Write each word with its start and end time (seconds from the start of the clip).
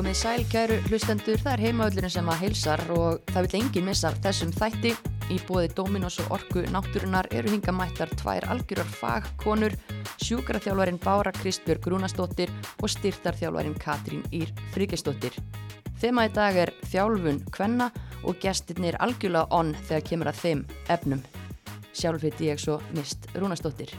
Komið 0.00 0.16
sæl 0.16 0.44
kæru 0.48 0.76
hlustendur, 0.86 1.36
það 1.44 1.50
er 1.52 1.60
heimaöllurinn 1.66 2.12
sem 2.14 2.28
að 2.32 2.38
heilsar 2.40 2.80
og 2.94 3.18
það 3.34 3.44
vil 3.44 3.56
enginn 3.58 3.84
missa 3.84 4.08
þessum 4.24 4.52
þætti. 4.54 4.94
Í 5.28 5.36
bóði 5.44 5.66
Dominos 5.76 6.14
og 6.22 6.30
Orku 6.38 6.62
náttúrunar 6.72 7.26
eru 7.36 7.50
hinga 7.52 7.74
mættar 7.76 8.08
tvær 8.16 8.46
algjörar 8.48 8.88
fagkonur, 8.94 9.74
sjúkraþjálfarin 10.24 10.96
Bára 11.04 11.34
Kristbjörg 11.36 11.84
Rúnastóttir 11.92 12.48
og 12.80 12.88
styrtarþjálfarin 12.94 13.76
Katrín 13.82 14.22
Ír 14.32 14.54
Fríkistóttir. 14.72 15.36
Þema 16.00 16.24
í 16.30 16.32
dag 16.32 16.56
er 16.62 16.72
þjálfun 16.88 17.42
kvenna 17.52 17.90
og 18.24 18.40
gestirnir 18.40 18.96
algjörlega 19.04 19.52
onn 19.52 19.74
þegar 19.82 20.06
kemur 20.08 20.32
að 20.32 20.40
þeim 20.46 20.64
efnum. 20.96 21.20
Sjálf 21.92 22.24
heiti 22.24 22.48
ég 22.48 22.64
svo 22.64 22.80
Mist 22.96 23.28
Rúnastóttir. 23.36 23.92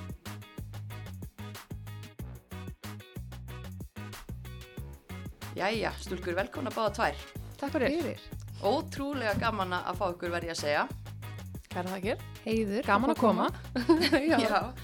Jæja, 5.61 5.91
stúlkur, 6.01 6.33
velkomna 6.33 6.71
báða 6.73 6.91
tvær. 6.95 7.17
Takk 7.59 7.75
fyrir. 7.75 8.21
Ótrúlega 8.65 9.35
gaman 9.37 9.75
að 9.77 9.99
fá 9.99 10.07
ykkur 10.09 10.31
verði 10.33 10.49
að 10.49 10.57
segja. 10.57 10.85
Kæra 11.69 11.91
þakkir. 11.91 12.23
Heiður. 12.47 12.87
Gaman 12.87 13.13
að 13.13 13.19
koma. 13.19 13.45
Já. 14.31 14.39
Og 14.41 14.81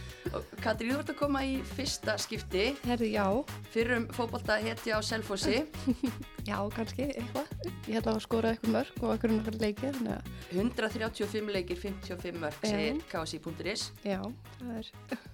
Katrín, 0.64 0.94
þú 0.94 1.02
ert 1.02 1.12
að 1.14 1.18
koma 1.20 1.42
í 1.46 1.58
fyrsta 1.76 2.16
skipti 2.22 2.64
Herði, 2.86 3.10
já. 3.14 3.26
fyrrum 3.74 4.08
fótbolta 4.16 4.58
hetja 4.64 4.98
á 4.98 5.02
Selfossi. 5.06 5.64
Já, 6.48 6.62
kannski, 6.72 7.10
eitthvað. 7.12 7.50
Ég 7.90 7.98
held 7.98 8.06
að 8.08 8.22
skora 8.24 8.54
eitthvað 8.54 8.72
mörg 8.72 9.02
og 9.02 9.10
eitthvað 9.12 9.34
náttúrulega 9.34 9.66
leikir. 9.66 9.98
Þannig 9.98 10.14
að, 10.14 10.30
135 10.54 11.52
leikir, 11.58 11.80
55 11.82 12.40
mörg, 12.40 12.62
segir 12.64 13.02
KSI.is. 13.12 13.84
já, 14.08 14.22
það 14.62 14.78
er... 14.78 14.92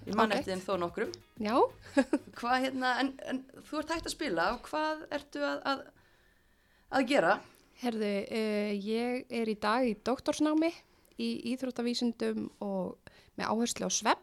Ég 0.08 0.18
man 0.18 0.34
eftir 0.34 0.56
þeim 0.56 0.64
þó 0.66 0.74
nokkrum. 0.82 1.14
Já, 1.38 1.54
Hvað 2.40 2.66
hérna, 2.66 2.96
en, 3.04 3.14
en 3.30 3.44
þú 3.70 3.84
ert 3.84 3.94
hægt 3.94 4.10
að 4.10 4.16
spila 4.16 4.48
og 4.56 4.66
hvað 4.72 5.06
ertu 5.20 5.46
að, 5.46 5.62
að, 5.70 5.84
að 6.98 7.10
gera? 7.14 7.36
herði, 7.84 8.12
uh, 8.32 8.74
ég 8.80 9.32
er 9.34 9.50
í 9.52 9.56
dag 9.60 9.88
í 9.88 9.96
doktorsnámi 10.06 10.72
í 11.22 11.30
íþróttavísundum 11.54 12.48
og 12.64 13.12
með 13.38 13.50
áherslu 13.50 13.90
á 13.90 13.92
svepp. 13.94 14.22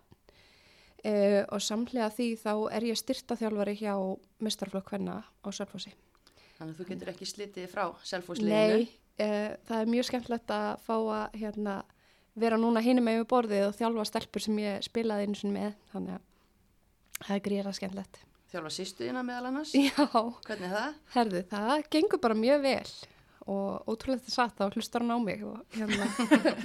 Uh, 1.01 1.47
og 1.49 1.63
samlega 1.65 2.11
því 2.13 2.27
þá 2.43 2.51
er 2.77 2.85
ég 2.91 2.99
styrtaþjálfari 3.01 3.73
hjá 3.81 3.95
mestarflokk 4.45 4.91
hvenna 4.93 5.15
á 5.25 5.49
Sörfossi. 5.49 5.95
Þannig 6.59 6.75
að 6.75 6.81
þú 6.83 6.87
getur 6.91 7.11
ekki 7.15 7.29
slitið 7.31 7.71
frá 7.73 7.87
Nei, 7.89 8.03
Selfossliðinu. 8.11 8.89
uh, 9.25 9.47
það 9.65 9.79
er 9.81 9.93
mjög 9.95 10.09
skemmtilegt 10.11 10.53
að 10.53 10.83
fá 10.85 10.97
að 10.99 11.39
hérna, 11.41 11.77
vera 12.37 12.59
núna 12.61 12.83
hinum 12.85 13.09
með 13.09 13.23
borðið 13.33 13.65
og 13.71 13.79
þjálfa 13.79 14.05
stelpur 14.11 14.45
sem 14.45 14.59
ég 14.61 14.85
spilaði 14.85 15.25
einu 15.31 15.41
sinni 15.41 15.55
með. 15.57 15.79
Þannig 15.95 16.19
að 16.19 17.25
það 17.25 17.33
er 17.39 17.45
gríðara 17.49 17.73
skemmtilegt. 17.81 18.21
Þjálfa 18.51 18.75
sýstuðina 18.77 19.25
meðal 19.25 19.49
annars. 19.55 19.73
Já, 19.79 20.05
Hvernig 20.05 20.69
er 20.69 20.77
það? 20.77 21.01
herðu, 21.17 21.43
það 21.55 21.75
gengur 21.97 22.21
bara 22.29 22.37
mjög 22.45 22.63
vel 22.69 22.93
og 23.51 23.89
ótrúlega 23.91 24.21
þetta 24.23 24.35
satt 24.35 24.61
þá 24.61 24.77
hlustar 24.77 25.05
hún 25.05 25.15
á 25.15 25.19
mig 25.23 25.43
og 25.47 25.77
hérna 25.77 26.07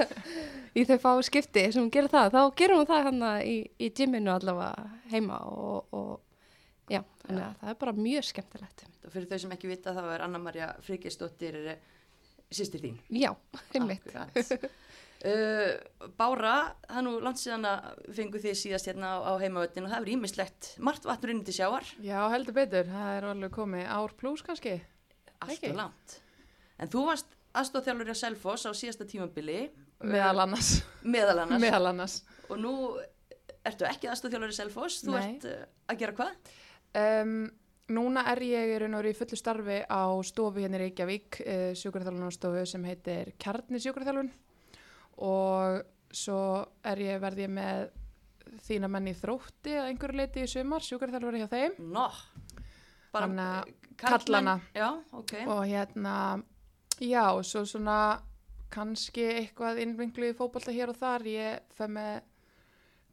í 0.78 0.86
þau 0.86 0.98
fá 1.02 1.10
skipti 1.26 1.66
sem 1.74 1.82
hún 1.86 1.92
gerir 1.94 2.12
það, 2.14 2.36
þá 2.36 2.42
gerum 2.62 2.82
hún 2.84 2.90
það 2.92 3.08
hérna 3.10 3.32
í, 3.48 3.56
í 3.82 3.90
gyminu 3.98 4.34
allavega 4.36 4.88
heima 5.14 5.42
og, 5.50 5.96
og 5.96 6.92
já, 6.92 7.02
þannig 7.26 7.46
að 7.48 7.60
það 7.64 7.74
er 7.74 7.80
bara 7.84 7.96
mjög 7.98 8.30
skemmtilegt. 8.30 8.86
Og 9.06 9.14
fyrir 9.14 9.30
þau 9.32 9.44
sem 9.46 9.56
ekki 9.58 9.70
vita 9.72 9.94
þá 9.98 10.04
er 10.16 10.26
Anna-Maria 10.28 10.72
Fríkistóttir 10.86 11.60
sýstir 12.54 12.84
þín. 12.86 13.00
Já, 13.14 13.32
einmitt. 13.76 14.06
Akkurat. 14.14 14.70
Uh, 15.26 16.10
Bára, 16.20 16.76
það 16.86 16.98
er 17.00 17.04
nú 17.08 17.12
langt 17.24 17.40
síðan 17.42 17.64
að 17.66 17.86
fengu 18.14 18.38
þið 18.44 18.58
síðast 18.60 18.90
hérna 18.92 19.14
á, 19.16 19.18
á 19.26 19.34
heimavöldin 19.42 19.88
og 19.88 19.94
það 19.94 20.04
er 20.04 20.12
ímislegt 20.14 20.68
margt 20.86 21.08
vatnur 21.08 21.32
inn 21.34 21.40
til 21.48 21.56
sjáar, 21.56 21.88
Já, 22.04 22.20
heldur 22.30 22.54
betur. 22.60 22.86
Það 22.92 23.14
er 23.16 23.28
alveg 23.32 23.54
komið 23.56 23.88
ár 23.96 24.14
pluss 24.20 24.44
kannski. 24.46 24.76
allt 25.40 25.56
Ekki. 25.56 25.72
og 25.72 25.80
langt. 25.80 26.18
En 26.80 26.90
þú 26.92 27.06
varst 27.08 27.36
aðstofþjálfur 27.56 28.12
á 28.12 28.18
Selfoss 28.20 28.66
á 28.68 28.72
síðasta 28.76 29.06
tímabili, 29.08 29.70
Meðal 30.04 30.42
annars. 30.44 30.72
meðal 31.08 31.38
annars, 31.46 31.62
Meðal 31.64 31.86
annars. 31.94 32.16
og 32.50 32.58
nú 32.60 32.74
ertu 33.66 33.88
ekki 33.88 34.10
aðstofþjálfur 34.12 34.52
í 34.52 34.58
Selfoss, 34.58 34.98
þú 35.06 35.14
Nei. 35.16 35.22
ert 35.38 35.46
uh, 35.50 35.62
að 35.90 36.02
gera 36.02 36.16
hvað? 36.18 36.52
Um, 36.96 37.36
núna 37.96 38.26
er 38.34 38.42
ég 38.44 38.74
í 38.76 38.90
í 39.10 39.14
fullu 39.16 39.38
starfi 39.40 39.80
á 39.88 40.04
stofu 40.28 40.60
hérna 40.64 40.80
í 40.80 40.84
Reykjavík, 40.84 41.40
uh, 41.46 41.70
sjúkraþjálfunarstofu 41.80 42.66
sem 42.68 42.84
heitir 42.92 43.32
Kjarni 43.40 43.80
sjúkraþjálfun 43.80 44.32
og 45.24 45.86
svo 46.16 46.40
er 46.84 46.98
ég 47.04 47.22
verði 47.24 47.46
ég 47.48 47.54
með 47.56 47.86
þína 48.68 48.90
menn 48.92 49.08
í 49.10 49.16
þrótti 49.18 49.74
að 49.80 49.88
einhverju 49.94 50.20
leiti 50.20 50.44
í 50.44 50.50
sumar, 50.52 50.84
sjúkraþjálfur 50.86 51.40
hjá 51.40 51.48
þeim 51.56 51.80
Nó, 51.96 52.10
bara 53.16 53.30
Þannig 53.30 53.46
að 53.46 53.72
uh, 53.72 53.80
karlmenn- 53.96 54.26
kallana. 54.28 54.56
Já, 54.76 54.90
ok. 55.16 55.34
og 55.48 55.64
hérna 55.72 56.16
já, 57.02 57.26
svo 57.44 57.66
svona 57.68 58.00
kannski 58.74 59.26
eitthvað 59.32 59.82
innvinklu 59.84 60.32
í 60.32 60.38
fótbolta 60.38 60.74
hér 60.76 60.92
og 60.94 61.00
þar. 61.00 61.28
Ég 61.30 61.76
fer 61.76 61.92
með 61.92 62.24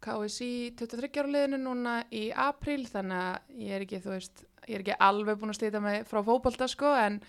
KSI 0.03 0.72
23 0.78 1.22
ára 1.22 1.31
liðinu 1.31 1.60
núna 1.62 1.94
í 2.10 2.26
apríl 2.34 2.82
þannig 2.91 3.22
að 3.22 3.62
ég 3.62 3.76
er 3.76 3.84
ekki, 3.87 4.03
veist 4.04 4.44
ég 4.66 4.76
er 4.76 4.84
ekki 4.84 4.98
alveg 5.06 5.38
búin 5.38 5.53
að 5.53 5.60
slita 5.60 5.82
mig 5.82 6.06
frá 6.10 6.22
fótbolta 6.26 6.66
sko 6.71 6.91
en, 6.98 7.21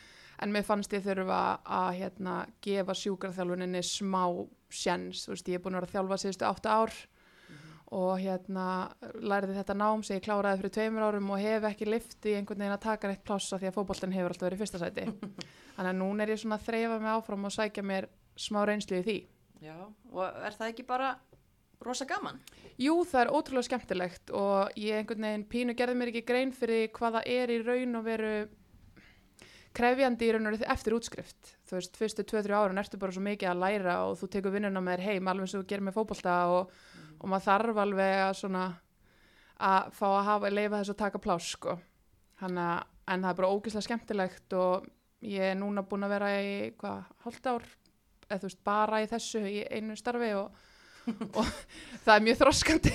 en 0.41 0.53
mér 0.53 0.65
fannst 0.65 0.93
ég 0.95 1.05
þurfa 1.05 1.41
að 1.63 1.89
hérna 1.99 2.35
gefa 2.65 2.95
sjúkarþjálfuninni 2.97 3.83
smá 3.85 4.23
sjens, 4.73 5.27
veist 5.29 5.49
ég 5.49 5.59
er 5.59 5.63
búin 5.63 5.77
að 5.77 5.83
vera 5.83 5.91
að 5.91 5.95
þjálfa 5.97 6.21
síðustu 6.23 6.49
átta 6.49 6.77
ár 6.81 6.97
og 7.93 8.13
hérna 8.21 8.67
læriði 9.21 9.57
þetta 9.59 9.75
nám 9.77 10.03
sem 10.05 10.17
ég 10.17 10.25
kláraði 10.25 10.61
fyrir 10.61 10.75
tveimur 10.77 11.05
árum 11.07 11.29
og 11.35 11.43
hef 11.43 11.67
ekki 11.69 11.89
lift 11.89 12.25
í 12.25 12.37
einhvern 12.37 12.63
veginn 12.63 12.77
að 12.77 12.85
taka 12.87 13.11
neitt 13.11 13.25
plássa 13.27 13.59
því 13.61 13.69
að 13.69 13.77
fótboltan 13.77 14.15
hefur 14.15 14.33
alltaf 14.33 14.49
verið 14.49 14.63
fyrsta 14.63 14.81
sæti 14.81 15.05
þannig 15.75 15.91
að 15.91 15.99
núna 15.99 16.25
er 16.25 16.33
ég 16.33 16.41
svona 16.41 16.57
að 16.57 16.67
þreyfa 16.69 16.97
mig 17.03 17.13
áfram 17.13 17.47
og 17.49 17.53
sækja 17.53 17.85
mér 17.85 18.09
smá 18.39 18.63
reynslu 18.65 18.99
í 19.01 19.05
því 19.05 19.19
Já, 19.63 19.77
og 20.11 20.25
er 20.43 20.57
það 20.57 20.73
ekki 20.73 20.83
bara 20.87 21.13
rosa 21.83 22.07
gaman? 22.07 22.41
Jú, 22.81 22.95
það 23.07 23.21
er 23.21 23.31
ótrúlega 23.31 23.67
skemmtilegt 23.69 24.33
og 24.35 24.73
ég 24.79 24.97
einhvern 24.99 25.27
veginn 25.27 25.45
pínu 25.51 25.75
gerði 25.77 25.99
mér 25.99 26.11
ekki 26.11 26.25
grein 26.27 26.51
fyrir 26.55 26.89
hvað 26.95 27.19
það 27.19 27.29
er 27.35 27.53
í 27.53 27.59
raun 27.63 27.99
og 27.99 28.05
veru 28.07 28.33
krefjandi 29.77 30.27
í 30.27 30.33
raun 30.33 30.49
og 30.49 30.55
veru 30.55 30.69
eftir 30.73 30.95
útskrift. 30.97 31.53
Þú 31.69 31.77
veist, 31.77 31.95
fyrstu 31.99 32.25
2-3 32.29 32.57
árun 32.57 32.81
ertu 32.81 32.99
bara 33.01 33.15
svo 33.15 33.23
mikið 33.25 33.51
að 33.53 33.61
læra 33.63 33.95
og 34.07 34.17
þú 34.19 34.29
tekur 34.35 34.55
vinnuna 34.55 34.83
með 34.83 34.97
þér 34.97 35.05
heim 35.07 35.31
alveg 35.31 35.47
eins 35.47 35.55
og 35.55 35.63
þú 35.63 35.69
gerir 35.71 35.87
með 35.87 35.97
fótbolta 35.97 36.35
og, 36.53 36.75
og 37.23 37.29
maður 37.31 37.45
þarf 37.47 37.77
alveg 37.85 38.15
að 38.27 38.33
svona 38.41 38.63
að 39.63 39.91
fá 39.95 40.07
að 40.09 40.25
hafa, 40.27 40.49
leifa 40.51 40.79
þess 40.81 40.91
að 40.93 40.99
taka 41.03 41.21
pláss 41.23 41.53
sko. 41.55 41.77
Hanna, 42.41 42.65
en 43.07 43.23
það 43.23 43.29
er 43.29 43.37
bara 43.39 43.51
ógeðslega 43.53 43.85
skemmtilegt 43.87 44.55
og 44.59 44.87
ég 45.23 45.53
er 45.53 45.55
núna 45.55 45.83
búin 45.87 46.03
að 46.03 46.13
vera 46.17 46.31
í 46.43 46.73
hvað, 46.81 47.03
hálft 47.23 47.47
ár 47.47 47.63
eða 48.27 48.39
þú 48.41 48.49
veist, 48.49 48.63
bara 48.67 48.99
í 49.03 49.07
þessu 49.07 49.43
í 49.47 49.61
einu 49.71 49.95
starfi 49.99 50.33
og, 50.35 50.51
og 51.39 51.47
það 52.03 52.15
er 52.17 52.25
mjög 52.27 52.41
þroskandi 52.43 52.93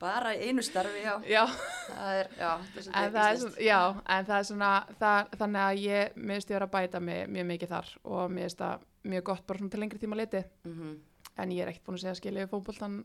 Bara 0.00 0.30
í 0.32 0.46
einu 0.48 0.62
starfi, 0.64 1.02
já. 1.04 1.12
já, 1.28 1.42
Það 1.90 2.14
er, 2.22 2.28
já, 2.40 2.50
en 2.88 3.10
það 3.12 3.26
er 3.26 3.40
svona, 3.42 3.64
já, 3.66 3.80
en 4.14 4.28
það 4.30 4.36
er 4.38 4.46
svona 4.48 4.70
það, 5.02 5.34
þannig 5.42 5.64
að 5.66 5.80
ég, 5.84 6.14
finnst 6.16 6.52
ég 6.52 6.56
vera 6.56 6.68
að 6.70 6.72
bæta 6.76 7.02
mig 7.04 7.26
mjög 7.34 7.48
mikið 7.50 7.72
þar 7.74 7.90
og 8.14 8.30
mér 8.32 8.46
finnst 8.46 8.62
það 8.62 8.86
mjög 9.12 9.26
gott 9.28 9.44
bara 9.50 9.60
svona 9.60 9.74
til 9.74 9.82
lengri 9.82 10.00
tíma 10.00 10.16
liti 10.22 10.44
Mhm. 10.64 10.94
en 11.40 11.52
ég 11.52 11.62
er 11.66 11.68
ekkert 11.74 11.84
búin 11.90 11.98
að 11.98 12.04
segja 12.06 12.14
skilja 12.20 12.46
við 12.46 12.50
fótboltan 12.54 12.96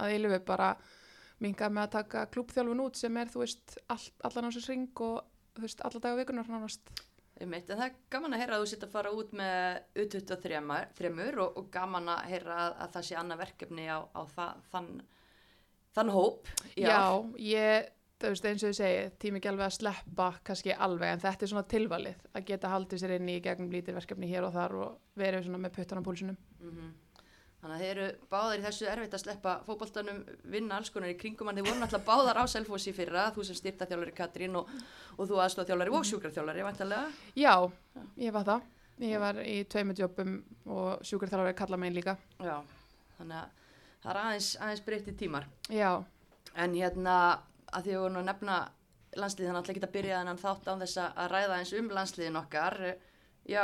að 0.00 0.14
eilifu 0.16 0.40
bara 0.46 0.74
minga 1.44 1.68
með 1.68 1.82
að 1.86 1.94
taka 1.98 2.26
klúbþjálfun 2.32 2.84
út 2.86 3.00
sem 3.00 3.16
er, 3.20 3.32
þú 3.32 3.42
veist, 3.44 3.76
all, 3.92 4.04
allan 4.28 4.48
á 4.48 4.50
sér 4.56 4.70
ring 4.70 5.04
og 5.04 5.18
þú 5.56 5.66
veist, 5.66 5.82
alla 5.84 6.00
daga 6.00 6.20
vikunar 6.22 6.48
nánast 6.48 6.94
Einmitt, 7.36 7.68
það 7.68 7.82
er 7.84 7.96
gaman 8.08 8.32
að 8.32 8.40
heyra 8.40 8.56
að 8.56 8.62
þú 8.62 8.68
sitt 8.70 8.84
að 8.86 8.92
fara 8.94 9.10
út 9.12 9.32
með 9.36 9.98
U23 10.00 10.60
og, 11.42 11.58
og 11.60 11.66
gaman 11.74 12.08
að 12.14 12.30
heyra 12.30 12.54
að, 12.62 12.76
að 12.80 12.94
það 12.94 13.04
sé 13.08 13.18
annað 13.20 13.42
verkefni 13.42 13.84
á, 13.92 13.98
á 14.08 14.22
það, 14.32 14.62
þann, 14.72 14.88
þann 15.98 16.12
hóp. 16.14 16.48
Já, 16.80 16.94
ár. 16.96 17.26
ég, 17.44 17.90
þú 18.16 18.30
veist, 18.32 18.48
eins 18.48 18.64
og 18.64 18.72
ég 18.72 18.78
segi, 18.78 19.02
tími 19.20 19.42
ekki 19.42 19.50
alveg 19.52 19.66
að 19.66 19.76
sleppa 19.76 20.30
kannski 20.48 20.72
alveg, 20.88 21.12
en 21.12 21.24
þetta 21.26 21.44
er 21.44 21.52
svona 21.52 21.66
tilvalið 21.74 22.24
að 22.32 22.46
geta 22.48 22.72
haldið 22.72 23.02
sér 23.04 23.14
inn 23.18 23.28
í 23.34 23.36
gegnum 23.44 23.74
lítir 23.74 23.98
verkefni 23.98 24.32
hér 24.32 24.48
og 24.48 24.56
þar 24.56 24.78
og 24.80 25.20
verið 25.20 25.44
svona 25.44 25.60
með 25.66 25.76
puttan 25.76 26.00
á 26.00 26.06
púlsunum. 26.08 26.40
Mhm. 26.62 26.94
Þannig 27.66 27.80
að 27.80 27.82
þeir 27.82 27.98
eru 27.98 28.28
báðir 28.30 28.60
í 28.60 28.62
þessu 28.62 28.86
erfitt 28.86 29.14
að 29.16 29.22
sleppa 29.24 29.52
fótboltanum, 29.66 30.18
vinna 30.54 30.76
alls 30.78 30.92
konar 30.94 31.10
í 31.10 31.16
kringum 31.18 31.48
en 31.50 31.58
þeir 31.58 31.66
voru 31.66 31.80
náttúrulega 31.80 32.06
báðar 32.06 32.38
á 32.38 32.44
Selfossi 32.46 32.92
í 32.92 32.94
fyrra, 32.94 33.24
þú 33.34 33.46
sem 33.48 33.58
styrtaþjálfari 33.58 34.14
Katrín 34.14 34.54
og, 34.60 34.70
og 35.16 35.26
þú 35.26 35.40
aðstofþjálfari 35.42 35.96
og 35.98 36.06
sjúkraþjálfari, 36.06 36.62
vantarlega. 36.62 37.10
Já, 37.34 37.54
ég 38.22 38.36
var 38.36 38.46
það. 38.46 38.68
Ég 39.02 39.24
var 39.26 39.40
í 39.42 39.56
tveimur 39.66 39.98
jobbum 39.98 40.36
og 40.76 41.02
sjúkarþjálfari 41.10 41.58
kalla 41.58 41.80
megin 41.82 41.98
líka. 41.98 42.14
Já, 42.38 42.60
þannig 43.18 43.40
að 43.40 43.72
það 44.04 44.12
er 44.14 44.20
aðeins, 44.22 44.52
aðeins 44.62 44.86
breytti 44.86 45.16
tímar. 45.24 45.50
Já, 45.74 45.90
En 46.56 46.72
hérna, 46.72 47.16
að 47.74 47.88
því 47.88 47.96
að 47.96 48.02
voru 48.02 48.14
nú 48.14 48.22
að 48.22 48.28
nefna 48.30 48.60
landsliðin, 49.16 49.52
þannig 49.52 49.70
að 49.70 49.78
geta 49.78 49.92
byrjað 49.92 50.20
þennan 50.22 50.40
þátt 50.40 50.70
án 50.70 50.84
þess 50.84 51.00
að 51.02 51.26
ræða 51.32 51.58
eins 51.58 51.72
um 51.76 51.90
landsliðin 51.92 52.38
okkar. 52.40 52.78
Já, 53.46 53.62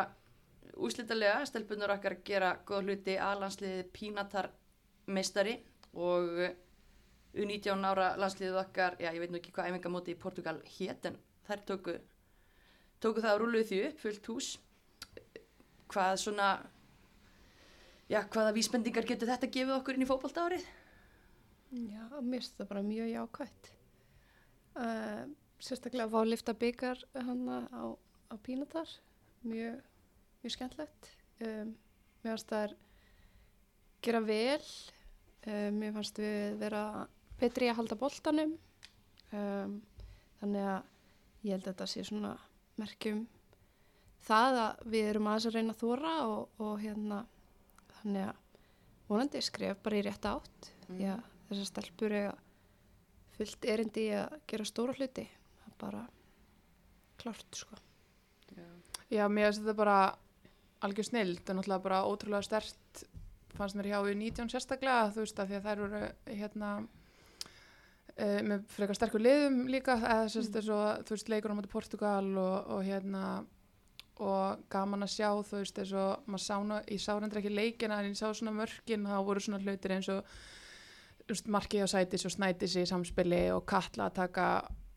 úslítalega, 0.77 1.43
stelpunar 1.49 1.93
okkar 1.97 2.19
gera 2.25 2.55
góð 2.67 2.89
hluti 2.89 3.17
að 3.21 3.43
landsliði 3.43 3.87
Pínatar 3.93 4.51
meistari 5.07 5.59
og 5.93 6.31
U19 7.33 7.85
ára 7.89 8.13
landsliðið 8.21 8.59
okkar, 8.61 8.97
já, 9.01 9.09
ég 9.13 9.21
veit 9.23 9.33
nú 9.33 9.41
ekki 9.41 9.53
hvað 9.57 9.73
æfingamóti 9.73 10.13
í 10.13 10.21
Portugal 10.21 10.59
hét, 10.77 11.07
en 11.09 11.17
þær 11.49 11.63
tóku 11.69 11.97
tóku 13.03 13.23
það 13.23 13.33
að 13.33 13.41
rúluðu 13.43 13.69
því 13.69 13.81
upp, 13.89 13.99
fullt 14.03 14.31
hús. 14.31 14.49
Hvað 15.93 16.15
svona, 16.23 16.49
já, 18.09 18.21
hvaða 18.23 18.55
vísbendingar 18.57 19.09
getur 19.09 19.31
þetta 19.33 19.51
gefið 19.53 19.77
okkur 19.79 19.99
inn 19.99 20.07
í 20.07 20.09
fótbolta 20.09 20.47
árið? 20.47 20.67
Já, 21.73 22.05
mér 22.21 22.43
finnst 22.43 22.59
það 22.61 22.69
bara 22.69 22.85
mjög 22.85 23.09
jákvætt. 23.15 23.71
Uh, 24.73 25.25
sérstaklega 25.63 26.07
að 26.07 26.13
fá 26.15 26.19
að 26.21 26.31
lifta 26.31 26.55
byggar 26.57 27.03
hann 27.17 27.43
á, 27.49 27.85
á 28.33 28.35
pínatar, 28.45 28.93
mjög, 29.45 29.81
mjög 30.43 30.55
skemmtlegt. 30.57 31.11
Um, 31.43 31.75
mér 32.23 32.35
finnst 32.37 32.51
það 32.53 32.65
er 32.69 32.75
gera 34.03 34.21
vel, 34.27 34.65
um, 35.47 35.79
mér 35.81 35.95
fannst 35.97 36.19
við 36.23 36.57
vera 36.63 36.83
betri 37.41 37.69
að 37.71 37.79
halda 37.81 37.99
boltanum, 37.99 38.57
um, 39.35 39.77
þannig 40.41 40.69
að 40.73 40.83
ég 41.43 41.57
held 41.57 41.67
að 41.67 41.73
þetta 41.73 41.89
sé 41.91 42.05
svona 42.07 42.33
merkjum 42.79 43.25
það 44.23 44.59
að 44.63 44.85
við 44.95 45.09
erum 45.11 45.27
aðeins 45.31 45.47
að 45.51 45.57
reyna 45.57 45.75
að 45.75 45.81
þóra 45.83 46.13
og, 46.31 46.61
og 46.63 46.77
hérna 46.83 47.19
þannig 47.99 48.29
að 48.29 48.39
vonandi 49.11 49.43
skref 49.43 49.81
bara 49.83 49.99
í 49.99 50.05
rétt 50.07 50.29
átt 50.31 50.71
Mm. 50.93 50.97
því 50.99 51.05
að 51.09 51.21
þessar 51.49 51.67
stelpur 51.69 52.13
eiga 52.13 52.33
fullt 53.37 53.67
erindi 53.71 54.03
í 54.11 54.15
að 54.19 54.33
gera 54.51 54.65
stóra 54.67 54.95
hluti 54.99 55.23
það 55.31 55.69
er 55.71 55.77
bara 55.79 56.01
klárt 57.23 57.57
sko 57.57 57.79
Já. 58.53 58.67
Já, 59.15 59.23
mér 59.31 59.47
finnst 59.47 59.63
þetta 59.63 59.77
bara 59.79 59.97
algjör 60.83 61.09
snild 61.09 61.43
og 61.47 61.59
náttúrulega 61.59 61.85
bara 61.85 62.03
ótrúlega 62.09 62.47
stert 62.47 63.05
fannst 63.57 63.77
mér 63.77 63.93
hjá 63.93 63.99
við 64.07 64.19
19 64.19 64.53
sérstaklega 64.53 65.13
þú 65.15 65.25
veist 65.25 65.41
að 65.41 65.51
því 65.51 65.59
að 65.59 65.67
þær 65.67 65.83
voru 65.85 66.03
hérna 66.27 66.71
uh, 66.83 68.41
með 68.49 68.65
frekar 68.73 68.99
sterkur 68.99 69.25
liðum 69.25 69.59
líka 69.73 69.99
eða 70.01 70.31
sérst 70.33 70.55
þess 70.57 70.73
að 70.77 71.05
þú 71.09 71.17
veist 71.17 71.33
leikur 71.33 71.55
á 71.55 71.59
móti 71.59 71.73
Portugal 71.73 72.31
og, 72.33 72.57
og 72.77 72.87
hérna 72.87 73.27
og 74.23 74.65
gaman 74.73 75.07
að 75.07 75.15
sjá 75.17 75.29
þú 75.43 75.61
veist 75.61 75.79
þess 75.79 75.95
að 75.99 76.11
maður 76.31 76.45
sá 76.47 76.57
nú, 76.63 76.81
ég 76.95 77.03
sá 77.03 77.13
reyndar 77.17 77.41
ekki 77.43 77.55
leikina 77.55 78.01
en 78.01 78.11
ég 78.11 78.19
sá 78.19 78.29
svona 78.31 78.55
mörkin 78.57 79.09
þá 79.09 79.17
voru 79.27 79.43
svona 79.43 79.63
hlutir 79.63 79.97
eins 79.97 80.11
og 80.13 80.21
veist, 81.29 81.49
markið 81.49 81.87
á 81.87 81.93
sætis 81.95 82.27
og 82.29 82.35
snætis 82.35 82.77
í 82.79 82.87
samspili 82.89 83.45
og 83.55 83.65
kalla 83.69 84.09
að 84.09 84.19
taka 84.21 84.49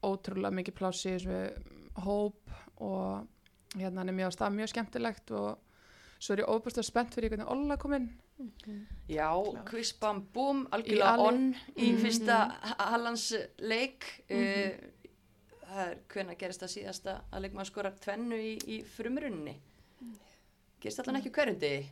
ótrúlega 0.06 0.54
mikið 0.60 0.78
plási 0.78 1.14
í 1.14 1.16
þessu 1.16 2.04
hóp 2.06 2.56
og 2.84 3.80
hérna 3.80 4.04
hann 4.04 4.12
er 4.12 4.20
mjög 4.20 4.36
stað 4.36 4.58
mjög 4.60 4.74
skemmtilegt 4.74 5.31
og 5.36 5.62
svo 6.20 6.34
er 6.34 6.42
ég 6.44 6.50
óbúslega 6.50 6.84
spennt 6.88 7.14
fyrir 7.16 7.30
hvernig 7.34 7.50
Olla 7.52 7.78
kom 7.78 7.94
inn 7.94 8.10
Já, 9.08 9.30
Klár. 9.32 9.66
quiz 9.70 9.94
bam 10.00 10.22
búm, 10.34 10.66
Í 10.66 10.70
algjörlega 10.76 11.12
alveg- 11.14 11.28
onn 11.28 11.56
í 11.78 11.92
Mhm. 11.92 12.02
fyrsta 12.02 12.38
Hallans 12.80 13.34
leik. 13.60 14.04
uh, 14.30 14.72
það 15.66 15.88
er 15.92 15.98
hvenær 16.10 16.38
gerist 16.38 16.62
það 16.62 16.74
síðasta 16.76 17.22
að 17.32 17.42
leikmaður 17.46 17.66
skora 17.72 17.92
tvennu 17.92 18.36
í, 18.36 18.58
í 18.68 18.84
frumrunni? 18.84 19.56
Gerist 20.82 21.00
allan 21.00 21.22
ekki 21.22 21.32
degi? 21.60 21.86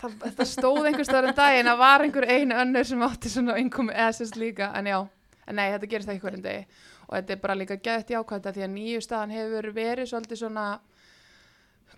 það, 0.00 0.14
það 0.34 0.48
stóð 0.48 0.86
einhver 0.88 1.04
staðar 1.04 1.28
en 1.28 1.34
daginn 1.36 1.68
að 1.68 1.78
var 1.78 2.00
einhver 2.00 2.24
einu 2.28 2.54
önnur 2.54 2.84
sem 2.88 3.02
átti 3.04 3.28
svona 3.28 3.58
eða 3.92 4.12
sérst 4.16 4.36
líka, 4.40 4.72
en 4.74 4.86
já 4.86 5.08
en 5.46 5.56
nei, 5.56 5.70
þetta 5.72 5.88
gerist 5.90 6.08
ekki 6.08 6.20
hverjum 6.24 6.42
degi 6.42 6.66
og 7.08 7.14
þetta 7.18 7.30
er 7.30 7.36
bara 7.36 7.54
líka 7.54 7.76
gett 7.82 8.08
jákvæmt 8.08 8.46
að 8.48 8.54
því 8.56 8.62
að 8.64 8.72
nýju 8.72 9.02
staðan 9.04 9.30
hefur 9.36 9.72
verið 9.76 10.08
svolítið 10.08 10.38
svona 10.38 10.80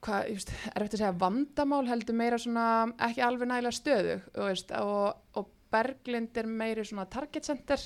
hvað, 0.04 0.32
just, 0.34 0.52
er 0.70 0.84
eftir 0.84 0.98
að 0.98 1.04
segja 1.04 1.20
vandamál 1.20 1.84
heldur 1.88 2.16
meira 2.18 2.38
svona 2.40 2.66
ekki 3.08 3.24
alveg 3.24 3.50
nægilega 3.50 3.78
stöðu 3.78 4.18
veist, 4.36 4.74
og, 4.78 5.24
og 5.38 5.50
Berglind 5.74 6.36
er 6.38 6.46
meiri 6.46 6.84
svona 6.86 7.08
target 7.10 7.48
center 7.48 7.80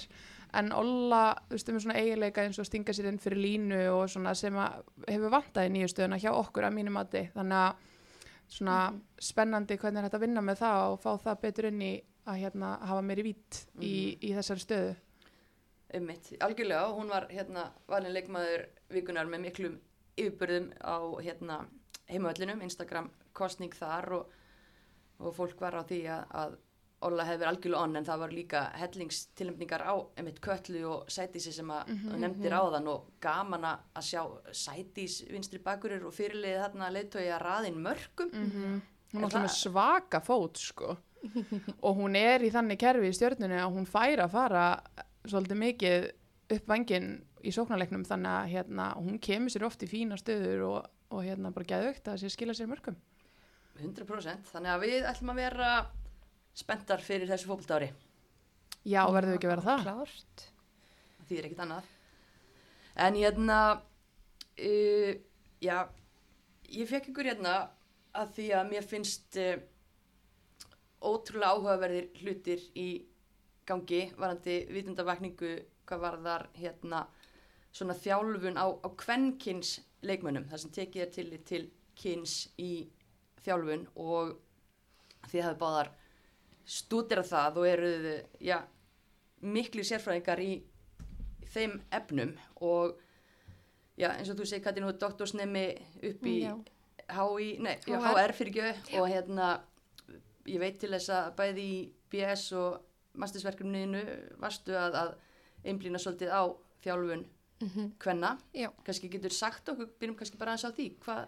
en 0.58 0.72
Olla, 0.72 1.22
þú 1.48 1.56
veist, 1.56 1.70
með 1.72 1.84
svona 1.84 2.00
eiginleika 2.00 2.44
eins 2.44 2.58
og 2.60 2.66
stinga 2.68 2.94
sér 2.96 3.10
inn 3.10 3.20
fyrir 3.20 3.42
línu 3.42 3.80
og 3.92 4.06
svona 4.12 4.34
sem 4.38 4.56
að 4.56 4.78
hefur 5.08 5.32
vantað 5.34 5.68
í 5.68 5.72
nýju 5.74 5.90
stöðuna 5.92 6.20
hjá 6.22 6.30
okkur 6.32 6.68
að 6.68 6.76
mínum 6.78 6.96
mati, 6.96 7.26
þannig 7.34 7.64
að 7.64 7.88
svona 8.48 8.78
spennandi 9.20 9.76
hvernig 9.76 10.00
er 10.00 10.08
þetta 10.08 10.20
að 10.20 10.24
vinna 10.24 10.44
með 10.44 10.62
það 10.62 10.84
og 10.86 11.02
fá 11.02 11.10
það 11.26 11.42
betur 11.42 11.68
inn 11.68 11.82
í 11.84 11.90
að 12.28 12.40
hérna 12.42 12.70
hafa 12.88 13.04
meiri 13.04 13.26
vít 13.28 13.60
í, 13.80 13.92
í 14.24 14.32
þessari 14.36 14.64
stöðu. 14.64 14.94
Einmitt, 15.96 16.32
algjörlega, 16.44 16.88
hún 16.96 17.12
var 17.12 17.28
hérna 17.32 17.70
valin 17.88 18.12
leikmaður 18.12 18.66
vikunar 18.92 19.28
með 19.28 19.44
miklum 19.46 19.76
yfirbörðum 20.18 20.72
á 20.84 20.96
hérna 21.24 21.62
heimavöllinum, 22.08 22.62
Instagram 22.62 23.10
kostning 23.32 23.74
þar 23.74 24.12
og, 24.12 24.32
og 25.20 25.34
fólk 25.36 25.60
var 25.60 25.74
á 25.78 25.82
því 25.88 26.02
að, 26.14 26.24
að 26.42 26.56
Olla 27.06 27.22
hefði 27.22 27.38
verið 27.38 27.48
algjörlega 27.52 27.82
onn 27.86 27.96
en 28.00 28.04
það 28.08 28.18
var 28.18 28.32
líka 28.34 28.60
hellingstilnefningar 28.74 29.82
á 29.86 29.94
einmitt 30.18 30.40
köllu 30.42 30.80
og 30.90 31.04
sætísi 31.14 31.52
sem 31.54 31.68
að 31.70 31.92
Mhm, 31.92 32.08
þú 32.10 32.16
nefndir 32.24 32.56
áðan 32.58 32.88
og 32.90 33.04
gaman 33.22 33.64
að 33.68 34.02
sjá 34.02 34.22
sætís 34.50 35.20
vinstri 35.30 35.60
bakurir 35.62 36.02
og 36.04 36.12
fyrirliði 36.16 36.58
þarna 36.58 36.88
leiðtói 36.90 37.28
að 37.30 37.42
raðin 37.44 37.78
mörgum 37.84 38.30
-hmm. 38.32 38.80
hún 39.12 39.20
Er 39.20 39.24
alltaf 39.24 39.42
með 39.42 39.48
það- 39.48 39.60
svaka 39.62 40.20
fót 40.20 40.56
sko. 40.58 40.96
Og 41.86 41.96
hún 41.96 42.16
er 42.16 42.40
í 42.42 42.50
þannig 42.50 42.78
kerfi 42.78 43.08
í 43.08 43.14
stjörnunni 43.14 43.58
að 43.62 43.74
hún 43.74 43.86
fær 43.86 44.18
að 44.24 44.30
fara 44.30 44.82
svolítið 45.24 45.56
mikið 45.56 46.10
upp 46.50 46.66
vangin 46.68 47.24
í 47.44 47.50
sóknarleiknum 47.52 48.04
þannig 48.04 48.30
að 48.42 48.48
hérna, 48.50 48.94
hún 48.96 49.18
kemur 49.20 49.50
sér 49.50 49.64
oft 49.66 49.82
í 49.82 49.86
fína 49.86 50.16
stöður 50.18 50.62
og, 50.66 50.86
og 51.08 51.24
hérna 51.24 51.52
bara 51.54 51.68
geðvögt 51.68 52.10
að 52.10 52.20
sér 52.22 52.34
skila 52.34 52.56
sér 52.56 52.70
mörgum 52.70 52.98
100% 53.78 54.50
þannig 54.52 54.74
að 54.74 54.84
við 54.84 55.08
ætlum 55.12 55.32
að 55.32 55.40
vera 55.44 55.70
spenntar 56.58 57.04
fyrir 57.04 57.30
þessu 57.30 57.50
fótboltári 57.50 57.92
já, 58.88 59.02
verður 59.12 59.32
við 59.32 59.38
ekki 59.38 59.48
að 59.48 59.54
vera 59.54 59.66
það. 59.66 59.84
Klárt. 59.86 60.44
Það 61.18 61.30
þýðir 61.30 61.48
ekkert 61.48 61.64
annað. 61.64 61.90
En 62.98 63.18
hérna 63.18 63.58
uh, 63.78 65.12
já 65.62 65.76
ég 66.68 66.90
fekk 66.90 67.10
ykkur 67.12 67.30
hérna 67.30 67.56
að 68.18 68.32
því 68.38 68.48
að 68.58 68.72
mér 68.72 68.88
finnst 68.88 69.38
uh, 69.40 69.54
ótrúlega 70.98 71.54
áhugaverðir 71.54 72.08
hlutir 72.22 72.64
í 72.78 72.88
gangi 73.68 74.08
varandi 74.18 74.62
vitundavakningu 74.72 75.52
hvað 75.88 76.04
varðar 76.04 76.46
hérna 76.56 77.04
svona 77.72 77.94
þjálfun 77.96 78.58
á, 78.58 78.66
á 78.66 78.88
kvennkins 78.98 79.76
leikmönnum 80.06 80.46
þar 80.50 80.62
sem 80.62 80.74
tekið 80.74 81.04
er 81.04 81.12
til, 81.14 81.28
til 81.46 81.62
kins 81.98 82.34
í 82.60 82.88
þjálfun 83.44 83.86
og 83.98 84.36
þið 85.28 85.44
hafið 85.46 85.60
báðar 85.62 85.92
stúdirað 86.68 87.30
það 87.30 87.60
og 87.60 87.68
eruð 87.68 88.08
já, 88.44 88.58
miklu 89.40 89.84
sérfræðingar 89.86 90.42
í 90.44 90.52
þeim 91.48 91.78
efnum 91.94 92.34
og 92.60 92.98
já, 93.98 94.12
eins 94.12 94.30
og 94.30 94.38
þú 94.38 94.48
segir 94.48 94.66
Katrín, 94.66 94.86
þú 94.86 94.92
er 94.94 95.00
doktorsnemi 95.04 95.64
upp 96.10 96.28
í. 96.28 96.36
HÍ, 97.08 97.46
nei, 97.64 97.78
HR. 97.86 98.02
HR 98.12 98.34
fyrir 98.36 98.66
ekki 98.68 98.98
og 99.00 99.06
hérna 99.08 99.46
ég 100.48 100.60
veit 100.60 100.76
til 100.80 100.90
þess 100.92 101.08
að 101.14 101.30
bæði 101.38 101.64
í 101.64 101.78
BS 102.12 102.50
og 102.58 102.82
mastersverkefninu 103.18 104.02
varstu 104.42 104.76
að, 104.76 104.98
að 105.00 105.14
einblýna 105.64 106.00
svolítið 106.02 106.34
á 106.36 106.42
þjálfun 106.84 107.24
mm 107.60 107.92
hvenna, 107.98 108.38
Já, 108.54 108.70
kannski 108.84 109.08
getur 109.10 109.34
sagt 109.34 109.68
okkur 109.68 109.88
byrjum 109.98 110.16
kannski 110.16 110.38
bara 110.38 110.54
aðeins 110.54 110.68
á 110.68 110.76
því, 110.76 110.86
hvað, 111.02 111.24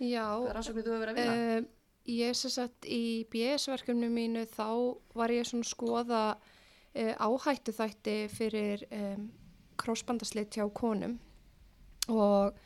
já. 0.00 0.24
hvað 0.26 0.52
rannsóknir 0.56 0.84
þú 0.86 0.94
hefur 0.94 1.04
verið 1.06 1.12
að 1.12 1.20
vinna? 1.20 1.60
Uh, 1.60 1.66
ég 2.10 2.34
sem 2.36 2.50
sagt 2.50 2.88
í 2.88 3.26
BS-verkefni 3.30 4.08
mínu 4.10 4.46
þá 4.50 4.98
var 5.14 5.30
ég 5.30 5.46
svona 5.46 5.68
skoða 5.68 6.22
uh, 6.34 7.14
áhættu 7.22 7.74
þætti 7.76 8.16
fyrir 8.32 8.86
um, 8.90 9.28
krossbandaslit 9.78 10.58
hjá 10.58 10.66
konum. 10.74 11.18
Og 12.10 12.58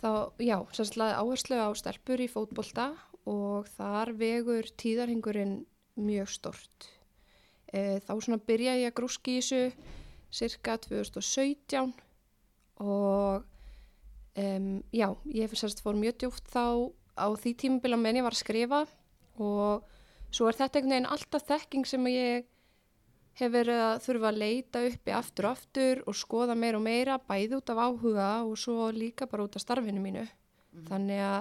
þá, 0.00 0.32
já, 0.40 0.58
laði 1.00 1.16
áherslu 1.16 1.56
á 1.56 1.68
stelpur 1.72 2.20
í 2.20 2.28
fótbolta 2.28 2.92
og 3.28 3.68
þar 3.76 4.12
vegur 4.20 4.68
tíðarhingurinn 4.76 5.62
mjög 6.00 6.28
stort. 6.36 6.90
Uh, 7.72 7.96
þá 8.04 8.12
svona 8.18 8.40
byrjaði 8.44 8.84
ég 8.84 8.92
að 8.92 8.98
grúski 9.00 9.38
í 9.38 9.40
þessu 9.40 9.64
cirka 10.30 10.76
2017 10.84 12.09
og 12.80 13.44
um, 14.40 14.70
já, 14.92 15.08
ég 15.28 15.52
sérst 15.54 15.82
fór 15.84 15.98
mjög 15.98 16.20
djúft 16.22 16.48
þá 16.52 16.90
á 17.20 17.26
því 17.36 17.52
tímabila 17.60 17.98
menn 18.00 18.20
ég 18.20 18.26
var 18.26 18.36
að 18.36 18.42
skrifa. 18.42 18.80
Og 19.40 19.84
svo 20.32 20.48
er 20.48 20.58
þetta 20.58 20.80
einhvern 20.80 20.96
veginn 20.96 21.12
alltaf 21.12 21.46
þekking 21.48 21.86
sem 21.88 22.08
ég 22.12 22.48
hef 23.40 23.52
verið 23.52 23.80
að 23.84 24.02
þurfa 24.04 24.30
að 24.30 24.40
leita 24.42 24.82
uppi 24.88 25.14
aftur 25.16 25.48
og 25.48 25.56
aftur 25.56 26.02
og 26.08 26.18
skoða 26.18 26.56
meira 26.58 26.80
og 26.80 26.84
meira 26.84 27.16
bæði 27.30 27.60
út 27.60 27.72
af 27.72 27.80
áhuga 27.86 28.30
og 28.44 28.58
svo 28.60 28.90
líka 28.94 29.28
bara 29.30 29.46
út 29.46 29.56
af 29.56 29.64
starfinu 29.64 30.02
mínu. 30.02 30.26
Þannig 30.88 31.22
að 31.24 31.40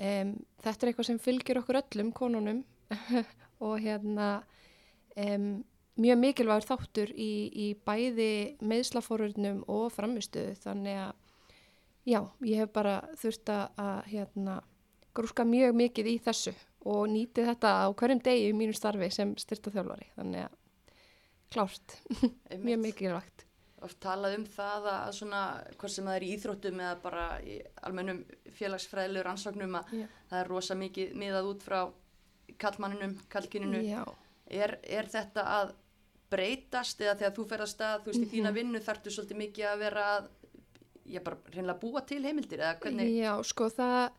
um, 0.00 0.34
þetta 0.62 0.86
er 0.86 0.92
eitthvað 0.92 1.10
sem 1.10 1.20
fylgir 1.22 1.60
okkur 1.60 1.80
öllum 1.82 2.12
konunum. 2.16 2.64
Og 3.60 3.76
hérna 3.84 4.40
um, 5.20 5.60
mjög 6.00 6.20
mikilvægur 6.20 6.66
þáttur 6.68 7.12
í, 7.14 7.32
í 7.50 7.66
bæði 7.86 8.56
meðslafórurnum 8.62 9.64
og 9.68 9.90
framistuðu 9.94 10.54
þannig 10.62 11.00
að 11.02 11.12
já, 12.08 12.20
ég 12.46 12.62
hef 12.62 12.72
bara 12.74 12.96
þurft 13.20 13.52
að, 13.52 14.00
hérna, 14.12 14.60
grúska 15.16 15.44
mjög 15.44 15.76
mikið 15.80 16.14
í 16.14 16.16
þessu 16.24 16.54
og 16.88 17.04
nýti 17.12 17.44
þetta 17.44 17.74
á 17.84 17.86
hverjum 17.92 18.22
degi 18.24 18.48
í 18.48 18.56
mínu 18.56 18.76
starfi 18.76 19.10
sem 19.12 19.34
styrta 19.40 19.72
þjálfari 19.74 20.08
þannig 20.16 20.46
að 20.46 20.58
klárt, 21.50 21.96
mjög 22.66 22.84
mikilvægt 22.86 23.46
oft 23.84 24.00
talað 24.02 24.36
um 24.38 24.44
það 24.48 24.88
að 24.92 25.12
svona, 25.16 25.42
hvort 25.80 25.94
sem 25.94 26.08
það 26.08 26.16
er 26.18 26.24
í 26.26 26.30
íþróttum 26.34 26.80
eða 26.84 26.96
bara 27.02 27.26
í 27.40 27.56
almennum 27.88 28.22
félagsfræðilegur 28.58 29.30
ansvagnum 29.32 29.78
að 29.80 29.94
Já. 29.96 30.06
það 30.30 30.40
er 30.40 30.50
rosa 30.52 30.76
mikið 30.76 31.14
miðað 31.20 31.48
út 31.54 31.64
frá 31.64 31.78
kallmanninum, 32.60 33.14
kallkyninu. 33.32 33.80
Já, 33.86 34.02
Er, 34.50 34.78
er 34.82 35.06
þetta 35.06 35.44
að 35.60 35.72
breytast 36.30 37.00
eða 37.02 37.16
þegar 37.20 37.34
þú 37.36 37.44
fer 37.50 37.62
að 37.64 37.70
stað, 37.72 38.02
þú 38.04 38.10
veist, 38.12 38.22
í 38.24 38.30
þína 38.34 38.50
Mhm. 38.50 38.54
vinnu 38.60 38.80
þarftu 38.86 39.10
svolítið 39.14 39.38
mikið 39.40 39.64
að 39.70 39.78
vera 39.78 40.04
að, 40.16 40.28
já, 41.10 41.20
bara 41.26 41.36
reynilega 41.54 41.80
búa 41.80 42.02
til 42.06 42.22
heimildir 42.24 42.58
eða 42.60 42.78
hvernig, 42.80 43.14
Já, 43.18 43.32
sko 43.42 43.68
það 43.70 44.10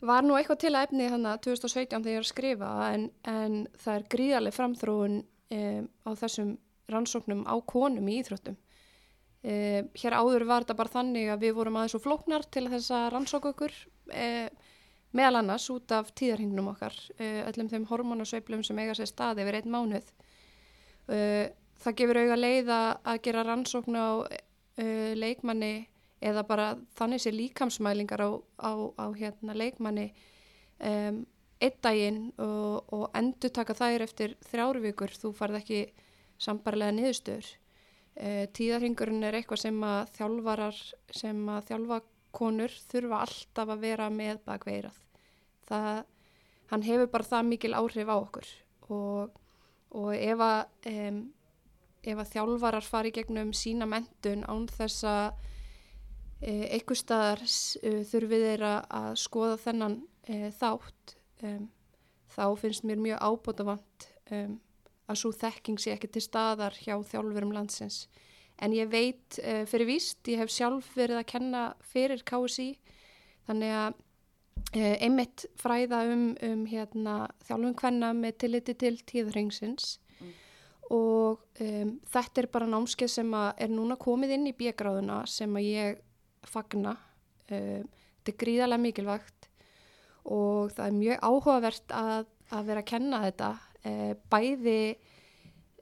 var 0.00 0.22
nú 0.22 0.36
eitthvað 0.38 0.58
til 0.62 0.72
að 0.74 0.86
efni 0.88 1.08
þannig 1.10 1.40
2017 1.42 2.02
þegar 2.04 2.12
ég 2.12 2.20
er 2.20 2.24
að 2.26 2.32
skrifa 2.32 2.94
en, 2.94 3.10
en 3.24 3.66
það 3.76 3.94
er 3.96 4.06
gríðarlega 4.14 4.56
framþróun 4.58 5.18
um, 5.50 5.88
á 6.06 6.10
þessum 6.14 6.58
rannsóknum 6.88 7.44
á 7.44 7.54
konum 7.66 8.08
í 8.08 8.20
íþróttum. 8.22 8.56
Um, 9.44 9.88
hér 9.94 10.16
áður 10.18 10.44
var 10.48 10.64
þetta 10.64 10.76
bara 10.76 10.88
þannig 10.96 11.28
að 11.30 11.42
við 11.44 11.52
vorum 11.54 11.76
aðeins 11.78 11.94
og 11.94 12.02
flóknar 12.02 12.44
til 12.50 12.64
þess 12.72 12.90
að 12.90 13.10
rannsóka 13.14 13.52
okkur 13.52 13.74
um, 14.10 14.48
meðal 15.16 15.40
annars 15.40 15.68
út 15.72 15.92
af 15.94 16.10
tíðarhingnum 16.18 16.72
okkar, 16.74 16.96
uh, 17.18 17.44
öllum 17.48 17.70
þeim 17.72 17.86
hormonasveiflum 17.88 18.64
sem 18.66 18.80
eiga 18.82 18.96
sér 18.98 19.10
staði 19.10 19.44
yfir 19.44 19.60
einn 19.60 19.72
mánuð. 19.72 20.10
Uh, 21.08 21.46
það 21.80 21.96
gefur 22.00 22.20
auga 22.22 22.36
leið 22.36 22.72
að 22.74 23.22
gera 23.24 23.46
rannsókn 23.46 23.96
á 23.96 24.08
uh, 24.20 25.12
leikmanni 25.16 25.88
eða 26.18 26.42
bara 26.44 26.68
þannig 26.98 27.22
sé 27.22 27.32
líkamsmælingar 27.32 28.24
á, 28.26 28.30
á, 28.58 28.72
á 28.98 29.06
hérna 29.14 29.54
leikmanni 29.54 30.08
um, 30.82 31.22
einn 31.62 31.78
daginn 31.82 32.18
og, 32.42 32.90
og 32.94 33.04
endur 33.18 33.52
taka 33.54 33.74
þær 33.74 34.04
eftir 34.04 34.34
þrjáru 34.50 34.82
vikur, 34.82 35.14
þú 35.14 35.32
farð 35.34 35.60
ekki 35.62 35.80
sambarlega 36.38 36.94
niðurstöður. 36.94 37.48
Tíðarhingurinn 38.54 39.26
er 39.26 39.36
eitthvað 39.38 39.60
sem 39.62 39.76
að 39.86 40.12
þjálfarar, 40.16 40.78
sem 41.14 41.42
að 41.54 41.66
þjálfa 41.70 41.98
konur 42.32 42.72
þurfa 42.90 43.22
alltaf 43.24 43.72
að 43.74 43.82
vera 43.86 44.08
með 44.12 44.40
bakveirað. 44.46 44.96
Það, 45.68 46.04
hann 46.70 46.86
hefur 46.86 47.10
bara 47.12 47.30
það 47.32 47.50
mikil 47.50 47.74
áhrif 47.76 48.08
á 48.08 48.16
okkur 48.16 48.48
og, 48.88 49.36
og 49.96 50.14
ef 50.16 50.40
að, 50.44 50.62
um, 50.92 51.20
ef 52.02 52.22
að 52.22 52.32
þjálfarar 52.32 52.86
fari 52.88 53.12
gegnum 53.12 53.52
sína 53.56 53.88
mentun 53.88 54.46
án 54.48 54.68
þess 54.78 55.04
að 55.08 55.44
Eh, 56.38 56.68
einhver 56.70 56.94
staðar 56.94 57.40
uh, 57.42 58.02
þurfið 58.06 58.42
þeir 58.44 58.62
að- 58.68 59.16
skoða 59.18 59.56
þennan 59.58 59.96
uh, 60.30 60.44
þátt 60.54 61.16
um, 61.42 61.64
þá 62.30 62.44
finnst 62.60 62.84
mér 62.86 63.00
mjög 63.02 63.24
ábótavant 63.26 64.06
um, 64.30 64.52
að 65.10 65.18
svo 65.18 65.32
þekking 65.34 65.80
sé 65.82 65.96
ekki 65.96 66.12
til 66.14 66.22
staðar 66.22 66.76
hjá 66.78 66.94
þjálfurum 67.10 67.50
landsins 67.56 68.04
en 68.58 68.74
ég 68.74 68.90
veit 68.90 69.38
uh, 69.42 69.64
fyrir 69.68 69.88
víst, 69.92 70.20
ég 70.28 70.42
hef 70.42 70.52
sjálf 70.52 70.90
verið 70.98 71.22
að 71.22 71.30
kenna 71.34 71.64
fyrir 71.92 72.24
KSI 72.26 72.72
þannig 73.48 73.74
að 73.78 73.94
uh, 73.94 74.96
einmitt 75.04 75.46
fræða 75.60 76.04
um, 76.12 76.28
um 76.42 76.66
hérna, 76.68 77.20
þjálfum 77.46 77.78
hvenna 77.78 78.12
með 78.16 78.38
tilliti 78.44 78.76
til 78.78 78.96
tíðarhengsins 79.06 79.96
Mm. 80.18 80.32
og 80.90 81.42
um, 81.62 81.92
þetta 82.10 82.42
er 82.42 82.48
bara 82.52 82.68
námskeið 82.70 83.12
sem 83.12 83.34
er 83.38 83.70
núna 83.70 83.98
komið 84.00 84.34
inn 84.34 84.48
í 84.50 84.56
bíagráðuna 84.56 85.20
sem 85.30 85.52
að 85.58 85.68
ég 85.68 86.00
fagna. 86.48 86.96
Um, 87.48 87.86
þetta 87.86 88.32
er 88.32 88.38
gríðarlega 88.42 88.84
mikilvægt 88.84 89.48
og 90.28 90.74
það 90.74 90.84
er 90.86 90.96
mjög 90.98 91.22
áhugavert 91.24 91.94
að, 91.96 92.26
að 92.52 92.66
vera 92.72 92.82
að 92.82 92.90
kenna 92.90 93.22
þetta 93.24 93.52
uh, 93.54 94.12
bæði 94.32 94.80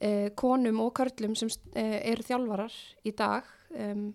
uh, 0.03 0.29
konum 0.39 0.81
og 0.85 0.95
körlum 0.99 1.37
sem 1.39 1.51
uh, 1.51 1.99
eru 2.01 2.27
þjálfarar 2.27 2.75
í 3.07 3.13
dag. 3.17 3.47
Um, 3.77 4.11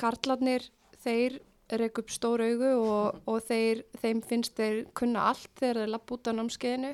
karlarnir, 0.00 0.64
þeir 1.00 1.40
reyk 1.78 2.00
upp 2.02 2.10
stór 2.10 2.42
augu 2.42 2.72
og, 2.80 3.20
og 3.30 3.44
þeir, 3.46 3.84
þeim 4.02 4.22
finnst 4.26 4.56
þeir 4.58 4.82
kunna 4.96 5.28
allt 5.30 5.52
þegar 5.60 5.84
þeir 5.84 5.92
lapp 5.94 6.12
út 6.16 6.30
á 6.30 6.32
námskeiðinu 6.34 6.92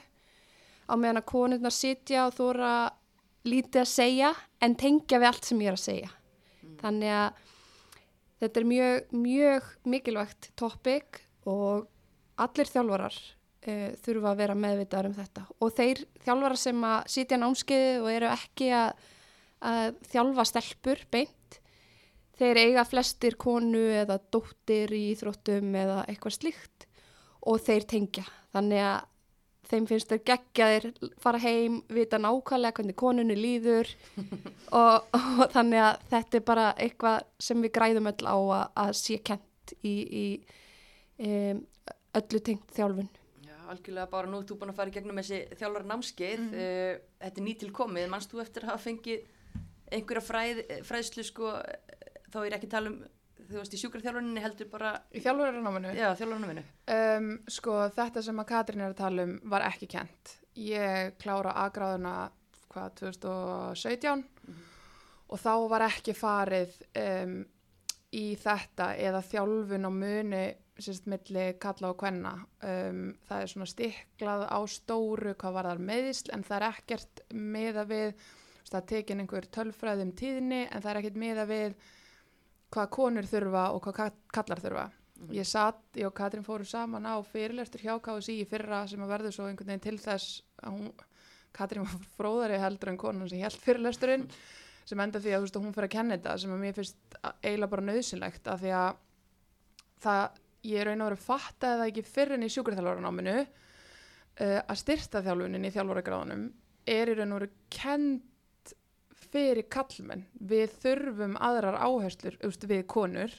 á 0.87 0.95
meðan 0.95 1.21
að 1.23 1.29
konurnar 1.31 1.75
sitja 1.75 2.27
og 2.27 2.37
þóra 2.37 2.73
lítið 3.47 3.83
að 3.83 3.91
segja 3.91 4.33
en 4.63 4.77
tengja 4.79 5.21
við 5.23 5.31
allt 5.31 5.49
sem 5.49 5.63
ég 5.63 5.73
er 5.73 5.79
að 5.79 5.85
segja. 5.87 6.11
Þannig 6.83 7.15
að 7.17 7.45
þetta 8.43 8.61
er 8.61 8.69
mjög, 8.73 9.13
mjög 9.17 9.71
mikilvægt 9.95 10.51
topic 10.59 11.23
og 11.49 11.87
allir 12.43 12.71
þjálfarar 12.71 13.17
uh, 13.67 13.91
þurfa 14.05 14.33
að 14.33 14.41
vera 14.43 14.59
meðvitaðar 14.59 15.11
um 15.11 15.17
þetta 15.17 15.45
og 15.61 15.75
þeir 15.77 16.03
þjálfarar 16.25 16.63
sem 16.63 16.87
að 16.91 17.11
sitja 17.17 17.41
námskeiði 17.43 17.93
og 18.03 18.11
eru 18.13 18.31
ekki 18.33 18.71
að, 18.77 19.05
að 19.73 20.01
þjálfa 20.13 20.47
stelpur 20.53 21.05
beint 21.15 21.61
þeir 22.37 22.63
eiga 22.63 22.85
flestir 22.85 23.37
konu 23.41 23.83
eða 23.97 24.19
dóttir 24.33 24.93
í 24.93 25.11
íþróttum 25.15 25.77
eða 25.83 26.03
eitthvað 26.07 26.39
slíkt 26.41 26.89
og 27.47 27.63
þeir 27.65 27.87
tengja 27.89 28.27
þannig 28.55 28.83
að 28.85 29.05
þeim 29.67 29.87
finnst 29.89 30.13
þeir 30.13 30.23
geggjaðir 30.31 30.87
fara 31.23 31.41
heim, 31.43 31.81
vita 31.91 32.21
nákvæmlega 32.23 32.77
hvernig 32.79 32.99
konunni 32.99 33.37
líður 33.39 33.91
og, 34.81 35.09
og 35.17 35.43
þannig 35.55 35.83
að 35.83 36.05
þetta 36.13 36.39
er 36.39 36.47
bara 36.47 36.67
eitthvað 36.75 37.27
sem 37.49 37.65
við 37.65 37.75
græðum 37.79 38.11
öll 38.13 38.31
á 38.31 38.37
að, 38.37 38.65
að 38.85 38.93
sé 39.01 39.19
kent 39.27 39.75
í, 39.83 39.95
í 39.97 40.27
um, 41.27 41.63
öllu 42.17 42.43
tengt 42.47 42.77
þjálfun. 42.77 43.11
Algjörlega 43.73 44.11
bara 44.11 44.31
nú, 44.31 44.43
þú 44.47 44.59
búin 44.61 44.71
að 44.73 44.79
fara 44.81 44.91
í 44.91 44.95
gegnum 44.97 45.17
þessi 45.21 45.41
þjálfara 45.59 45.89
námskeið, 45.91 46.41
Mhm. 46.41 46.55
uh, 46.55 47.01
þetta 47.27 47.41
er 47.43 47.47
nýtilkomið, 47.49 48.09
mannst 48.13 48.31
þú 48.33 48.41
eftir 48.45 48.63
að 48.67 48.71
hafa 48.73 48.85
fengið 48.91 49.27
einhverja 49.93 50.23
fræð, 50.23 50.63
fræðslu 50.89 51.25
sko, 51.25 51.53
þá 52.33 52.37
er 52.47 52.57
ekki 52.59 52.69
tala 52.71 52.91
um, 52.91 53.05
þú 53.47 53.61
veist, 53.61 53.75
í 53.75 53.79
sjúkarþjálfuninni 53.79 54.41
heldur 54.43 54.69
bara, 54.71 54.95
Í 55.15 55.21
þjálfurarnáminu? 55.23 55.93
já, 55.95 56.09
þjálfaranáminu. 56.19 56.63
Um, 56.91 57.29
sko, 57.49 57.77
þetta 57.95 58.23
sem 58.23 58.41
að 58.43 58.49
Katrín 58.51 58.81
er 58.83 58.91
að 58.91 58.97
tala 58.97 59.23
um 59.23 59.37
var 59.45 59.63
ekki 59.69 59.87
kent. 59.89 60.37
Ég 60.57 61.13
klára 61.23 61.53
aðgráðuna, 61.55 62.31
hvað, 62.73 62.95
2017 63.01 64.25
og 65.29 65.39
þá 65.43 65.53
var 65.71 65.85
ekki 65.89 66.15
farið 66.17 66.75
um, 66.97 67.37
í 68.17 68.37
þetta 68.41 68.93
eða 68.97 69.23
þjálfun 69.27 69.87
á 69.87 69.91
muni 69.91 70.45
sérst 70.79 71.07
milli 71.09 71.45
kalla 71.63 71.91
og 71.93 71.97
kvenna. 72.01 72.33
Um, 72.67 73.15
það 73.29 73.43
er 73.45 73.53
svona 73.53 73.69
stiklað 73.71 74.43
á 74.53 74.59
stóru 74.69 75.33
hvað 75.41 75.55
var 75.57 75.69
þar 75.71 75.85
meðisl 75.89 76.33
en 76.37 76.45
það 76.45 76.57
er 76.59 76.67
ekkert 76.69 77.23
miða 77.33 77.85
við, 77.89 78.13
það 78.69 78.79
er 78.83 78.87
tekin 78.93 79.23
einhver 79.25 79.49
tölfræði 79.57 80.05
um 80.09 80.13
tíðinni 80.21 80.61
en 80.69 80.83
það 80.85 80.91
er 80.93 81.01
ekkert 81.03 81.19
miða 81.23 81.47
við 81.49 81.77
hvað 82.77 82.91
konur 82.99 83.29
þurfa 83.31 83.65
og 83.73 83.83
hvað 83.87 83.97
ka- 84.03 84.23
kallar 84.37 84.61
þurfa. 84.65 84.87
Ég 85.33 85.47
satt, 85.49 85.81
ég 85.97 86.05
og 86.11 86.13
Katrín 86.19 86.45
fórum 86.45 86.67
saman 86.69 87.07
á 87.09 87.17
fyrirlestur 87.25 87.81
hjá 87.81 87.95
KSI 88.05 88.35
í 88.43 88.49
fyrra 88.51 88.83
sem 88.91 89.01
að 89.01 89.13
verður 89.15 89.33
svo 89.33 89.47
einhvern 89.49 89.71
veginn 89.73 89.85
til 89.87 89.97
þess 90.03 90.43
að 90.61 90.75
hún, 90.77 90.91
Katrín 91.57 91.87
var 91.87 92.03
fróðari 92.19 92.59
heldur 92.61 92.91
en 92.93 92.99
konan 93.01 93.31
sem 93.33 93.41
held 93.41 93.57
fyrirlesturinn 93.65 94.27
sem 94.91 95.01
enda 95.01 95.19
því 95.25 95.33
að 95.39 95.47
veist, 95.47 95.57
hún 95.57 95.73
fyrir 95.73 95.89
að 95.89 95.95
kenna 95.97 96.19
þetta 96.19 96.35
sem 96.43 96.53
að 96.53 96.61
mér 96.67 96.77
finnst 96.77 97.17
að- 97.23 97.39
eiginlega 97.49 97.73
bara 97.73 97.87
nöðsynlegt 97.89 98.51
af 98.53 98.61
því 98.61 98.75
að 98.77 99.01
það, 100.05 100.37
ég 100.67 100.83
er 100.83 100.91
raun 100.91 101.03
og 101.05 101.11
verið 101.11 101.21
að 101.21 101.27
fatta 101.27 101.73
eða 101.75 101.91
ekki 101.91 102.07
fyrir 102.07 102.37
en 102.37 102.47
í 102.47 102.53
sjúkurþjálfaranáminu 102.55 103.37
uh, 103.43 104.61
að 104.61 104.81
styrta 104.83 105.23
þjálfunin 105.25 105.69
í 105.69 105.75
þjálfaragráðunum 105.75 106.47
er 106.97 107.13
í 107.13 107.19
raun 107.19 107.35
og 107.35 107.41
verið 107.41 107.61
kent 107.73 108.75
fyrir 109.27 109.67
kallmenn. 109.73 110.25
Við 110.39 110.75
þurfum 110.83 111.37
aðrar 111.43 111.79
áherslur, 111.83 112.37
veist, 112.43 112.67
við 112.69 112.85
konur 112.91 113.33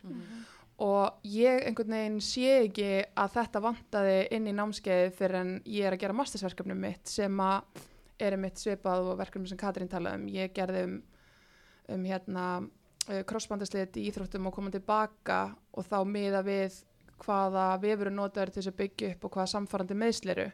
og 0.84 1.26
ég 1.26 1.64
einhvern 1.66 1.96
veginn 1.96 2.18
sé 2.22 2.58
ekki 2.68 2.90
að 3.18 3.38
þetta 3.40 3.62
vantaði 3.64 4.18
inn 4.36 4.50
í 4.50 4.56
námskeiði 4.58 5.14
fyrir 5.18 5.40
en 5.40 5.54
ég 5.66 5.88
er 5.88 5.96
að 5.96 6.04
gera 6.04 6.18
mastersverkefnum 6.18 6.84
mitt 6.84 7.10
sem 7.10 7.40
að 7.42 7.86
er 8.22 8.38
mitt 8.42 8.62
svipað 8.62 9.12
og 9.12 9.18
verkefni 9.20 9.50
sem 9.50 9.60
Katrín 9.62 9.90
talaði 9.90 10.22
um. 10.22 10.28
Ég 10.34 10.54
gerði 10.54 10.84
um, 10.88 11.00
um 11.94 12.06
hérna 12.06 12.46
crossbandaslit 13.28 13.98
í 13.98 14.08
íþróttum 14.10 14.50
og 14.50 14.56
koma 14.56 14.72
tilbaka 14.74 15.40
og 15.78 15.86
þá 15.88 15.98
miða 16.10 16.44
við 16.46 16.82
hvaða 17.24 17.68
vefur 17.82 18.12
notaður 18.14 18.54
til 18.54 18.62
þess 18.62 18.74
að 18.74 18.80
byggja 18.82 19.14
upp 19.14 19.26
og 19.28 19.38
hvaða 19.38 19.54
samfarrandi 19.54 19.98
meðsliru 19.98 20.48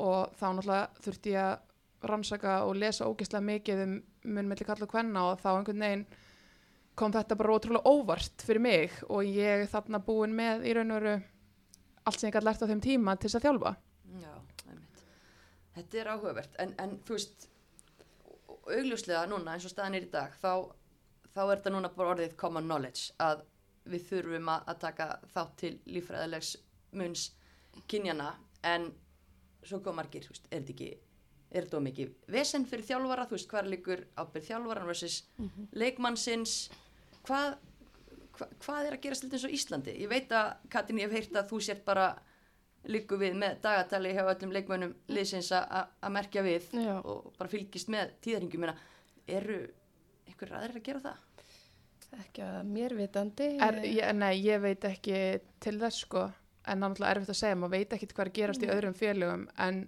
og 0.00 0.32
þá 0.38 0.46
náttúrulega 0.48 1.04
þurfti 1.04 1.34
ég 1.34 1.48
að 1.48 2.10
rannsaka 2.10 2.56
og 2.64 2.78
lesa 2.80 3.08
ógeðslega 3.08 3.44
mikið 3.44 3.82
um 3.84 3.94
mun 4.24 4.48
melli 4.48 4.66
kalla 4.68 4.86
og 4.86 4.92
kvenna 4.92 5.26
og 5.30 5.40
þá 5.40 5.50
einhvern 5.52 5.84
veginn 5.84 6.06
kom 7.00 7.12
þetta 7.14 7.36
bara 7.38 7.56
ótrúlega 7.56 7.88
óvart 7.88 8.44
fyrir 8.44 8.62
mig 8.64 8.96
og 9.08 9.28
ég 9.28 9.68
þarna 9.72 10.00
búin 10.04 10.34
með 10.36 10.66
í 10.68 10.74
raun 10.76 10.92
og 10.92 11.00
veru 11.00 11.14
allt 12.04 12.20
sem 12.20 12.28
ég 12.28 12.34
gæti 12.36 12.48
lært 12.48 12.64
á 12.64 12.70
þeim 12.70 12.82
tíma 12.84 13.14
til 13.16 13.28
þess 13.28 13.38
að 13.38 13.46
þjálfa. 13.46 13.72
Já, 14.20 14.32
einmitt. 14.66 15.04
Þetta 15.76 16.00
er 16.00 16.10
áhugavert, 16.14 16.58
en, 16.64 16.74
en 16.82 16.96
þú 17.06 17.16
veist, 17.16 17.46
augljóslega 18.66 19.24
núna 19.30 19.54
eins 19.54 19.68
og 19.68 19.74
staðan 19.74 19.98
er 19.98 20.08
í 20.08 20.10
dag, 20.12 20.34
þá, 20.40 20.52
þá 21.34 21.40
er 21.44 21.54
þetta 21.54 21.74
núna 21.76 21.92
bara 21.94 22.14
orðið 22.16 22.36
common 22.40 22.68
knowledge 22.68 23.14
að 23.22 23.44
við 23.88 24.08
þurfum 24.08 24.50
að, 24.52 24.66
að 24.72 24.80
taka 24.84 25.06
þátt 25.34 25.54
til 25.62 25.72
lífræðilegs 25.86 26.56
munns 26.98 27.30
kynjana, 27.88 28.34
en 28.66 28.90
svo 29.64 29.80
kom 29.84 29.96
margir, 30.00 30.26
veist, 30.28 30.46
er 30.50 30.60
þetta 30.60 30.74
ekki 30.74 30.90
er 31.50 31.66
þetta 31.66 31.80
mikið 31.82 32.12
vesen 32.30 32.64
fyrir 32.68 32.86
þjálfara, 32.86 33.26
þú 33.26 33.36
veist 33.36 33.50
hvað 33.50 33.70
líkur 33.72 34.04
ábyrð 34.20 34.46
þjálfara 34.46 34.86
versus 34.86 35.16
leikmannsins 35.74 36.56
hvað, 37.26 37.56
hva, 38.38 38.48
hvað 38.64 38.86
er 38.88 38.96
að 38.96 39.02
gera 39.06 39.18
slilt 39.18 39.36
eins 39.36 39.46
og 39.48 39.56
Íslandi? 39.56 39.96
Ég 39.98 40.10
veit 40.10 40.30
að 40.36 40.52
Katrin, 40.72 41.00
ég 41.02 41.10
hef 41.10 41.16
heyrt 41.18 41.40
að 41.40 41.50
þú 41.50 41.62
sért 41.66 41.82
bara 41.86 42.12
líku 42.88 43.18
við 43.20 43.34
með 43.36 43.58
dagatali 43.64 44.14
hjá 44.16 44.22
öllum 44.24 44.54
leikmönnum 44.56 44.94
liðsins 45.12 45.50
að 45.52 46.14
merkja 46.14 46.44
við 46.46 46.70
Já. 46.72 46.94
og 47.02 47.34
bara 47.36 47.52
fylgist 47.52 47.90
með 47.92 48.14
tíðaringum. 48.24 48.70
Eru 49.30 49.58
einhver 50.30 50.54
aðrir 50.56 50.80
að 50.80 50.86
gera 50.86 51.02
það? 51.04 51.26
Ekki 52.18 52.42
að 52.42 52.60
mér 52.66 52.94
vitandi. 52.98 53.48
Er, 53.62 53.80
ég, 53.86 54.12
nei, 54.18 54.32
ég 54.42 54.62
veit 54.62 54.84
ekki 54.88 55.16
til 55.62 55.76
þess 55.78 56.04
sko, 56.04 56.24
en 56.26 56.64
það 56.64 56.72
er 56.74 56.80
náttúrulega 56.82 57.14
erfitt 57.14 57.32
að 57.34 57.40
segja, 57.40 57.58
maður 57.60 57.76
veit 57.76 57.94
ekki 57.96 58.08
hvað 58.10 58.24
er 58.26 58.32
gerast 58.38 58.64
í 58.64 58.70
öðrum 58.74 58.96
félögum, 58.98 59.44
en 59.62 59.82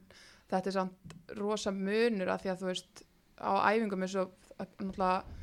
þetta 0.52 0.71
er 0.71 0.76
samt 0.76 1.17
rosa 1.38 1.73
munur 1.75 2.31
að 2.33 2.45
því 2.45 2.52
að 2.52 2.62
þú 2.62 2.69
veist, 2.71 3.02
á 3.43 3.52
æfingum 3.73 4.07
eins 4.07 4.19
og 4.23 4.37
náttúrulega 4.62 5.41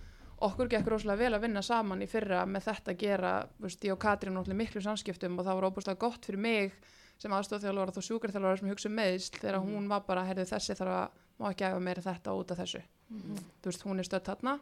okkur 0.48 0.70
gekk 0.72 0.88
rosalega 0.88 1.20
vel 1.20 1.36
að 1.36 1.44
vinna 1.44 1.64
saman 1.66 2.04
í 2.04 2.08
fyrra 2.08 2.46
með 2.48 2.70
þetta 2.70 2.94
að 2.94 3.02
gera, 3.02 3.34
þú 3.58 3.68
veist, 3.68 3.84
ég 3.84 3.96
og 3.96 4.02
Katrín 4.06 4.38
náttúrulega 4.38 4.62
miklu 4.62 4.84
samskiptum 4.86 5.36
og 5.36 5.48
það 5.48 5.60
var 5.60 5.68
óbúslega 5.68 6.00
gott 6.00 6.30
fyrir 6.30 6.44
mig 6.46 6.78
sem 7.20 7.34
aðstofþjálfara 7.36 7.96
þá 7.98 8.06
sjúkarþjálfara 8.08 8.60
sem 8.62 8.72
hugsa 8.72 8.88
um 8.88 8.96
meðsl 8.96 9.42
þegar 9.42 9.60
hún 9.66 9.90
var 9.92 10.06
bara, 10.08 10.24
heyrðu 10.30 10.48
þessi 10.54 10.78
þarf 10.80 10.96
að 10.96 11.18
má 11.40 11.50
ekki 11.50 11.68
æfa 11.68 11.82
meira 11.84 12.04
þetta 12.06 12.36
út 12.40 12.54
af 12.54 12.62
þessu. 12.62 12.82
Þú 13.10 13.72
veist, 13.72 13.84
hún 13.90 14.00
er 14.00 14.08
stödd 14.08 14.30
þarna 14.30 14.54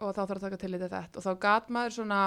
og 0.00 0.12
þá 0.12 0.20
þarf 0.22 0.36
að 0.36 0.44
taka 0.46 0.60
tillit 0.60 0.82
til 0.82 0.92
þetta. 0.92 1.18
Og 1.18 1.24
þá 1.24 1.32
gat 1.46 1.70
maður 1.72 1.96
svona 1.96 2.20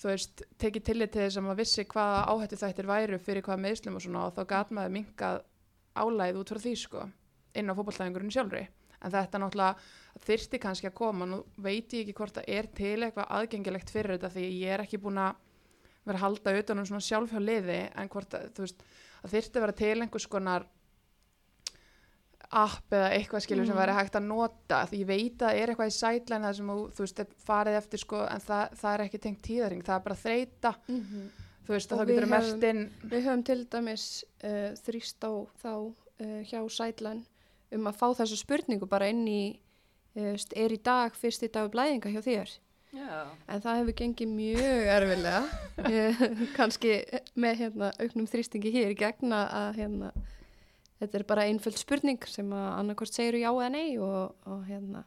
þú 0.00 0.10
veist, 0.10 0.44
tekið 0.60 0.86
tillit 0.88 1.12
til 1.14 1.24
þess 1.24 1.40
að 1.40 1.46
maður 1.46 1.60
vissi 1.62 1.84
hvaða 1.90 2.22
áhættu 2.32 2.60
þættir 2.60 2.88
væru 2.90 3.18
fyrir 3.22 3.46
hvaða 3.46 3.64
meðslum 3.64 3.98
og 3.98 4.04
svona 4.04 4.24
og 4.28 4.38
þá 4.38 4.42
gat 4.54 4.72
maður 4.74 4.96
minkað 4.96 5.42
álæð 5.94 6.40
út 6.40 6.50
frá 6.50 6.62
því 6.64 6.74
sko 6.80 7.04
inn 7.54 7.70
á 7.70 7.76
fótballtæðingurinn 7.78 8.34
sjálfri. 8.34 8.64
En 9.04 9.12
þetta 9.12 9.40
náttúrulega 9.40 10.24
þyrsti 10.24 10.60
kannski 10.62 10.88
að 10.88 10.96
koma. 10.98 11.28
Nú 11.28 11.42
veit 11.60 11.92
ég 11.92 12.04
ekki 12.04 12.16
hvort 12.18 12.38
það 12.38 12.50
er 12.56 12.68
til 12.74 12.96
eitthvað 13.04 13.32
aðgengilegt 13.38 13.92
fyrir 13.92 14.16
þetta 14.16 14.32
því 14.34 14.46
ég 14.64 14.74
er 14.74 14.84
ekki 14.86 15.00
búin 15.02 15.20
að 15.22 15.42
vera 16.04 16.18
að 16.18 16.24
halda 16.24 16.54
utan 16.60 16.80
um 16.80 16.88
svona 16.88 17.04
sjálfhjá 17.04 17.40
liði 17.40 17.80
en 17.94 18.10
hvort 18.12 18.36
að, 18.36 18.48
þú 18.56 18.64
veist, 18.64 18.82
að 19.22 19.36
þyrsti 19.36 19.60
að 19.60 19.64
vera 19.64 19.76
til 19.78 19.94
einhvers 19.94 20.28
konar 20.32 20.66
app 22.52 22.90
eða 22.92 23.10
eitthvað 23.16 23.40
skilur 23.46 23.66
sem 23.66 23.74
Mhm. 23.76 23.82
væri 23.82 23.94
hægt 23.98 24.14
að 24.18 24.24
nota 24.26 24.86
því 24.90 24.98
ég 25.00 25.06
veit 25.06 25.38
að 25.38 25.48
það 25.48 25.60
er 25.62 25.68
eitthvað 25.68 25.90
í 25.92 25.96
sætlæn 26.00 26.44
það 26.44 26.54
sem 26.56 26.66
þú, 26.66 26.90
þú 26.94 26.98
veist, 27.04 27.20
farið 27.46 27.76
eftir 27.78 27.98
sko 27.98 28.20
en 28.30 28.40
það, 28.40 28.74
það 28.80 28.94
er 28.94 29.04
ekki 29.08 29.20
tengt 29.20 29.42
tíðaring, 29.42 29.82
það 29.82 29.96
er 29.96 30.04
bara 30.04 30.14
þreita 30.24 30.74
Mhm. 30.88 31.30
þú 31.66 31.68
veist, 31.68 31.90
þá 31.90 32.06
getur 32.06 32.26
mert 32.28 32.64
inn 32.64 32.90
Við 33.04 33.22
höfum 33.24 33.44
til 33.44 33.64
dæmis 33.66 34.24
uh, 34.44 34.74
þrýst 34.84 35.20
á 35.24 35.32
þá 35.62 35.72
uh, 36.20 36.42
hjá 36.44 36.60
Sætlan 36.70 37.24
um 37.72 37.84
að 37.86 37.96
fá 37.96 38.14
þessu 38.14 38.36
spurningu 38.36 38.86
bara 38.88 39.08
inn 39.08 39.26
í, 39.26 39.58
uh, 40.16 40.36
er 40.56 40.68
í 40.70 40.82
dag 40.82 41.12
fyrsti 41.12 41.50
dag 41.50 41.70
blæðinga 41.70 42.12
hjá 42.12 42.20
þér? 42.22 42.58
Já. 42.94 43.26
En 43.48 43.60
það 43.60 43.78
hefur 43.80 43.92
gengið 43.92 44.28
mjög 44.28 44.86
erfilega, 44.86 45.48
kannski 46.56 47.04
með 47.36 47.56
hérna, 47.58 47.92
auknum 47.98 48.26
þrýstingi 48.30 48.70
hér 48.72 48.92
í 48.92 48.96
gegna 49.00 49.48
að 49.50 49.76
hérna, 49.80 50.12
þetta 51.04 51.18
er 51.20 51.26
bara 51.28 51.44
einföld 51.48 51.78
spurning 51.80 52.24
sem 52.30 52.50
að 52.54 52.66
annarkort 52.80 53.12
segir 53.14 53.38
já 53.42 53.50
eða 53.52 53.70
nei 53.74 53.96
og, 53.98 54.34
og 54.50 54.64
hérna, 54.68 55.04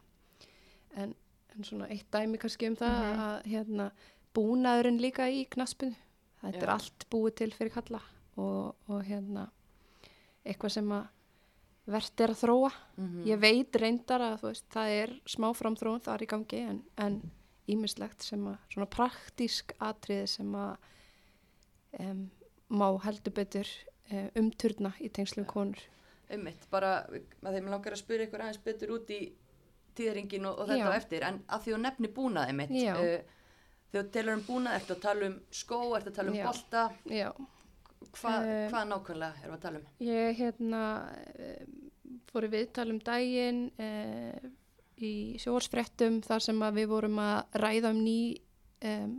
en, 0.96 1.14
en 1.54 1.64
svona 1.66 1.88
eitt 1.92 2.08
dæmi 2.14 2.38
kannski 2.40 2.70
um 2.70 2.76
það 2.78 2.96
Mhm. 3.02 3.20
að 3.26 3.52
hérna, 3.52 3.90
búnaðurinn 4.34 5.00
líka 5.02 5.26
í 5.32 5.44
knaspinu, 5.50 5.94
þetta 6.42 6.58
Já. 6.58 6.62
er 6.62 6.72
allt 6.76 7.06
búið 7.10 7.34
til 7.42 7.50
fyrir 7.56 7.72
kalla 7.74 8.00
og, 8.38 8.74
og 8.88 9.02
hérna, 9.04 9.48
eitthvað 10.46 10.70
sem 10.78 10.92
að 10.94 11.06
verðt 11.88 12.20
er 12.20 12.30
að 12.34 12.40
þróa. 12.42 12.70
Mhm. 13.00 13.22
Ég 13.26 13.40
veit 13.40 13.76
reyndar 13.80 14.20
að 14.20 14.42
veist, 14.44 14.66
það 14.70 14.88
er 15.02 15.14
smá 15.26 15.48
framþróun 15.56 16.02
þar 16.04 16.22
í 16.22 16.26
gangi 16.28 16.60
en, 16.68 16.82
en 16.98 17.20
ímislegt 17.68 18.22
sem 18.22 18.44
að 18.46 18.58
svona 18.72 18.86
praktísk 18.92 19.72
atriði 19.80 20.28
sem 20.28 20.52
að 20.54 20.76
um, 22.00 22.30
má 22.70 22.86
heldur 23.04 23.32
betur 23.32 23.68
umturna 24.40 24.92
í 25.04 25.08
tengslum 25.14 25.46
konur. 25.48 25.80
Einmitt, 26.28 26.66
bara 26.70 27.06
að 27.08 27.54
þeim 27.56 27.68
langar 27.72 27.94
að 27.96 28.02
spyrja 28.02 28.26
ykkur 28.28 28.42
aðeins 28.44 28.60
betur 28.64 28.90
út 28.98 29.10
í 29.14 29.20
tíðaringin 29.98 30.46
og, 30.50 30.58
og 30.62 30.68
þetta 30.68 30.90
á 30.92 30.98
eftir, 30.98 31.24
en 31.26 31.38
að 31.48 31.62
því 31.64 31.72
þú 31.74 31.78
nefni 31.82 32.10
búnað 32.14 32.50
einmitt, 32.52 32.74
Já. 32.76 32.92
uh, 32.94 33.38
þegar 33.90 34.04
þú 34.04 34.12
telur 34.16 34.34
um 34.36 34.42
búnað, 34.46 34.76
ertu 34.80 34.94
að 34.96 35.00
tala 35.06 35.30
um 35.30 35.38
skó, 35.50 35.78
ertu 35.96 36.12
að 36.12 36.18
tala 36.20 36.30
um 36.34 36.36
Já. 36.38 36.44
bolta, 36.50 36.84
Já, 37.08 37.30
Hva, 38.14 38.32
Eh, 38.46 38.68
hvað 38.70 38.84
nákvæmlega 38.92 39.40
erum 39.42 39.50
við 39.50 39.56
að 39.56 39.62
tala 39.64 39.78
um? 39.80 39.86
ég 40.06 40.36
hérna 40.38 40.82
um, 41.48 41.72
fór 42.30 42.44
í 42.46 42.50
viðtal 42.52 42.84
um 42.92 43.00
daginn 43.02 43.58
um, 43.74 44.52
í 45.02 45.10
sjóarsfrettum 45.42 46.20
þar 46.22 46.44
sem 46.44 46.62
að 46.62 46.78
við 46.78 46.86
vorum 46.92 47.18
að 47.18 47.58
ræða 47.64 47.90
um 47.90 47.98
ný, 48.04 48.20
um, 48.86 49.16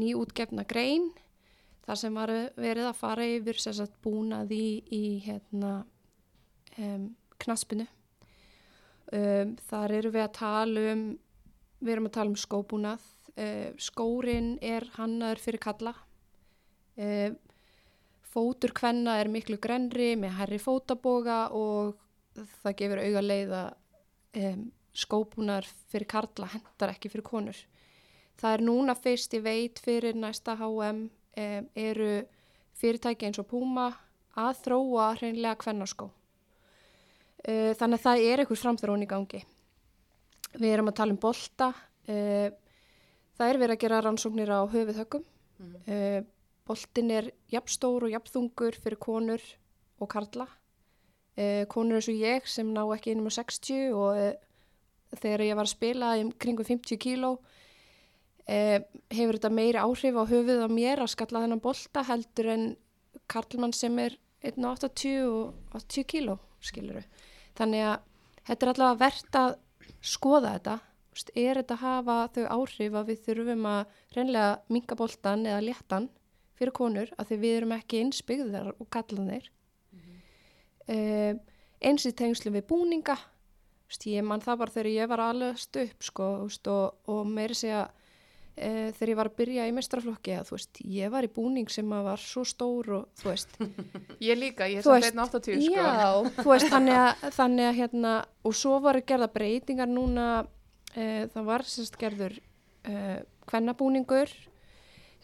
ný 0.00 0.14
útgefna 0.16 0.64
grein 0.64 1.10
þar 1.84 2.00
sem 2.00 2.16
var 2.16 2.32
verið 2.56 2.88
að 2.88 3.00
fara 3.00 3.26
yfir 3.28 3.60
sagt 3.60 3.98
búnað 4.04 4.54
í, 4.56 4.66
í 4.88 5.02
hérna 5.24 5.74
um, 6.78 7.10
knaspinu. 7.42 7.86
Um, 9.12 9.54
þar 9.68 9.98
eru 10.00 10.14
við 10.14 10.24
að 10.24 10.34
tala 10.38 10.88
um 10.94 11.04
við 11.84 11.94
erum 11.94 12.08
að 12.08 12.16
tala 12.16 12.32
um 12.32 12.40
skóbúnað. 12.40 13.10
Uh, 13.34 13.72
skórin 13.82 14.54
er 14.62 14.86
hannaður 14.96 15.42
fyrir 15.42 15.62
kalla. 15.62 15.94
Um, 16.94 17.36
fótur 18.34 18.74
kvenna 18.74 19.18
er 19.20 19.30
miklu 19.30 19.58
grenri 19.62 20.14
með 20.18 20.38
herri 20.40 20.60
fótaboga 20.62 21.48
og 21.54 21.98
það 22.62 22.78
gefur 22.80 23.02
auga 23.02 23.22
leið 23.22 23.54
að 23.58 23.68
um, 24.40 24.64
skóbúnar 24.94 25.66
fyrir 25.90 26.08
karla 26.10 26.48
hendar 26.54 26.94
ekki 26.94 27.10
fyrir 27.12 27.26
konur. 27.26 27.58
Það 28.38 28.56
er 28.56 28.64
núna 28.66 28.96
fyrst 28.98 29.36
ég 29.36 29.44
veit 29.44 29.78
fyrir 29.82 30.16
næsta 30.18 30.56
HM 30.58 31.06
um, 31.36 31.68
eru 31.74 32.10
fyrirtæki 32.78 33.28
eins 33.28 33.40
og 33.42 33.48
Puma 33.50 33.88
að 34.38 34.60
þróa 34.64 35.10
hreinlega 35.18 35.58
kvennaskó. 35.62 36.08
Uh, 37.44 37.72
þannig 37.78 38.00
að 38.00 38.04
það 38.06 38.26
er 38.28 38.42
einhver 38.42 38.60
framþróun 38.60 39.04
í 39.04 39.10
gangi. 39.10 39.42
Við 40.54 40.70
erum 40.70 40.90
að 40.90 40.98
tala 41.00 41.14
um 41.14 41.20
bolta. 41.20 41.70
Uh, 42.08 42.48
það 43.38 43.50
er 43.50 43.60
verið 43.62 43.76
að 43.76 43.82
gera 43.84 44.02
rannsóknir 44.04 44.54
á 44.54 44.60
höfuðhöggum. 44.72 45.26
Mhm. 45.60 45.76
Uh, 45.88 46.20
boltin 46.64 47.10
er 47.12 47.30
jafnstór 47.52 48.06
og 48.06 48.14
jafnþungur 48.14 48.78
fyrir 48.80 49.00
konur 49.00 49.42
og 50.00 50.08
karla. 50.08 50.48
Konur 51.68 51.98
eins 51.98 52.06
og 52.08 52.14
ég 52.14 52.44
sem 52.46 52.68
ná 52.70 52.80
ekki 52.94 53.10
einum 53.10 53.26
á 53.26 53.34
60 53.34 53.90
og 53.98 55.18
þegar 55.18 55.42
ég 55.42 55.56
var 55.58 55.66
að 55.66 55.72
spila 55.72 56.12
í 56.14 56.22
kringum 56.38 56.64
50 56.64 57.00
kíló 57.02 57.32
hefur 58.44 59.38
þetta 59.38 59.50
meiri 59.52 59.80
áhrif 59.80 60.18
á 60.20 60.24
höfuð 60.28 60.64
á 60.64 60.68
mér 60.68 61.02
að 61.04 61.12
skalla 61.14 61.44
þennan 61.44 61.62
bolta 61.64 62.04
heldur 62.04 62.50
en 62.54 62.64
karlmann 63.30 63.72
sem 63.72 63.98
er 64.02 64.18
1,80 64.44 65.22
og 65.24 65.78
80 65.78 66.08
kíló 66.10 66.38
skiluru. 66.64 67.04
Þannig 67.56 67.86
að 67.88 68.02
þetta 68.48 68.66
er 68.66 68.72
allavega 68.74 69.00
verðt 69.04 69.38
að 69.40 69.56
skoða 70.04 70.58
þetta. 70.58 70.76
Er 71.38 71.60
þetta 71.60 71.74
að 71.78 71.84
hafa 71.84 72.18
þau 72.34 72.44
áhrif 72.58 72.98
að 72.98 73.10
við 73.12 73.24
þurfum 73.28 73.66
að 73.70 73.98
reynlega 74.16 74.52
minka 74.74 74.98
boltan 74.98 75.46
eða 75.46 75.62
léttan 75.62 76.10
fyrir 76.58 76.74
konur 76.74 77.10
að 77.16 77.30
því 77.30 77.38
við 77.44 77.56
erum 77.58 77.74
ekki 77.78 78.00
einsbyggðar 78.02 78.72
og 78.74 78.88
kallanir. 78.92 79.50
Mm 79.94 81.40
eins 81.84 82.06
í 82.08 82.14
tengslum 82.16 82.56
við 82.56 82.66
búninga. 82.70 83.16
Þú 83.84 83.92
veist, 83.92 84.06
ég 84.08 84.26
man 84.26 84.42
það 84.42 84.60
bara 84.62 84.74
þegar 84.74 84.90
ég 84.90 85.10
var 85.10 85.22
alveg 85.26 85.80
upp 85.84 86.06
sko, 86.06 86.28
og, 86.46 86.94
og 87.10 87.26
meiri 87.28 87.56
segja 87.58 87.84
e, 88.56 88.92
þegar 88.94 89.12
ég 89.12 89.18
var 89.18 89.30
að 89.30 89.36
byrja 89.40 89.66
í 89.68 89.74
mestraflokki 89.74 90.34
að 90.38 90.48
þú 90.48 90.56
veist, 90.56 90.80
ég 90.94 91.12
var 91.12 91.26
í 91.26 91.30
búning 91.34 91.70
sem 91.72 91.92
að 91.96 92.08
var 92.08 92.22
svo 92.22 92.44
stór 92.48 92.90
og 93.00 93.20
þú 93.20 93.30
veist, 93.30 93.54
Ég 94.28 94.40
líka, 94.40 94.68
ég 94.70 94.80
er 94.80 94.86
samt 94.86 95.04
veist, 95.04 95.18
1.80 95.18 95.62
sko. 95.66 95.74
Já, 95.74 96.40
þú 96.40 96.48
veist, 96.52 96.70
þannig 96.72 96.98
að, 97.02 97.28
þannig 97.38 97.68
að 97.68 97.78
hérna, 97.80 98.16
og 98.44 98.56
svo 98.62 98.80
voru 98.84 99.04
gerða 99.06 99.30
breytingar 99.34 99.90
núna, 99.90 100.26
uh, 100.94 101.22
það 101.34 101.48
var 101.50 101.66
sérst 101.68 102.00
gerður 102.00 102.36
uh, 102.38 103.20
kvennabúningur, 103.50 104.32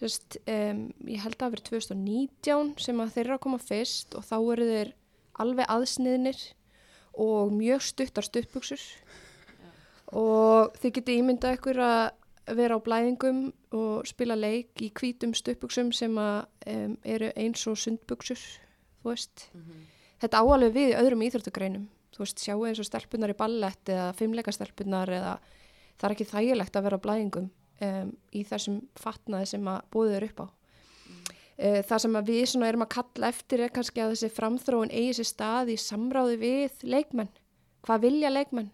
sérst, 0.01 0.41
um, 0.45 0.87
ég 1.07 1.25
held 1.25 1.37
að 1.37 1.43
það 1.45 1.57
verið 1.57 1.69
2019 1.75 2.73
sem 2.81 3.05
að 3.05 3.13
þeir 3.17 3.27
eru 3.27 3.37
að 3.37 3.45
koma 3.47 3.61
fyrst 3.63 4.17
og 4.19 4.27
þá 4.27 4.37
eru 4.41 4.71
þeir 4.71 4.95
alveg 5.41 5.71
aðsniðnir 5.73 6.41
og 7.21 7.53
mjög 7.53 7.83
stuttar 7.85 8.27
stuttbuksur 8.27 8.83
og 10.17 10.75
þið 10.81 10.95
getið 10.99 11.21
ímyndað 11.21 11.57
ykkur 11.59 11.81
að 11.85 12.01
vera 12.59 12.77
á 12.77 12.85
blæðingum 12.85 13.41
og 13.77 14.09
spila 14.09 14.37
leik 14.39 14.83
í 14.83 14.91
hvítum 14.97 15.33
stuttbuksum 15.37 15.93
sem 15.97 16.17
að 16.21 16.45
um, 16.73 16.97
eru 17.05 17.31
eins 17.39 17.63
og 17.71 17.79
sundbuksur, 17.79 18.43
þú 19.03 19.13
veist. 19.13 19.47
Þetta 20.21 20.43
áalveg 20.43 20.75
við 20.75 20.93
í 20.93 20.99
öðrum 21.01 21.25
íþróttagreinum. 21.25 21.89
Þú 22.15 22.25
veist, 22.25 22.43
sjáu 22.43 22.65
eins 22.69 22.81
og 22.83 22.89
stelpunar 22.89 23.33
í 23.33 23.39
ballett 23.39 23.89
eða 23.89 24.11
fimmleikastelpunar 24.19 25.13
eða 25.17 25.35
það 26.01 26.07
er 26.09 26.15
ekki 26.17 26.31
þægilegt 26.31 26.77
að 26.77 26.87
vera 26.87 26.99
á 27.01 27.05
blæðingum 27.05 27.51
um, 27.51 28.11
í 28.33 28.43
þessum 28.49 28.81
fatnaði 29.01 29.53
sem 29.53 29.71
að 29.71 29.85
búið 29.95 30.17
er 30.19 30.27
upp 30.31 30.43
á. 30.45 30.47
Uh, 31.61 31.81
það 31.85 32.03
sem 32.05 32.17
að 32.17 32.33
við 32.33 32.57
erum 32.67 32.87
að 32.87 32.93
kalla 32.97 33.31
eftir 33.31 33.65
er 33.65 33.73
kannski 33.75 34.01
að 34.01 34.15
þessi 34.15 34.33
framþróun 34.37 34.93
eigi 34.93 35.19
sér 35.21 35.29
stað 35.29 35.73
í 35.75 35.79
samráði 35.81 36.37
við 36.41 36.85
leikmenn. 36.89 37.33
Hvað 37.85 38.07
vilja 38.07 38.33
leikmenn? 38.33 38.71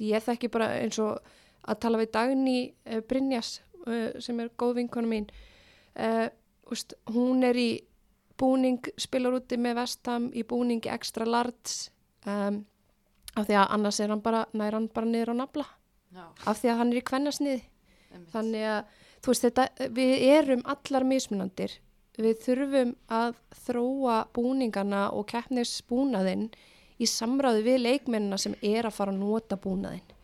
Ég 0.00 0.22
þekki 0.22 0.48
bara 0.52 0.70
eins 0.80 0.98
og 1.02 1.18
að 1.68 1.80
tala 1.84 2.00
við 2.00 2.10
Dagný 2.16 2.56
uh, 2.70 3.00
Brynjas 3.08 3.60
uh, 3.86 4.10
sem 4.22 4.40
er 4.40 4.50
góð 4.58 4.76
vinkona 4.80 5.10
mín. 5.10 5.28
Vist, 6.70 6.94
hún 7.10 7.42
er 7.44 7.56
í 7.58 7.70
búning, 8.38 8.78
spilar 9.00 9.34
úti 9.36 9.58
með 9.60 9.80
vestam 9.80 10.28
í 10.32 10.44
búningi 10.46 10.88
extra 10.92 11.26
large 11.26 11.90
um, 12.30 12.60
af 13.34 13.48
því 13.48 13.56
að 13.58 13.74
annars 13.74 13.98
er 14.00 14.12
hann 14.14 14.22
bara, 14.24 14.44
nær 14.56 14.76
hann 14.78 14.86
bara 14.94 15.10
niður 15.10 15.34
á 15.34 15.40
nafla. 15.42 15.66
Já, 16.14 16.24
Af 16.46 16.60
því 16.62 16.70
að 16.72 16.78
hann 16.80 16.92
er 16.94 17.00
í 17.00 17.04
kvennasniði. 17.10 17.60
einmitt. 18.10 18.30
Þannig 18.32 18.64
að, 18.70 18.94
þú 19.22 19.32
veist, 19.34 19.44
þetta, 19.46 19.66
við 19.98 20.14
erum 20.30 20.62
allar 20.74 21.06
mismunandir. 21.10 21.76
Við 22.20 22.40
þurfum 22.46 22.94
að 23.20 23.36
þróa 23.66 24.16
búningana 24.34 25.02
og 25.14 25.28
keppnisbúnaðinn 25.30 26.48
í 27.00 27.06
samráði 27.08 27.62
við 27.66 27.78
leikmennina 27.84 28.38
sem 28.38 28.56
er 28.62 28.88
að 28.88 28.96
fara 28.96 29.14
að 29.14 29.22
nota 29.22 29.58
búnaðinn. 29.60 30.16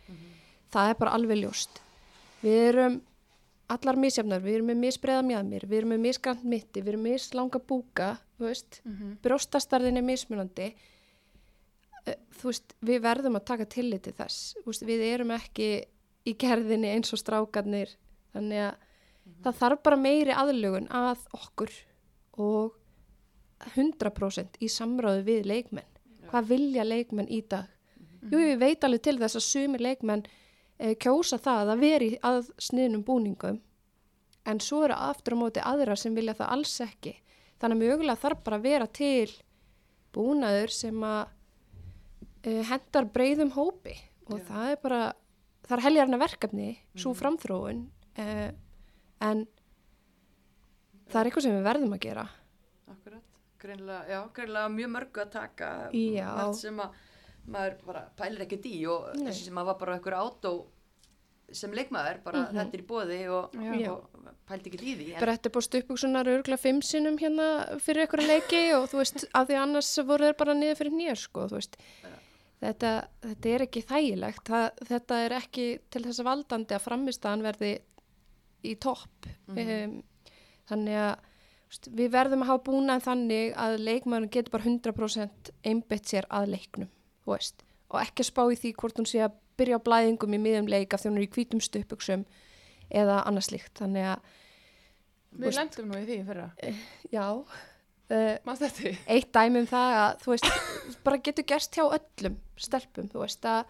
Það 0.72 0.90
er 0.90 0.98
bara 1.00 1.14
alveg 1.16 1.38
ljóst. 1.44 1.81
Við 2.42 2.61
erum 2.70 3.00
allar 3.68 3.96
misjafnar, 3.98 4.40
við 4.44 4.55
erum 4.61 4.68
með 4.70 4.76
misbreiða 4.85 5.22
mjadmir, 5.26 5.64
við 5.66 5.79
erum 5.81 5.92
með 5.94 6.00
misgrant 6.05 6.44
mitti, 6.46 6.83
við 6.83 6.92
erum 6.94 7.02
með 7.07 7.16
mislanga 7.16 7.59
búka, 7.66 8.18
þú 8.38 8.44
veist, 8.46 8.81
Mhm. 8.85 9.16
brjóstastarðin 9.22 9.96
er 9.98 10.02
mismunandi. 10.02 10.74
Eh, 12.07 12.14
Þú 12.37 12.42
veist, 12.52 12.74
við 12.85 13.00
verðum 13.00 13.37
að 13.37 13.44
taka 13.46 13.64
tillit 13.64 14.02
til 14.02 14.12
þess. 14.12 14.55
Veist, 14.66 14.83
við 14.83 15.00
erum 15.14 15.31
ekki 15.31 15.85
í 16.26 16.35
gerðinni 16.37 16.92
eins 16.94 17.12
og 17.12 17.18
strákarnir 17.18 17.94
þannig 18.35 18.61
að 18.70 18.76
það 19.42 19.55
þarf 19.59 19.83
bara 19.83 19.96
meiri 19.96 20.33
aðlugun 20.33 20.88
að 20.88 21.18
okkur 21.35 21.70
og 22.38 22.72
100% 23.74 24.59
í 24.61 24.68
samráðu 24.70 25.22
við 25.26 25.46
leikmenn 25.46 25.85
hvað 26.31 26.48
vilja 26.50 26.85
leikmenn 26.85 27.29
í 27.33 27.40
dag 27.48 27.66
jú, 28.31 28.38
ég 28.38 28.59
veit 28.61 28.85
alveg 28.85 29.02
til 29.07 29.16
þess 29.18 29.38
að 29.38 29.46
sumir 29.46 29.81
leikmenn 29.87 30.26
kjósa 31.00 31.38
það 31.40 31.72
að 31.72 31.82
veri 31.84 32.10
að 32.26 32.50
sniðnum 32.60 33.04
búningum 33.06 33.60
en 34.46 34.60
svo 34.62 34.84
eru 34.86 34.96
aftur 34.96 35.34
á 35.34 35.40
móti 35.40 35.62
aðra 35.64 35.96
sem 35.98 36.14
vilja 36.14 36.36
það 36.38 36.52
alls 36.54 36.74
ekki. 36.84 37.14
Þannig 37.56 37.76
að 37.76 37.82
mögulega 37.82 38.22
þarf 38.22 38.42
bara 38.44 38.58
að 38.60 38.66
vera 38.66 38.86
til 38.86 39.32
búnaður 40.14 40.74
sem 40.76 41.06
að 41.06 41.22
e, 42.44 42.52
hendar 42.68 43.08
breyðum 43.12 43.52
hópi. 43.56 43.96
Og 44.30 44.40
Já. 44.40 44.46
það 44.50 44.70
er 44.70 44.82
bara 44.82 45.00
það 45.66 45.76
er 45.76 45.84
heljarna 45.86 46.18
verkefni, 46.22 46.70
svo 46.98 47.12
framþróun 47.18 47.82
uh, 48.22 48.48
en 49.26 49.44
það 51.10 51.20
er 51.20 51.28
eitthvað 51.28 51.46
sem 51.46 51.56
við 51.56 51.66
verðum 51.66 51.96
að 51.96 52.02
gera. 52.06 52.24
Akkurat, 52.92 53.40
greinlega, 53.62 54.00
já, 54.10 54.20
greinlega 54.36 54.72
mjög 54.76 54.92
mörgu 54.94 55.22
að 55.24 55.32
taka. 55.34 55.70
Margt 55.90 56.60
sem 56.60 56.82
að 56.82 57.00
maður 57.48 57.76
bara 57.87 58.02
pælir 58.18 58.42
ekkert 58.46 58.66
í 58.70 58.78
og 58.90 59.12
Nei. 59.16 59.28
þessi 59.30 59.44
sem 59.50 59.61
að 59.61 59.68
var 59.70 59.78
bara 59.80 59.94
einhver 59.98 60.16
átó 60.18 60.54
sem 61.52 61.70
leikmaður, 61.70 62.22
bara 62.24 62.40
Mhm. 62.42 62.56
þetta 62.59 62.74
er 62.74 62.82
í 62.82 62.87
bóði 62.87 63.18
og, 63.30 63.54
og 63.54 64.32
pældi 64.48 64.70
ekkert 64.70 64.82
í 64.82 64.94
því 64.98 65.12
en, 65.14 65.20
Bretta 65.22 65.50
búið 65.54 65.66
stuppbuksunar 65.68 66.26
örgla 66.26 66.56
fimm 66.59 66.80
sinnum 66.82 67.18
hérna 67.18 67.78
fyrir 67.80 68.02
einhverja 68.06 68.26
leiki 68.32 68.62
og 68.74 68.88
þú 68.90 68.98
veist, 68.98 69.24
af 69.32 69.46
því 69.48 69.59
annars 69.62 69.92
voru 70.09 70.26
þeir 70.26 70.37
bara 70.40 70.54
niður 70.59 70.76
fyrir 70.80 70.96
nýjar 70.98 71.16
sko, 71.22 71.46
þú 71.46 71.61
veist. 71.61 71.76
Þetta, 72.56 72.90
þetta 73.22 73.48
er 73.52 73.61
ekki 73.66 73.82
þægilegt, 73.85 74.42
það, 74.48 74.66
þetta 74.88 75.16
er 75.26 75.32
ekki 75.38 75.66
til 75.92 76.02
þess 76.06 76.20
að 76.22 76.28
valdandi 76.30 76.74
að 76.74 76.85
framistaðan 76.88 77.42
verði 77.46 77.72
í 78.64 78.74
topp. 78.80 79.26
um, 79.48 80.02
þannig 80.66 80.96
að 80.98 81.16
þú 81.20 81.70
veist, 81.70 81.88
við 82.00 82.11
verðum 82.11 82.42
að 82.42 82.50
hafa 82.50 82.64
búnað 82.70 83.04
þannig 83.06 83.54
að 83.54 83.78
leikmæðurinn 83.87 84.30
getur 84.35 84.50
bara 84.56 84.64
100% 84.64 85.50
einbett 85.64 86.06
sér 86.11 86.26
að 86.30 86.48
leiknum, 86.56 86.88
veist. 87.34 87.62
Og 87.90 88.00
ekki 88.02 88.22
að 88.24 88.30
spá 88.30 88.42
í 88.52 88.56
því 88.60 88.72
hvort 88.80 88.98
hún 89.00 89.06
sé 89.10 89.22
að 89.26 89.36
byrja 89.56 89.78
á 89.78 89.86
blæðingum 89.86 90.34
í 90.36 90.40
miðum 90.42 90.68
leik 90.68 90.94
af 90.94 91.00
því 91.02 91.10
hún 91.10 91.20
er 91.20 91.26
í 91.26 91.30
hvítum 91.36 91.62
stuppbuksum 91.64 92.24
eða 92.90 93.20
annað 93.26 93.46
slíkt. 93.50 93.72
Þannig 93.80 94.10
að, 94.12 94.34
Við 95.36 95.56
lendum 95.58 95.88
nú 95.90 95.98
í 96.00 96.04
því 96.08 96.18
fyrra. 96.26 96.46
já, 97.12 97.24
uh, 97.36 98.36
þetta 98.46 98.70
því? 98.78 98.92
eitt 99.12 99.32
dæmi 99.34 99.60
um 99.64 99.66
það 99.68 99.96
að 100.02 100.20
þú 100.22 100.30
veist, 100.32 100.46
bara 101.04 101.18
getur 101.18 101.44
gerst 101.50 101.76
hjá 101.76 101.84
öllum 101.86 102.38
stelpum, 102.56 103.08
þú 103.12 103.20
veist 103.24 103.44
að 103.50 103.64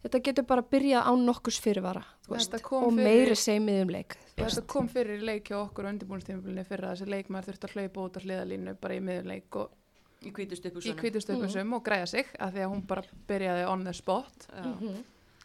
þetta 0.00 0.20
getur 0.24 0.46
bara 0.48 0.64
byrjað 0.64 1.06
án 1.12 1.24
nokkurs 1.28 1.58
fyrirvara 1.60 2.02
veist, 2.30 2.54
og 2.56 2.70
fyrir- 2.72 3.04
meiri 3.04 3.36
segmið 3.36 3.82
um 3.84 3.90
leik 3.94 4.16
Þetta 4.40 4.46
veist. 4.48 4.66
kom 4.72 4.88
fyrir 4.88 5.20
leik 5.22 5.50
hjá 5.50 5.58
okkur 5.60 5.84
á 5.86 5.90
undirbúinstímabilinu 5.92 6.64
fyrra 6.66 6.94
þessi 6.94 7.10
leikmaður 7.12 7.50
þurfti 7.52 7.68
að 7.68 7.74
hlaupa 7.76 8.04
út 8.06 8.16
á 8.16 8.20
hliðalínu 8.24 8.74
bara 8.80 8.96
í 8.96 9.02
miðurleik 9.04 9.58
og 9.60 9.74
í 10.20 10.30
í 10.30 10.94
kvítustöpusum 11.00 11.72
og 11.76 11.84
græja 11.84 12.06
sig 12.06 12.26
af 12.38 12.52
því 12.52 12.64
að 12.66 12.70
hún 12.74 12.86
bara 12.86 13.02
byrjaði 13.28 13.66
on 13.68 13.84
the 13.84 13.94
spot. 13.96 14.46
Mhm. 14.54 15.00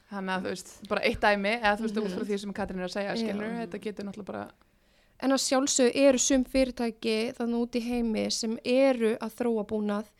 þannig 0.05 0.35
að 0.35 0.43
þú 0.43 0.49
veist, 0.53 0.71
bara 0.87 1.01
eitt 1.01 1.21
dæmi 1.21 1.53
eða 1.59 1.77
þú 1.77 1.81
veist, 1.81 1.97
út 1.97 2.13
frá 2.13 2.25
því 2.25 2.37
sem 2.39 2.53
Katrín 2.53 2.79
er 2.79 2.85
að 2.85 2.93
segja 2.93 3.15
skilur, 3.17 3.53
þetta 3.65 3.79
getur 3.81 4.05
náttúrulega 4.05 4.25
bara 4.25 4.43
en 5.23 5.35
að 5.35 5.43
sjálfsög 5.45 5.95
eru 5.95 6.19
sum 6.21 6.43
fyrirtæki 6.47 7.15
þannig 7.37 7.63
út 7.63 7.77
í 7.79 7.81
heimi 7.85 8.25
sem 8.33 8.57
eru 8.63 9.15
að 9.21 9.39
þróa 9.39 9.65
búnað. 9.69 10.11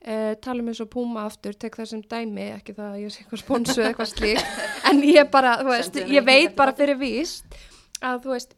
Uh, 0.00 0.32
talum 0.40 0.70
eins 0.70 0.80
og 0.80 0.88
Puma 0.88 1.26
aftur, 1.28 1.52
tek 1.60 1.74
það 1.76 1.90
sem 1.90 2.02
dæmi 2.08 2.46
ekki 2.54 2.72
það 2.72 2.86
að 2.94 3.00
ég 3.02 3.12
sé 3.12 3.20
eitthvað 3.20 3.42
sponsu 3.42 3.74
eða 3.82 3.90
eitthvað 3.90 4.12
slíkt. 4.14 4.54
En 4.90 5.02
ég 5.04 5.28
bara, 5.30 5.58
þú 5.60 5.74
veist, 5.74 5.98
ég 6.08 6.24
veit 6.24 6.54
bara 6.56 6.72
fyrir 6.78 6.96
víst 6.98 7.58
að 8.00 8.22
þú 8.24 8.32
veist 8.32 8.54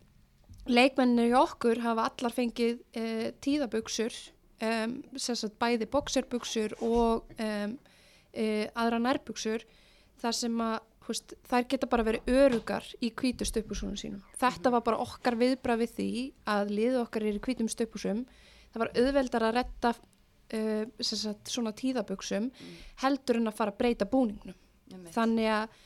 leikmennir 0.70 1.32
hjá 1.32 1.40
okkur 1.40 1.82
hafa 1.82 2.04
allar 2.12 2.36
fengið 2.36 2.78
uh, 2.78 3.26
tíðabuxur 3.42 4.14
um, 4.62 4.94
sem 5.18 5.38
sagt 5.38 5.58
bæði 5.60 5.88
boxerbuxur 5.92 6.76
og 6.84 7.28
um, 7.36 7.76
uh, 7.76 8.64
aðra 8.78 9.00
nærbuxur 9.02 9.66
þar 10.22 10.38
sem 10.38 10.62
að 10.62 10.78
veist, 11.08 11.34
þær 11.50 11.66
geta 11.70 11.90
bara 11.90 12.06
verið 12.06 12.30
örugar 12.30 12.86
í 13.02 13.10
hvítu 13.10 13.46
stöpusunum 13.48 13.98
sínum. 13.98 14.22
Þetta 14.38 14.72
var 14.74 14.84
bara 14.86 15.02
okkar 15.02 15.36
viðbrað 15.40 15.82
við 15.82 15.94
því 15.98 16.10
að 16.54 16.74
liðu 16.78 17.02
okkar 17.02 17.26
er 17.26 17.38
í 17.38 17.42
hvítum 17.42 17.70
stöpusum. 17.72 18.24
Það 18.72 18.84
var 18.84 18.92
auðveldar 19.02 19.46
að 19.48 19.56
retta 19.58 19.94
uh, 19.94 20.84
sem 21.00 21.22
sagt, 21.24 21.50
svona 21.50 21.74
tíðabuxum 21.76 22.50
heldur 23.02 23.40
en 23.40 23.50
að 23.50 23.58
fara 23.58 23.74
að 23.74 23.80
breyta 23.82 24.08
búningnum. 24.08 24.58
Þannig 25.12 25.48
að 25.48 25.76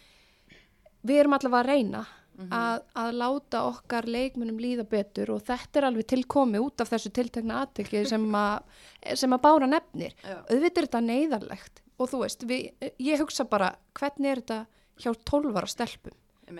við 1.06 1.20
erum 1.22 1.36
allavega 1.36 1.62
að 1.62 1.68
reyna 1.70 2.06
að, 2.36 2.82
að 3.00 3.10
láta 3.16 3.62
okkar 3.70 4.06
leikmunum 4.10 4.58
líða 4.60 4.84
betur 4.88 5.32
og 5.36 5.42
þetta 5.46 5.80
er 5.80 5.88
alveg 5.88 6.08
tilkomi 6.12 6.60
út 6.60 6.80
af 6.84 6.90
þessu 6.92 7.12
tiltekna 7.16 7.62
aðtöki 7.62 8.04
sem, 8.08 8.26
sem 9.22 9.36
að 9.36 9.42
bára 9.46 9.68
nefnir. 9.70 10.14
Já. 10.22 10.38
Auðvitað 10.50 10.82
er 10.82 10.88
þetta 10.88 11.02
neyðarlegt 11.06 11.82
og 11.96 12.10
þú 12.12 12.22
veist, 12.22 12.44
við, 12.48 12.90
ég 13.00 13.20
hugsa 13.22 13.46
bara 13.48 13.72
hvernig 13.96 14.30
er 14.30 14.42
þetta 14.42 14.60
hjá 15.00 15.12
tólvara 15.28 15.68
stelpum, 15.68 16.16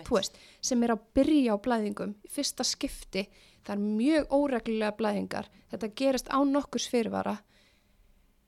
veist, 0.09 0.37
sem 0.61 0.83
er 0.85 0.93
að 0.93 1.05
byrja 1.17 1.57
á 1.57 1.63
blæðingum 1.63 2.15
í 2.25 2.31
fyrsta 2.33 2.65
skipti, 2.67 3.27
það 3.65 3.75
er 3.75 3.83
mjög 3.85 4.33
óreglulega 4.33 4.97
blæðingar, 4.97 5.49
þetta 5.73 5.93
gerist 6.01 6.31
á 6.33 6.39
nokkurs 6.45 6.87
fyrirvara, 6.89 7.37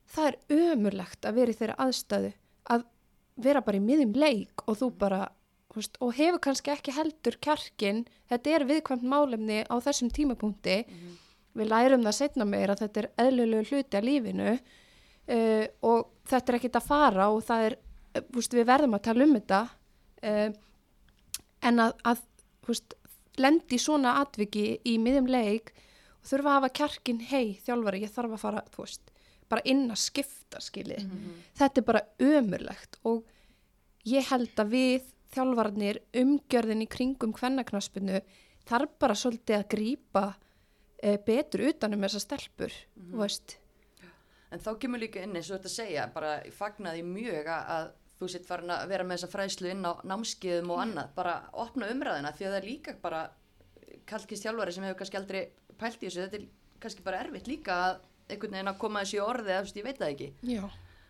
það 0.09 0.31
er 0.31 0.39
ömurlegt 0.73 1.25
að 1.25 1.41
vera 1.41 1.53
í 1.53 1.59
þeirra 1.59 1.79
aðstæðu 1.85 2.31
að 2.73 2.85
vera 3.39 3.63
bara 3.65 3.79
í 3.79 3.83
miðjum 3.83 4.15
leik 4.19 4.65
og 4.65 4.79
þú 4.81 4.89
bara, 4.99 5.21
þú 5.21 5.27
veist, 5.27 5.38
og 5.77 6.13
hefur 6.17 6.39
kannski 6.41 6.71
ekki 6.73 6.93
heldur 6.95 7.37
kjarkin, 7.41 8.03
þetta 8.29 8.53
er 8.55 8.65
viðkvæmt 8.69 9.05
málefni 9.05 9.61
á 9.69 9.75
þessum 9.85 10.09
tímapunkti, 10.13 10.79
við 11.57 11.69
lærum 11.69 12.05
það 12.05 12.17
setna 12.17 12.45
meir 12.45 12.71
að 12.73 12.85
þetta 12.85 13.01
er 13.01 13.09
eðlulegu 13.25 13.69
hluti 13.69 13.97
af 13.97 14.05
lífinu 14.05 14.49
uh, 14.55 15.65
og 15.85 16.09
þetta 16.29 16.51
er 16.51 16.57
ekkit 16.59 16.79
að 16.79 16.87
fara 16.87 17.27
og 17.33 17.43
það 17.45 17.67
er, 17.67 17.75
þú 18.15 18.39
veist, 18.39 18.57
við 18.57 18.65
verðum 18.69 18.97
að 18.97 19.05
tala 19.09 19.25
um 19.25 19.35
þetta 19.37 19.61
uh, 20.31 20.49
en 21.69 21.85
að, 21.85 21.93
að 22.13 22.25
veist, 22.67 22.97
lendi 23.39 23.79
svona 23.79 24.17
atviki 24.23 24.65
í 24.85 24.97
miðjum 25.01 25.29
leik 25.29 25.73
og 26.19 26.31
þurfa 26.31 26.49
að 26.49 26.57
hafa 26.57 26.73
kjarkin, 26.81 27.21
hei 27.29 27.59
þjálfari, 27.63 28.03
ég 28.03 28.13
þarf 28.13 28.35
að 28.35 28.43
fara, 28.43 28.65
þú 28.73 28.83
veist, 28.83 29.13
bara 29.49 29.65
inn 29.65 29.85
að 29.89 30.01
skipta 30.01 30.59
skilið. 30.61 31.05
Þetta 31.57 31.81
er 31.81 31.85
bara 31.87 32.01
ömurlegt 32.21 32.99
og 33.07 33.23
ég 34.05 34.27
held 34.29 34.59
að 34.59 34.73
við 34.73 35.07
þjálfarnir 35.33 36.01
umgjörðin 36.21 36.85
í 36.85 36.89
kringum 36.89 37.33
hvennaknaspinu 37.37 38.21
þarf 38.69 38.93
bara 39.01 39.17
svolítið 39.17 39.57
að 39.59 39.67
grípa 39.73 40.25
uh, 40.33 41.17
betur 41.25 41.67
utanum 41.69 42.05
þessar 42.05 42.25
stelpur, 42.25 42.75
þú 42.97 43.23
veist. 43.23 43.57
En 44.49 44.61
þá 44.61 44.71
kemur 44.81 45.01
líka 45.01 45.21
inn 45.21 45.35
eins 45.37 45.49
og 45.51 45.59
þetta 45.59 45.71
segja, 45.73 46.07
bara 46.13 46.39
fagnaði 46.55 47.03
mjög 47.05 47.51
að, 47.53 47.91
þú 48.17 48.29
sitt 48.33 48.47
farin 48.49 48.73
að 48.73 48.87
vera 48.89 49.05
með 49.05 49.19
þessa 49.19 49.33
fræslu 49.35 49.69
inn 49.69 49.85
á 49.85 49.93
námskeiðum 50.09 50.73
og 50.73 50.81
annað, 50.83 51.11
bara 51.17 51.35
opna 51.53 51.89
umræðina 51.93 52.33
því 52.33 52.47
að 52.47 52.55
það 52.55 52.61
er 52.61 52.69
líka 52.69 52.95
bara 53.03 53.21
kallkist 54.09 54.45
þjálfari 54.45 54.73
sem 54.73 54.87
hefur 54.87 54.99
kannski 55.03 55.19
aldrei 55.19 55.41
pælt 55.79 56.01
í 56.01 56.07
þessu, 56.07 56.25
þetta 56.25 56.39
er 56.39 56.47
kannski 56.81 57.05
bara 57.05 57.21
erfitt 57.23 57.49
líka 57.49 57.77
að 57.85 57.99
einhvern 58.29 58.57
veginn 58.57 58.71
að 58.71 58.79
koma 58.81 59.03
þessu 59.03 59.19
í 59.19 59.23
orði 59.23 59.53
ég 59.53 59.85
veit 59.85 60.01
það 60.01 60.13
ekki. 60.13 60.29
Já. 60.49 60.63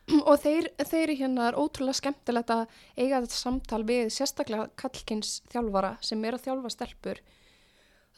Og 0.30 0.36
þeir, 0.42 0.70
þeir 0.90 1.14
hérna 1.20 1.50
er 1.50 1.58
ótrúlega 1.60 2.00
skemmtilegt 2.00 2.54
að 2.54 2.66
eiga 2.98 3.22
þetta 3.22 3.38
samtal 3.38 3.84
við 3.88 4.10
sérstaklega 4.14 4.70
kallkins 4.80 5.40
þjálfara 5.52 5.96
sem 6.06 6.24
er 6.26 6.38
að 6.38 6.46
þjálfa 6.48 6.74
stelpur. 6.74 7.22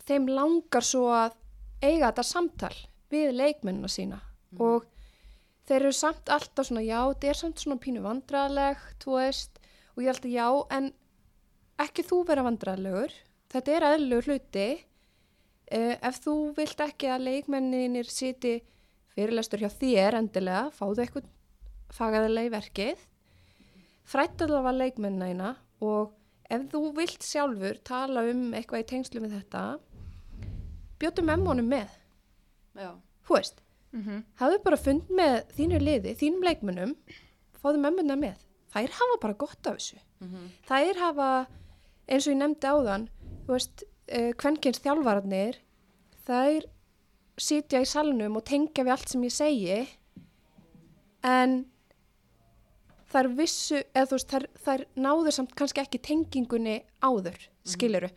Þeim 0.07 0.29
langar 0.31 0.85
svo 0.87 1.07
að 1.13 1.35
eiga 1.81 2.09
þetta 2.09 2.27
samtal 2.27 2.75
við 3.11 3.33
leikmennina 3.35 3.91
sína. 3.91 4.21
Og 4.59 4.87
þeir 5.67 5.81
eru 5.81 5.95
samt 5.95 6.31
alltaf 6.31 6.67
svona 6.67 6.83
já, 6.83 6.99
þetta 7.11 7.31
er 7.31 7.41
samt 7.41 7.63
svona 7.63 7.81
pínu 7.81 8.03
vandraðlegt 8.03 9.05
veist, 9.07 9.59
og 9.95 10.03
ég 10.03 10.09
er 10.09 10.15
alltaf 10.15 10.31
já 10.31 10.77
en 10.77 10.89
ekki 11.81 12.05
þú 12.07 12.23
vera 12.27 12.45
vandraðlegur 12.45 13.13
þetta 13.51 13.75
er 13.75 13.87
eðlugur 13.95 14.31
hluti. 14.31 14.69
Uh, 15.71 15.95
ef 16.03 16.19
þú 16.25 16.35
vilt 16.57 16.81
ekki 16.83 17.07
að 17.11 17.27
leikmenninir 17.29 18.09
siti 18.11 18.57
fyrirlestur 19.15 19.61
hjá 19.63 19.69
þér 19.71 20.17
endilega, 20.19 20.65
fáðu 20.75 21.05
eitthvað 21.05 21.29
fagaðilega 21.95 22.49
í 22.49 22.53
verkið 22.55 23.05
frætt 24.11 24.41
allavega 24.45 24.77
leikmennina 24.81 25.55
og 25.81 26.11
ef 26.51 26.65
þú 26.71 26.81
vilt 26.97 27.23
sjálfur 27.23 27.77
tala 27.87 28.23
um 28.31 28.51
eitthvað 28.57 28.83
í 28.83 28.87
tengslu 28.91 29.21
með 29.23 29.37
þetta 29.39 29.63
bjótu 31.01 31.23
memónum 31.25 31.67
með 31.71 31.89
Já. 32.77 32.91
þú 33.27 33.37
veist, 33.37 33.61
Mm 33.91 34.21
hafðu 34.39 34.57
bara 34.63 34.77
fund 34.79 35.09
með 35.11 35.41
þínu 35.57 35.79
liði, 35.83 36.13
þínum 36.15 36.43
leikmennum 36.47 36.91
fáðu 37.61 37.79
memmuna 37.83 38.15
með 38.15 38.37
þær 38.71 38.93
hafa 38.99 39.17
bara 39.21 39.33
gott 39.33 39.67
af 39.67 39.75
þessu 39.79 39.97
Mhm. 40.21 40.45
þær 40.69 40.95
hafa, 41.01 41.47
eins 42.07 42.27
og 42.27 42.33
ég 42.33 42.37
nefndi 42.39 42.67
áðan 42.71 43.07
þú 43.47 43.51
veist, 43.51 43.83
uh, 44.15 44.31
kvenkins 44.39 44.79
þjálfararnir 44.79 45.57
þær 46.27 46.65
sitja 47.37 47.81
í 47.81 47.85
salnum 47.89 48.35
og 48.37 48.45
tengja 48.45 48.83
við 48.85 48.91
allt 48.91 49.09
sem 49.09 49.21
ég 49.23 49.31
segi 49.31 49.87
en 51.23 51.65
þær 53.11 53.31
vissu, 53.37 53.81
eða 53.91 54.09
þú 54.09 54.17
veist, 54.17 54.33
þær, 54.33 54.49
þær 54.65 54.85
náður 55.07 55.37
samt 55.37 55.55
kannski 55.59 55.83
ekki 55.83 56.03
tengingunni 56.07 56.77
áður, 57.03 57.39
skiluru 57.67 58.11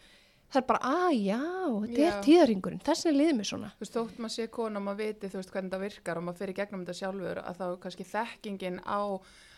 það 0.55 0.61
er 0.61 0.67
bara, 0.69 0.91
að 0.91 1.15
já, 1.19 1.39
þetta 1.85 2.03
Já. 2.03 2.09
er 2.09 2.19
tíðaringurinn 2.25 2.83
þess 2.87 3.07
vegna 3.07 3.21
liðið 3.21 3.39
mér 3.39 3.49
svona. 3.49 3.71
Þú 3.75 3.85
veist, 3.85 3.97
þótt 3.97 4.21
maður 4.23 4.35
sé 4.35 4.47
kona 4.55 4.81
og 4.81 4.87
maður 4.87 5.01
viti, 5.01 5.31
þú 5.31 5.41
veist, 5.41 5.53
hvernig 5.55 5.75
það 5.75 5.85
virkar 5.85 6.21
og 6.21 6.27
maður 6.27 6.41
fyrir 6.43 6.59
gegnum 6.59 6.85
þetta 6.85 6.99
sjálfur 7.01 7.41
að 7.43 7.61
þá 7.61 7.65
kannski 7.85 8.07
þekkingin 8.11 8.79
á, 8.87 9.01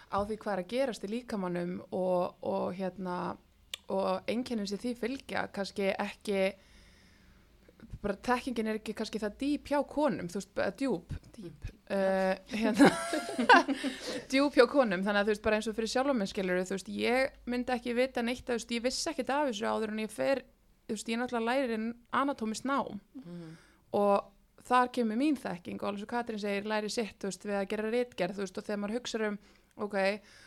á 0.08 0.18
því 0.22 0.38
hvað 0.42 0.54
er 0.54 0.62
að 0.62 0.70
gerast 0.72 1.06
í 1.06 1.12
líkamannum 1.12 1.74
og, 1.90 2.46
og 2.52 2.66
hérna, 2.78 3.18
og 3.92 4.30
einkennum 4.32 4.68
sem 4.70 4.80
því 4.82 4.94
fylgja, 5.02 5.46
kannski 5.56 5.90
ekki, 5.92 6.42
bara 8.04 8.20
þekkingin 8.30 8.72
er 8.72 8.80
ekki 8.80 8.96
kannski 8.96 9.22
það 9.22 9.40
dýp 9.42 9.72
hjá 9.72 9.80
konum, 9.90 10.30
þú 10.32 10.40
veist, 10.40 10.62
djúb, 10.80 11.16
dýp, 11.36 11.72
uh, 11.90 12.34
hérna, 12.52 12.90
djúb 14.32 14.56
hjá 14.56 14.66
konum, 14.70 15.04
þannig 15.06 15.22
að 15.22 15.26
þú 15.26 15.34
veist, 15.34 15.44
bara 15.46 15.60
eins 15.60 15.70
og 15.70 15.76
fyrir 15.78 15.92
sjálfum 15.92 16.24
skilur, 16.30 16.62
þú 16.66 16.78
veist, 16.78 16.92
ég 16.92 17.36
myndi 17.50 17.76
ekki 17.76 17.96
vita 17.96 18.24
neitt, 18.26 18.46
þú 18.46 18.58
veist, 18.58 18.76
ég 18.76 18.86
vissi 18.86 19.10
ekkit 19.12 19.34
af 19.34 19.50
þessu 19.50 19.68
áður 19.70 19.94
en 19.94 20.02
ég 20.04 20.14
fer, 20.14 20.42
þú 20.86 20.96
veist, 20.96 21.12
ég 21.12 21.20
náttúrulega 21.20 21.52
læri 21.52 21.92
anatómist 22.22 22.66
nám. 22.68 23.00
Mhm. 23.14 23.54
og 23.96 24.32
þar 24.66 24.90
kemur 24.92 25.18
mín 25.18 25.36
þekking 25.38 25.78
og 25.78 25.88
alveg 25.88 26.02
svo 26.02 26.08
Katrín 26.10 26.40
segir 26.42 26.66
læri 26.66 26.90
sitt 26.90 27.20
þú 27.22 27.30
veist, 27.30 27.46
við 27.46 27.60
að 27.60 27.68
gera 27.70 27.92
réttgerð 27.92 28.34
þú 28.36 28.44
veist, 28.44 28.58
og 28.58 28.66
þegar 28.66 28.80
maður 28.82 28.96
hugsa 28.98 29.20
um 29.28 29.38
ok, 29.76 29.96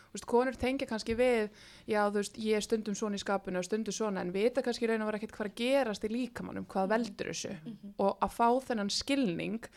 þú 0.10 0.17
veist, 0.17 0.28
konur 0.30 0.58
tengja 0.60 0.88
kannski 0.89 1.15
við 1.17 1.52
já 1.89 2.02
þú 2.10 2.17
veist, 2.17 2.39
ég 2.41 2.58
er 2.58 2.65
stundum 2.65 2.97
svona 2.97 3.19
í 3.19 3.21
skapinu 3.21 3.62
og 3.62 3.67
stundum 3.67 3.95
svona 3.95 4.23
en 4.25 4.34
vita 4.36 4.63
kannski 4.65 4.89
raun 4.89 5.06
og 5.06 5.12
vera 5.12 5.21
ekkert 5.21 5.36
hvað 5.38 5.45
er 5.45 5.52
að 5.52 5.62
gerast 5.62 6.08
í 6.08 6.12
líkamannum, 6.13 6.67
hvað 6.69 6.91
veldur 6.95 7.32
þessu. 7.32 7.54
Og 8.02 8.17
að 8.25 8.36
fá 8.36 8.47
þennan 8.69 8.91
skilning 8.93 9.69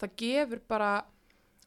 það 0.00 0.16
gefur 0.22 0.62
bara 0.68 0.90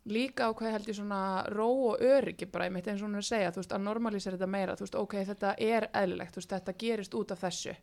líka 0.10 0.50
á 0.50 0.56
hvað 0.56 0.70
ég 0.70 0.76
held 0.78 0.90
ég 0.90 0.98
svona 0.98 1.22
ró 1.54 1.70
og 1.92 2.04
öryggi 2.04 2.48
bara, 2.50 2.68
ég 2.70 2.74
meitt 2.74 2.88
eins 2.88 3.02
og 3.02 3.10
hún 3.10 3.18
er 3.20 3.24
að 3.24 3.30
segja 3.30 3.54
þú 3.54 3.62
veist, 3.62 3.74
að 3.76 3.86
normalísera 3.86 4.38
þetta 4.38 4.52
meira, 4.54 4.76
þú 4.78 4.86
veist, 4.86 5.00
ok, 5.00 5.18
þetta 5.30 5.56
er 5.66 5.90
eðlilegt, 5.94 6.36
þú 6.36 6.42
veist, 6.42 6.54
þetta 6.56 6.78
gerist 6.84 7.18
út 7.20 7.34
af 7.36 7.44
þessu. 7.44 7.76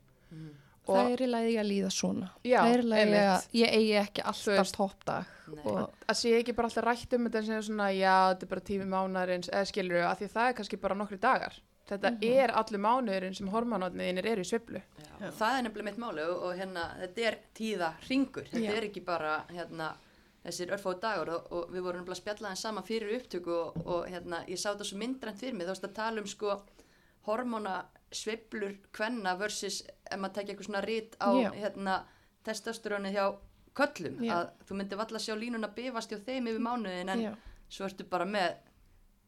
Og 0.86 0.94
það 0.94 1.12
er 1.12 1.22
í 1.22 1.26
lagi 1.26 1.54
að 1.58 1.66
líða 1.66 1.88
svona. 1.90 2.26
Já, 2.46 2.58
það 2.62 2.72
er 2.72 2.82
í 2.82 2.88
lagi 2.92 3.20
að 3.20 3.46
ég 3.58 3.72
eigi 3.74 3.94
ekki 3.98 4.24
alltaf 4.30 4.72
toppdag 4.76 5.30
Nei. 5.50 5.62
og 5.66 5.78
að 6.06 6.18
sé 6.20 6.34
ekki 6.38 6.54
bara 6.54 6.70
alltaf 6.70 6.86
rætt 6.86 7.16
um 7.16 7.26
þetta 7.26 7.42
sem 7.46 7.56
er 7.56 7.64
svona, 7.66 7.88
já, 7.94 8.14
þetta 8.30 8.46
er 8.46 8.52
bara 8.52 8.66
tími 8.70 8.86
mánuðarins 8.92 9.50
eða 9.50 9.70
skilur 9.72 9.98
við, 9.98 10.04
af 10.06 10.20
því 10.20 10.28
að 10.28 10.36
það 10.36 10.50
er 10.50 10.56
kannski 10.60 10.78
bara 10.84 10.98
nokkri 11.00 11.18
dagar. 11.22 11.58
Þetta 11.86 12.10
er 12.26 12.50
allir 12.58 12.82
mánuðurinn 12.82 13.36
sem 13.38 13.50
hormonotniðinir 13.50 14.26
eru 14.26 14.42
í 14.42 14.48
sviflu 14.48 14.80
Já. 14.80 15.28
Það 15.38 15.52
er 15.52 15.60
nefnilega 15.66 15.86
mitt 15.86 16.00
máli 16.02 16.24
og, 16.26 16.40
og 16.48 16.56
hérna, 16.58 16.86
þetta 17.02 17.26
er 17.28 17.36
tíða 17.54 17.90
ringur, 18.08 18.48
þetta 18.50 18.64
Já. 18.64 18.74
er 18.74 18.86
ekki 18.88 19.02
bara 19.06 19.36
hérna, 19.52 19.92
þessir 20.46 20.72
örfáu 20.76 20.94
dagur 21.02 21.32
og, 21.34 21.50
og 21.52 21.74
við 21.74 21.84
vorum 21.86 22.02
nefnilega 22.02 22.20
spjallaðin 22.20 22.60
saman 22.60 22.86
fyrir 22.86 23.14
upptöku 23.18 23.52
og, 23.54 23.80
og 23.84 24.08
hérna, 24.10 24.42
ég 24.50 24.60
sá 24.60 24.70
þetta 24.70 24.88
svo 24.88 25.00
myndrænt 25.00 25.40
fyrir 25.40 25.56
mig, 25.58 25.66
þú 25.66 25.74
veist 25.74 25.88
að 25.88 25.96
tala 25.98 26.22
um 26.22 26.30
sko 26.30 26.60
hormona 27.26 27.76
sveiflur 28.14 28.76
kvenna 28.94 29.34
versus 29.38 29.82
ef 29.82 30.20
maður 30.20 30.36
tekja 30.38 30.54
eitthvað 30.54 30.68
svona 30.70 30.84
rít 30.86 31.16
á 31.18 31.28
hérna, 31.56 31.96
testosteróni 32.46 33.10
hjá 33.14 33.26
köllum, 33.76 34.22
Já. 34.24 34.32
að 34.38 34.68
þú 34.68 34.78
myndir 34.78 35.00
valla 35.00 35.20
sjá 35.20 35.34
línuna 35.36 35.72
bifast 35.74 36.12
hjá 36.12 36.20
þeim 36.22 36.48
yfir 36.52 36.62
mánuðin 36.64 37.12
en 37.12 37.24
Já. 37.26 37.32
svo 37.68 37.88
ertu 37.88 38.06
bara 38.08 38.28
með 38.28 38.54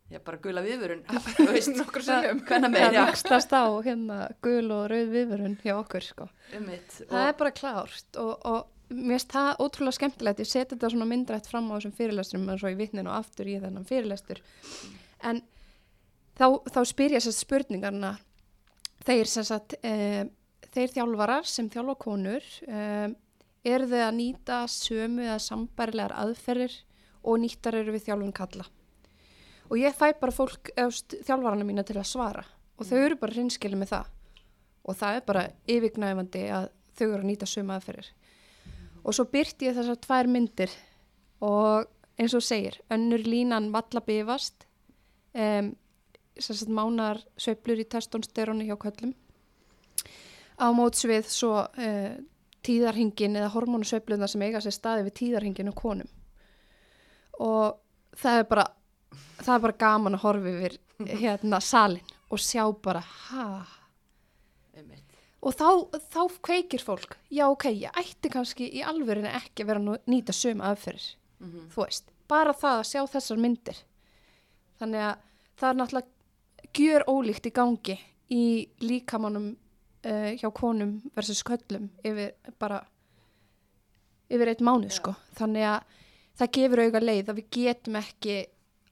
já, 0.09 0.21
bara 0.25 0.41
gula 0.45 0.65
viðvörun 0.65 1.05
þú 1.37 1.51
veist, 1.53 1.75
Nokkrum 1.77 2.07
sinnum. 2.07 2.43
hvenna 2.49 2.71
það 2.71 2.75
með, 2.79 2.97
já, 2.97 3.05
vakstast 3.11 3.55
á 3.55 3.65
hérna 3.85 4.19
gul 4.45 4.67
og 4.75 4.89
rauð 4.93 5.15
viðvörun 5.15 5.61
hjá 5.63 5.77
okkur 5.77 6.09
sko. 6.09 6.29
um 6.57 6.67
mitt 6.71 7.01
það 7.05 7.29
er 7.29 7.39
bara 7.43 7.55
klárt 7.61 8.21
og, 8.23 8.35
og 8.49 8.67
mér 8.89 9.19
finnst 9.19 9.35
það 9.35 9.51
ótrúlega 9.61 9.97
skemmtilegt. 9.99 10.41
Ég 10.43 10.49
seti 10.49 10.75
þetta 10.75 10.91
svona 10.93 11.09
myndrætt 11.09 11.49
fram 11.51 11.69
á 11.69 11.77
þessum 11.77 11.95
fyrirlesturum 11.99 12.49
eins 12.49 12.65
og 12.65 12.73
í 12.73 12.79
vitnin 12.79 13.11
og 13.11 13.19
aftur 13.19 13.51
í 13.51 13.59
þennan 13.61 13.87
fyrirlestur. 13.89 14.41
En 15.29 15.43
þá, 16.39 16.47
þá 16.73 16.81
spyr 16.89 17.17
ég 17.19 17.25
sér 17.25 17.37
spurningarna 17.37 18.15
þeir 19.07 19.31
sem 19.31 19.47
sagt 19.47 19.77
e, 19.83 20.25
þeir 20.73 20.95
þjálfarar 20.97 21.49
sem 21.49 21.69
þjálfa 21.73 21.99
konur 22.01 22.49
e, 22.65 22.83
eru 23.69 23.91
þau 23.91 24.03
að 24.07 24.17
nýta 24.23 24.63
sömu 24.73 25.27
eða 25.27 25.39
sambærilegar 25.43 26.17
aðferðir 26.23 26.81
og 27.29 27.41
nýttar 27.43 27.77
eru 27.83 27.95
við 27.97 28.09
þjálfun 28.09 28.37
kalla 28.37 28.69
og 29.69 29.77
ég 29.79 29.97
fæ 29.97 30.13
bara 30.21 30.35
fólk 30.35 30.73
eðst, 30.77 31.19
þjálfarana 31.27 31.67
mína 31.67 31.85
til 31.87 31.99
að 31.99 32.09
svara. 32.11 32.45
Og 32.79 32.87
þau 32.89 32.99
eru 32.99 33.19
bara 33.21 33.35
hrinskili 33.35 33.79
með 33.79 33.93
það. 33.93 34.11
Og 34.89 34.97
það 34.97 35.19
er 35.19 35.27
bara 35.27 35.45
yfirgnæfandi 35.69 36.45
að 36.55 36.69
þau 36.97 37.07
eru 37.09 37.21
að 37.21 37.29
nýta 37.29 37.49
sömu 37.49 37.75
aðferðir. 37.75 38.11
Og 39.05 39.17
svo 39.17 39.27
byrti 39.33 39.69
ég 39.69 39.77
þessar 39.77 40.01
tvær 40.05 40.31
myndir. 40.31 40.73
Og 41.45 41.89
eins 42.19 42.35
og 42.35 42.43
segir 42.43 42.81
önnur 42.91 43.23
línan 43.23 43.71
valla 43.75 44.03
bifast 44.05 44.67
um, 45.35 45.71
mánar 46.75 47.21
sveiflur 47.39 47.79
í 47.83 47.87
testónsterónu 47.87 48.67
hjá 48.67 48.77
köllum 48.79 49.15
á 50.59 50.67
mótsvið 50.75 51.29
svo 51.31 51.53
uh, 51.63 52.15
tíðarhingin 52.67 53.39
eða 53.39 53.53
hormónusveifluna 53.55 54.29
sem 54.31 54.43
eiga 54.43 54.63
sér 54.63 54.75
staði 54.75 55.07
við 55.07 55.17
tíðarhingin 55.21 55.71
og 55.71 55.79
konum. 55.79 56.11
Og 57.39 57.79
það 58.19 58.41
er 58.41 58.49
bara 58.51 58.65
það 59.43 59.55
er 59.55 59.63
bara 59.67 59.79
gaman 59.85 60.15
að 60.19 60.25
horfa 60.27 60.53
yfir 60.55 60.79
hérna 61.23 61.61
salin 61.63 62.15
og 62.31 62.39
sjá 62.43 62.65
bara 62.85 63.01
ha? 63.01 63.49
Og 65.39 65.55
þá, 65.55 65.69
þá 66.11 66.21
kveikir 66.43 66.83
fólk. 66.83 67.15
Já 67.31 67.45
ok, 67.47 67.69
ég 67.71 67.95
ætti 67.99 68.31
kannski 68.33 68.67
í 68.75 68.81
alvörinu 68.83 69.31
ekki 69.39 69.63
að 69.63 69.69
vera 69.71 69.83
að 69.85 70.09
nýta 70.11 70.35
sömu 70.35 70.65
aðferðir 70.67 71.15
Mhm. 71.39 71.69
þú 71.71 71.85
veist, 71.85 72.09
bara 72.29 72.53
það 72.53 72.81
að 72.81 72.89
sjá 72.91 73.03
þessar 73.13 73.39
myndir. 73.39 73.77
Þannig 74.81 75.05
að 75.07 75.19
það 75.61 75.69
er 75.71 75.77
náttúrulega 75.79 76.73
gjör 76.75 77.05
ólíkt 77.07 77.47
í 77.47 77.53
gangi 77.55 77.99
í 78.35 78.43
líkamannum 78.83 79.47
uh, 80.05 80.31
hjá 80.35 80.51
konum 80.53 80.97
versus 81.15 81.45
köllum 81.47 81.89
yfir 82.05 82.35
bara 82.59 82.81
yfir 84.29 84.49
eitt 84.51 84.61
mánuð 84.67 84.91
Já. 84.91 84.97
sko. 84.99 85.15
Þannig 85.39 85.63
að 85.71 85.83
það 86.39 86.53
gefur 86.59 86.83
auga 86.85 87.01
leið 87.07 87.29
að 87.31 87.39
við 87.39 87.49
getum 87.57 87.97
ekki 88.03 88.37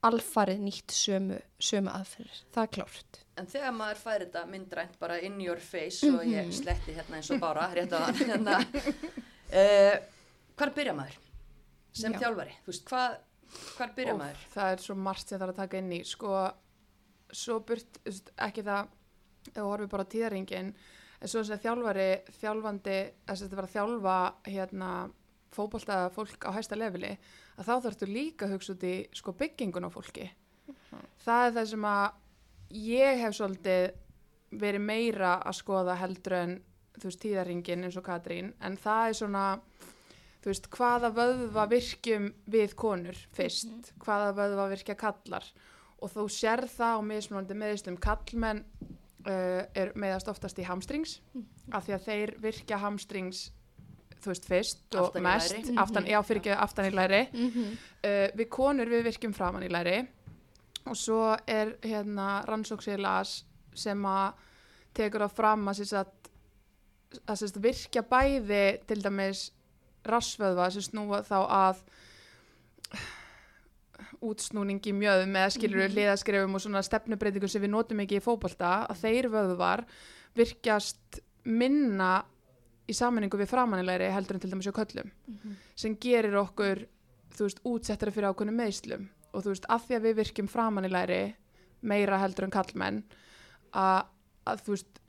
alfarið 0.05 0.59
nýtt 0.61 0.93
sömu, 0.93 1.39
sömu 1.59 1.89
aðferðir, 1.93 2.41
það 2.53 2.63
er 2.67 2.73
klárt. 2.75 3.19
En 3.37 3.47
þegar 3.49 3.73
maður 3.77 4.01
fær 4.01 4.23
þetta 4.25 4.43
myndrænt 4.49 4.99
bara 5.01 5.17
in 5.25 5.39
your 5.41 5.61
face 5.61 6.09
og 6.09 6.23
ég 6.25 6.51
sletti 6.55 6.93
hérna 6.97 7.19
eins 7.19 7.29
og 7.33 7.41
bara 7.41 7.67
rétt 7.73 7.93
á 7.93 7.99
hann 8.05 8.21
hérna, 8.31 8.57
uh, 9.53 9.95
hvar 10.57 10.73
byrja 10.75 10.93
maður? 10.97 11.17
Sem 11.97 12.13
Já. 12.13 12.19
þjálfari, 12.25 12.53
þú 12.65 12.71
veist, 12.73 12.85
hvað 12.89 13.17
hvar 13.77 13.93
byrja 13.97 14.13
Óf, 14.13 14.21
maður? 14.21 14.45
það 14.53 14.71
er 14.75 14.83
svo 14.85 14.95
margt 15.07 15.25
sem 15.31 15.37
það 15.39 15.47
er 15.47 15.53
að 15.53 15.59
taka 15.61 15.81
inn 15.81 15.91
í. 15.97 15.99
Sko, 16.05 16.33
svo 17.33 17.59
burt 17.65 17.99
ekki 18.47 18.65
það, 18.67 18.91
þú 19.53 19.65
horfið 19.71 19.91
bara 19.95 20.07
tíðaringin, 20.13 20.73
en 21.17 21.31
svo 21.31 21.41
sem 21.47 21.61
þjálfari 21.63 22.09
þjálfandi, 22.41 22.97
þess 23.25 23.41
að 23.41 23.45
þetta 23.47 23.59
var 23.61 23.69
að 23.69 23.75
þjálfa 23.77 24.17
hérna, 24.51 24.91
fótbolta 25.57 25.99
fólk 26.13 26.45
á 26.45 26.51
hæsta 26.57 26.77
leveli, 26.77 27.15
að 27.57 27.69
þá 27.69 27.73
þarftu 27.87 28.09
líka 28.09 28.47
að 28.47 28.55
hugsa 28.55 28.75
út 28.75 28.85
í 28.87 28.95
sko, 29.17 29.33
byggingun 29.37 29.87
á 29.87 29.89
fólki. 29.91 30.29
Það 31.25 31.45
er 31.47 31.55
það 31.57 31.69
sem 31.71 31.87
að 31.89 32.77
ég 32.77 33.21
hef 33.23 33.37
svolítið 33.37 33.87
verið 34.61 34.83
meira 34.87 35.37
að 35.43 35.59
skoða 35.59 35.97
heldur 35.99 36.37
en 36.37 36.57
þú 36.97 37.09
veist 37.09 37.21
tíðaringin 37.23 37.85
eins 37.87 37.97
og 37.99 38.05
Katrín 38.05 38.53
en 38.63 38.77
það 38.79 39.09
er 39.09 39.17
svona 39.19 39.45
þú 40.41 40.51
veist 40.51 40.69
hvaða 40.73 41.11
vöðva 41.15 41.65
virkjum 41.71 42.29
við 42.47 42.75
konur 42.79 43.17
fyrst? 43.35 43.91
Hvaða 44.03 44.31
vöðva 44.37 44.69
virkja 44.71 44.95
kallar 44.99 45.45
og 45.97 46.13
þú 46.13 46.27
sér 46.31 46.65
það 46.69 47.01
á 47.01 47.07
mismunandi 47.09 47.57
meðislum 47.57 47.99
kallmenn 48.01 48.63
uh, 49.27 49.63
er 49.73 49.93
meðast 49.99 50.29
oftast 50.31 50.59
í 50.61 50.67
hamstrings 50.67 51.19
af 51.73 51.87
því 51.87 51.97
að 51.97 52.07
þeir 52.07 52.35
virkja 52.47 52.81
hamstrings 52.81 53.47
þú 54.23 54.31
veist, 54.31 54.45
fyrst 54.49 54.95
og 54.95 55.07
Aftan 55.09 55.23
mest, 55.23 55.53
læri. 55.53 55.75
aftan, 55.77 56.05
já, 56.09 56.19
fyrir 56.25 56.41
ekki 56.41 56.55
aftan 56.57 56.85
í 56.89 56.93
læri. 56.95 57.21
Mhm. 57.33 57.77
Uh, 58.03 58.27
við 58.37 58.49
konur 58.49 58.85
við 58.91 59.03
virkjum 59.11 59.33
framan 59.33 59.63
í 59.63 59.69
læri 59.71 60.07
og 60.87 60.95
svo 60.95 61.35
er 61.47 61.75
hérna 61.83 62.45
rannsóksilas 62.47 63.43
sem 63.75 64.03
að 64.07 64.33
tekur 64.95 65.19
það 65.25 65.35
fram 65.35 65.67
að, 65.67 65.83
sagt, 65.85 66.29
að 67.27 67.35
sem 67.37 67.47
sagt, 67.47 67.61
virkja 67.63 68.01
bæði 68.01 68.79
til 68.87 69.01
dæmis 69.03 69.51
rassvöðva 70.07 70.69
sem 70.71 70.81
snúa 70.81 71.19
þá 71.27 71.37
að 71.47 71.81
útsnúningi 74.23 74.93
mjöðum 74.97 75.35
eða 75.37 75.51
skilur 75.53 75.81
við 75.83 75.89
Mhm. 75.89 75.95
hliðaskrefum 75.97 76.55
og 76.55 76.61
svona 76.61 76.81
stefnubreitingum 76.83 77.49
sem 77.49 77.61
við 77.61 77.69
notum 77.73 77.99
ekki 77.99 78.17
í 78.17 78.23
fótbolta 78.23 78.87
að 78.89 79.01
þeir 79.03 79.27
vöðvar 79.29 79.83
virkjast 80.35 81.19
minna 81.45 82.23
í 82.87 82.93
sammenningu 82.95 83.37
við 83.39 83.49
framanilegri 83.51 84.11
heldur 84.13 84.37
en 84.37 84.39
til 84.45 84.51
dæmis 84.51 84.67
á 84.69 84.73
köllum 84.77 85.11
Mhm. 85.27 85.55
sem 85.75 85.95
gerir 85.95 86.35
okkur 86.39 86.85
þú 87.37 87.43
veist, 87.47 87.59
útsettara 87.65 88.11
fyrir 88.11 88.29
ákveðnum 88.33 88.55
meðslum 88.61 89.07
og 89.33 89.43
þú 89.43 89.49
veist, 89.53 89.65
af 89.69 89.87
því 89.87 89.95
að 89.97 90.05
við 90.07 90.15
virkjum 90.21 90.47
framanilegri 90.49 91.35
meira 91.81 92.17
heldur 92.17 92.43
en 92.47 92.51
kallmenn 92.51 93.03
að, 93.73 94.05
að 94.47 94.61
þú 94.65 94.71
veist 94.77 95.01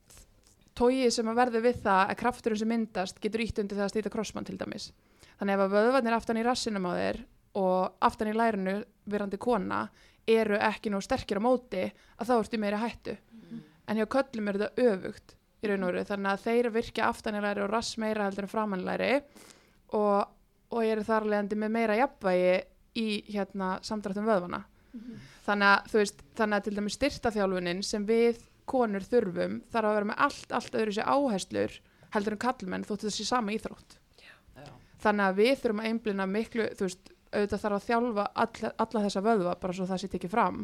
tóið 0.78 1.10
sem 1.14 1.26
að 1.32 1.38
verði 1.40 1.62
við 1.64 1.80
það 1.82 2.02
að 2.12 2.18
krafturinn 2.20 2.58
sem 2.60 2.68
myndast 2.68 3.20
getur 3.20 3.40
ítt 3.42 3.58
undir 3.62 3.78
það 3.78 3.86
að 3.88 3.92
stýta 3.94 4.10
krossmann 4.14 4.44
til 4.46 4.58
dæmis. 4.60 4.92
Þannig 5.40 5.54
ef 5.56 5.60
að 5.64 5.72
vöðvarnir 5.74 6.14
aftan 6.18 6.38
í 6.38 6.44
rassinum 6.46 6.86
á 6.86 6.92
þér 6.98 7.18
og 7.58 7.96
aftan 8.02 8.28
í 8.30 8.36
lærinu 8.36 8.76
verandi 9.10 9.38
kona 9.38 9.88
eru 10.28 10.58
ekki 10.60 10.90
nóg 10.92 11.02
sterkir 11.02 11.40
á 11.40 11.42
móti 11.42 11.82
að 12.18 12.28
þá 12.28 12.34
ertu 12.38 12.58
í 12.58 12.62
meiri 12.62 12.76
hættu. 12.82 13.16
En 13.88 13.96
hjá 13.96 14.06
köllum 14.06 14.48
er 14.52 14.58
þetta 14.58 14.86
öfugt 14.92 15.34
í 15.58 15.70
raun 15.70 15.84
og 15.84 15.92
veru. 15.92 16.06
Þannig 16.08 16.32
að 16.32 16.44
þeir 16.46 16.70
virkja 16.78 17.08
aftan 17.08 17.38
í 17.38 17.44
læri 17.44 17.64
og 17.64 17.70
rass 17.72 17.98
meira 17.98 18.28
heldur 18.28 18.46
en 18.46 18.52
framan 18.52 18.82
í 18.84 18.88
læri 18.88 19.12
og, 19.96 20.26
og 20.70 20.82
eru 20.84 21.06
þar 21.06 21.28
leðandi 21.32 21.58
með 21.58 21.74
meira 21.76 21.98
jafnvægi 21.98 22.58
í 22.98 23.08
hérna 23.32 23.76
samdrættum 23.86 24.28
vöðvana 24.28 24.64
þannig 25.48 25.68
að 25.72 25.90
þú 25.90 26.00
veist 26.02 26.22
þannig 26.38 26.58
að 26.58 26.66
til 26.66 26.76
dæmis 26.78 26.96
styrtaþjálfunin 26.98 27.82
sem 27.86 28.06
við 28.08 28.40
konur 28.68 29.04
þurfum 29.04 29.60
þarf 29.72 29.90
að 29.90 29.96
vera 29.96 30.08
með 30.10 30.22
allt, 30.26 30.54
allt 30.58 30.76
öðru 30.76 30.96
sér 30.96 31.08
áherslur 31.08 31.76
heldur 32.14 32.36
en 32.36 32.42
kallmenn 32.42 32.86
þóttu 32.88 33.08
þessi 33.08 33.26
sama 33.28 33.54
íþrótt. 33.56 33.98
Já. 34.20 34.34
þannig 35.04 35.24
að 35.26 35.40
við 35.40 35.54
þurfum 35.62 35.82
að 35.82 35.90
einblina 35.90 36.26
miklu, 36.28 36.68
þú 36.76 36.88
veist, 36.88 37.12
auðvitað 37.28 37.62
þarf 37.64 37.78
að 37.78 37.86
þjálfa 37.88 38.26
alla, 38.44 38.72
alla 38.84 39.04
þessa 39.06 39.24
vöðva 39.24 39.54
bara 39.60 39.76
svo 39.76 39.88
það 39.88 40.02
sé 40.02 40.10
tekið 40.14 40.32
fram. 40.32 40.62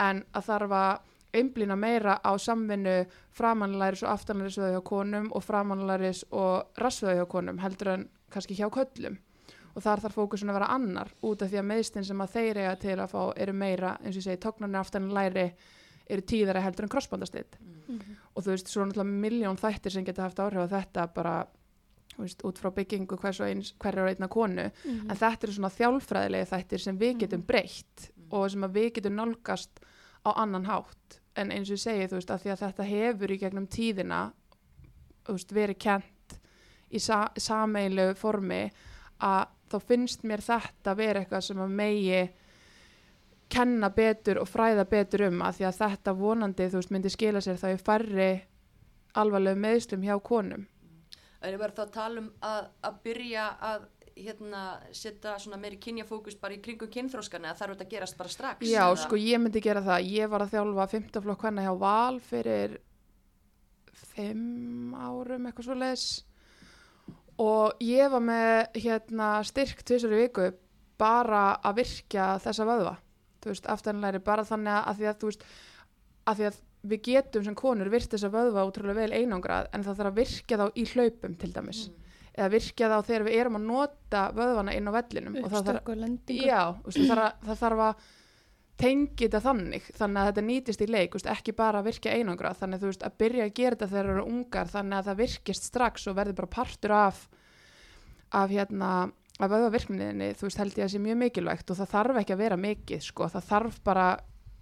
En 0.00 0.22
að 0.32 0.48
þarf 0.48 0.76
að 0.78 1.14
einblina 1.38 1.76
meira 1.76 2.18
á 2.24 2.32
samvinnu 2.38 3.06
framanlæris 3.38 4.02
og 4.02 4.10
aftanlæris 4.12 4.58
vöðu 4.58 4.74
hjá 4.76 4.82
konum 4.84 5.30
og 5.32 5.42
framanlæris 5.44 6.24
og 6.30 6.74
rassvöðu 6.82 7.16
hjá 7.22 7.26
konum 7.28 7.58
heldur 7.62 7.88
en 7.94 8.08
kannski 8.30 8.54
hjá 8.58 8.68
köllum 8.70 9.18
og 9.74 9.82
þar 9.84 10.00
þarf 10.02 10.14
fókusun 10.18 10.50
að 10.50 10.58
vera 10.58 10.70
annar 10.74 11.10
út 11.22 11.42
af 11.42 11.50
því 11.52 11.58
að 11.60 11.68
meðstinn 11.70 12.04
sem 12.08 12.20
að 12.24 12.32
þeir 12.34 12.56
eiga 12.64 12.76
til 12.82 12.96
að 12.98 13.12
fá 13.12 13.20
eru 13.36 13.52
meira, 13.52 13.96
eins 14.02 14.16
og 14.16 14.22
ég 14.22 14.24
segi, 14.26 14.40
tóknarnir 14.42 14.80
aftanlæri 14.80 15.44
eru 16.08 16.22
tíðara 16.24 16.62
heldur 16.64 16.84
en 16.88 16.88
krossbandastitt 16.96 17.58
Mhm. 17.88 18.16
og 18.36 18.42
þú 18.44 18.50
veist, 18.52 18.68
svo 18.68 18.84
náttúrulega 18.84 19.20
miljón 19.20 19.56
þættir 19.56 19.90
sem 19.92 20.04
geta 20.04 20.22
haft 20.22 20.36
áhrif 20.38 20.60
á 20.60 20.68
þetta 20.68 21.06
bara 21.14 21.46
veist, 22.18 22.42
út 22.44 22.58
frá 22.58 22.70
byggingu 22.74 23.16
eins 23.16 23.72
hverjar 23.78 24.04
og 24.04 24.08
einna 24.10 24.28
konu. 24.28 24.70
Mhm. 24.84 25.10
en 25.10 25.16
þetta 25.16 25.44
eru 25.44 25.52
svona 25.52 25.70
þjálfræðilegi 25.70 26.50
þættir 26.50 26.80
sem 26.80 26.98
við 26.98 27.18
getum 27.20 27.42
breytt 27.46 28.10
og 28.30 28.50
sem 28.50 28.60
við 28.62 28.92
getum 28.94 29.14
nálgast 29.16 29.80
á 30.26 30.30
annan 30.36 30.66
hátt 30.66 31.20
en 31.38 31.52
eins 31.54 31.70
og 31.70 31.78
ég 31.78 31.82
segi, 31.82 32.08
þú 32.10 32.18
veist, 32.18 32.32
að 32.34 32.50
að 32.52 32.62
þetta 32.64 32.88
hefur 32.88 33.32
í 33.32 33.38
gegnum 33.40 33.68
tíðina 33.70 34.22
veist, 35.28 35.54
verið 35.54 35.78
kent 35.78 36.36
í 36.88 37.00
sa 37.02 37.26
sameilegu 37.36 38.16
formi 38.16 38.64
að 39.24 39.48
þá 39.68 39.78
finnst 39.84 40.24
mér 40.24 40.42
þetta 40.44 40.94
vera 40.96 41.22
eitthvað 41.22 41.44
sem 41.44 41.60
að 41.60 41.74
megi 41.80 42.22
kenna 43.52 43.90
betur 43.92 44.40
og 44.42 44.48
fræða 44.48 44.84
betur 44.88 45.26
um 45.28 45.42
að 45.44 45.58
því 45.58 45.68
að 45.68 45.78
þetta 45.82 46.16
vonandi, 46.16 46.68
þú 46.68 46.80
veist, 46.80 46.92
myndi 46.92 47.12
skila 47.12 47.42
sér 47.44 47.60
þá 47.60 47.68
í 47.72 47.78
færri 47.80 48.30
alvarlegu 49.18 49.60
meðslum 49.60 50.04
hjá 50.04 50.16
konum. 50.24 50.66
Það 51.38 51.52
er 51.52 51.60
bara 51.60 51.76
þá 51.76 51.82
að 51.84 51.94
tala 51.94 52.22
um 52.22 52.28
að, 52.44 52.68
að 52.88 52.98
byrja 53.04 53.46
að 53.68 53.86
hérna, 54.24 54.62
setja 54.94 55.36
svona 55.40 55.58
meiri 55.60 55.78
kynjafókus 55.82 56.36
bara 56.40 56.56
í 56.56 56.60
kringum 56.64 56.90
kynþróskan 56.92 57.46
eða 57.46 57.58
þarf 57.60 57.74
þetta 57.76 57.86
að 57.86 57.92
gerast 57.94 58.18
bara 58.18 58.32
strax? 58.32 58.66
Já, 58.66 58.84
eða? 58.84 59.00
sko 59.04 59.18
ég 59.20 59.42
myndi 59.42 59.62
gera 59.64 59.82
það. 59.84 60.08
Ég 60.12 60.30
var 60.32 60.44
að 60.44 60.54
þjálfa 60.56 60.86
15 60.94 61.24
flokk 61.26 61.44
hvenna 61.46 61.64
hjá 61.66 61.72
Val 61.80 62.20
fyrir 62.20 62.78
5 64.14 64.94
árum 64.98 65.48
eitthvað 65.48 65.68
svo 65.68 65.76
leis 65.78 66.06
og 67.38 67.82
ég 67.84 68.10
var 68.10 68.22
með 68.24 68.80
hérna 68.82 69.28
styrk 69.46 69.84
tvisar 69.86 70.14
í 70.14 70.22
viku 70.24 70.48
bara 70.98 71.52
að 71.62 71.84
virkja 71.84 72.32
þessa 72.42 72.66
vöðva. 72.66 72.96
Þú 73.38 73.52
veist, 73.52 73.68
aftanlæri 73.70 74.18
bara 74.26 74.46
þannig 74.46 74.80
að 74.80 74.98
því 74.98 75.06
að 75.12 75.20
þú 75.20 75.30
veist, 75.30 75.44
að 76.26 76.40
því 76.40 76.48
að 76.48 76.58
við 76.88 77.02
getum 77.06 77.44
sem 77.46 77.56
konur 77.58 77.90
virt 77.92 78.10
þessa 78.10 78.30
vöðva 78.32 78.66
útrúlega 78.66 79.04
vel 79.04 79.14
einangrað 79.14 79.70
en 79.74 79.86
það 79.86 80.00
þarf 80.00 80.10
að 80.12 80.18
virkja 80.18 80.58
þá 80.58 80.66
í 80.74 80.84
hlaupum 80.92 81.38
til 81.38 81.54
dæmis 81.54 81.88
Mm. 81.88 82.04
Eða 82.38 82.52
virkja 82.54 82.92
þá 82.92 82.96
þegar 83.08 83.26
við 83.26 83.40
erum 83.42 83.58
að 83.58 83.66
nota 83.66 84.22
vöðvana 84.36 84.76
inn 84.78 84.88
á 84.88 84.92
vellinum 84.94 85.36
það 85.38 85.58
uppstökk 85.58 85.90
og 85.92 86.00
lendingu. 86.04 86.46
Já, 86.46 86.62
veist, 86.86 87.02
það, 87.02 87.10
þarf 87.10 87.26
að, 87.26 87.44
það 87.48 87.60
þarf 87.64 87.84
að 87.88 88.06
tengi 88.78 89.24
þetta 89.24 89.40
þannig, 89.42 89.86
þannig 89.98 90.20
að 90.20 90.28
þetta 90.30 90.44
nýtist 90.46 90.84
í 90.84 90.88
leik, 90.88 91.16
veist, 91.16 91.30
ekki 91.32 91.54
bara 91.58 91.80
að 91.82 91.88
virkja 91.90 92.14
einangra, 92.14 92.54
þannig 92.54 92.84
veist, 92.86 93.02
að 93.02 93.16
byrja 93.24 93.48
að 93.48 93.54
gera 93.58 93.74
þetta 93.74 93.90
þegar 93.90 94.08
það 94.08 94.14
eru 94.14 94.26
ungar, 94.30 94.70
þannig 94.70 94.98
að 95.00 95.08
það 95.10 95.22
virkist 95.24 95.66
strax 95.66 96.06
og 96.06 96.18
verður 96.18 96.38
bara 96.38 96.52
partur 96.54 96.94
af 96.94 97.24
af 98.38 98.52
hérna 98.52 98.92
af 99.38 99.52
vöðvavirkninni, 99.52 100.32
þú 100.38 100.48
veist, 100.48 100.58
held 100.58 100.78
ég 100.78 100.86
að 100.86 100.92
sé 100.94 101.00
mjög 101.02 101.18
mikilvægt 101.20 101.70
og 101.70 101.78
það 101.78 101.92
þarf 101.92 102.20
ekki 102.22 102.34
að 102.34 102.40
vera 102.42 102.58
mikið, 102.58 103.02
sko, 103.06 103.28
það 103.34 103.50
þarf 103.52 103.76
bara 103.86 104.06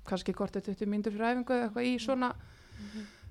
kannski 0.06 0.34
er 0.36 0.50
20 0.62 0.90
mínútur 0.90 1.14
fyrir 1.14 1.32
æfingu 1.32 1.54
eða 1.56 1.66
eitthvað 1.66 1.88
í 1.88 1.94
svona 2.02 2.32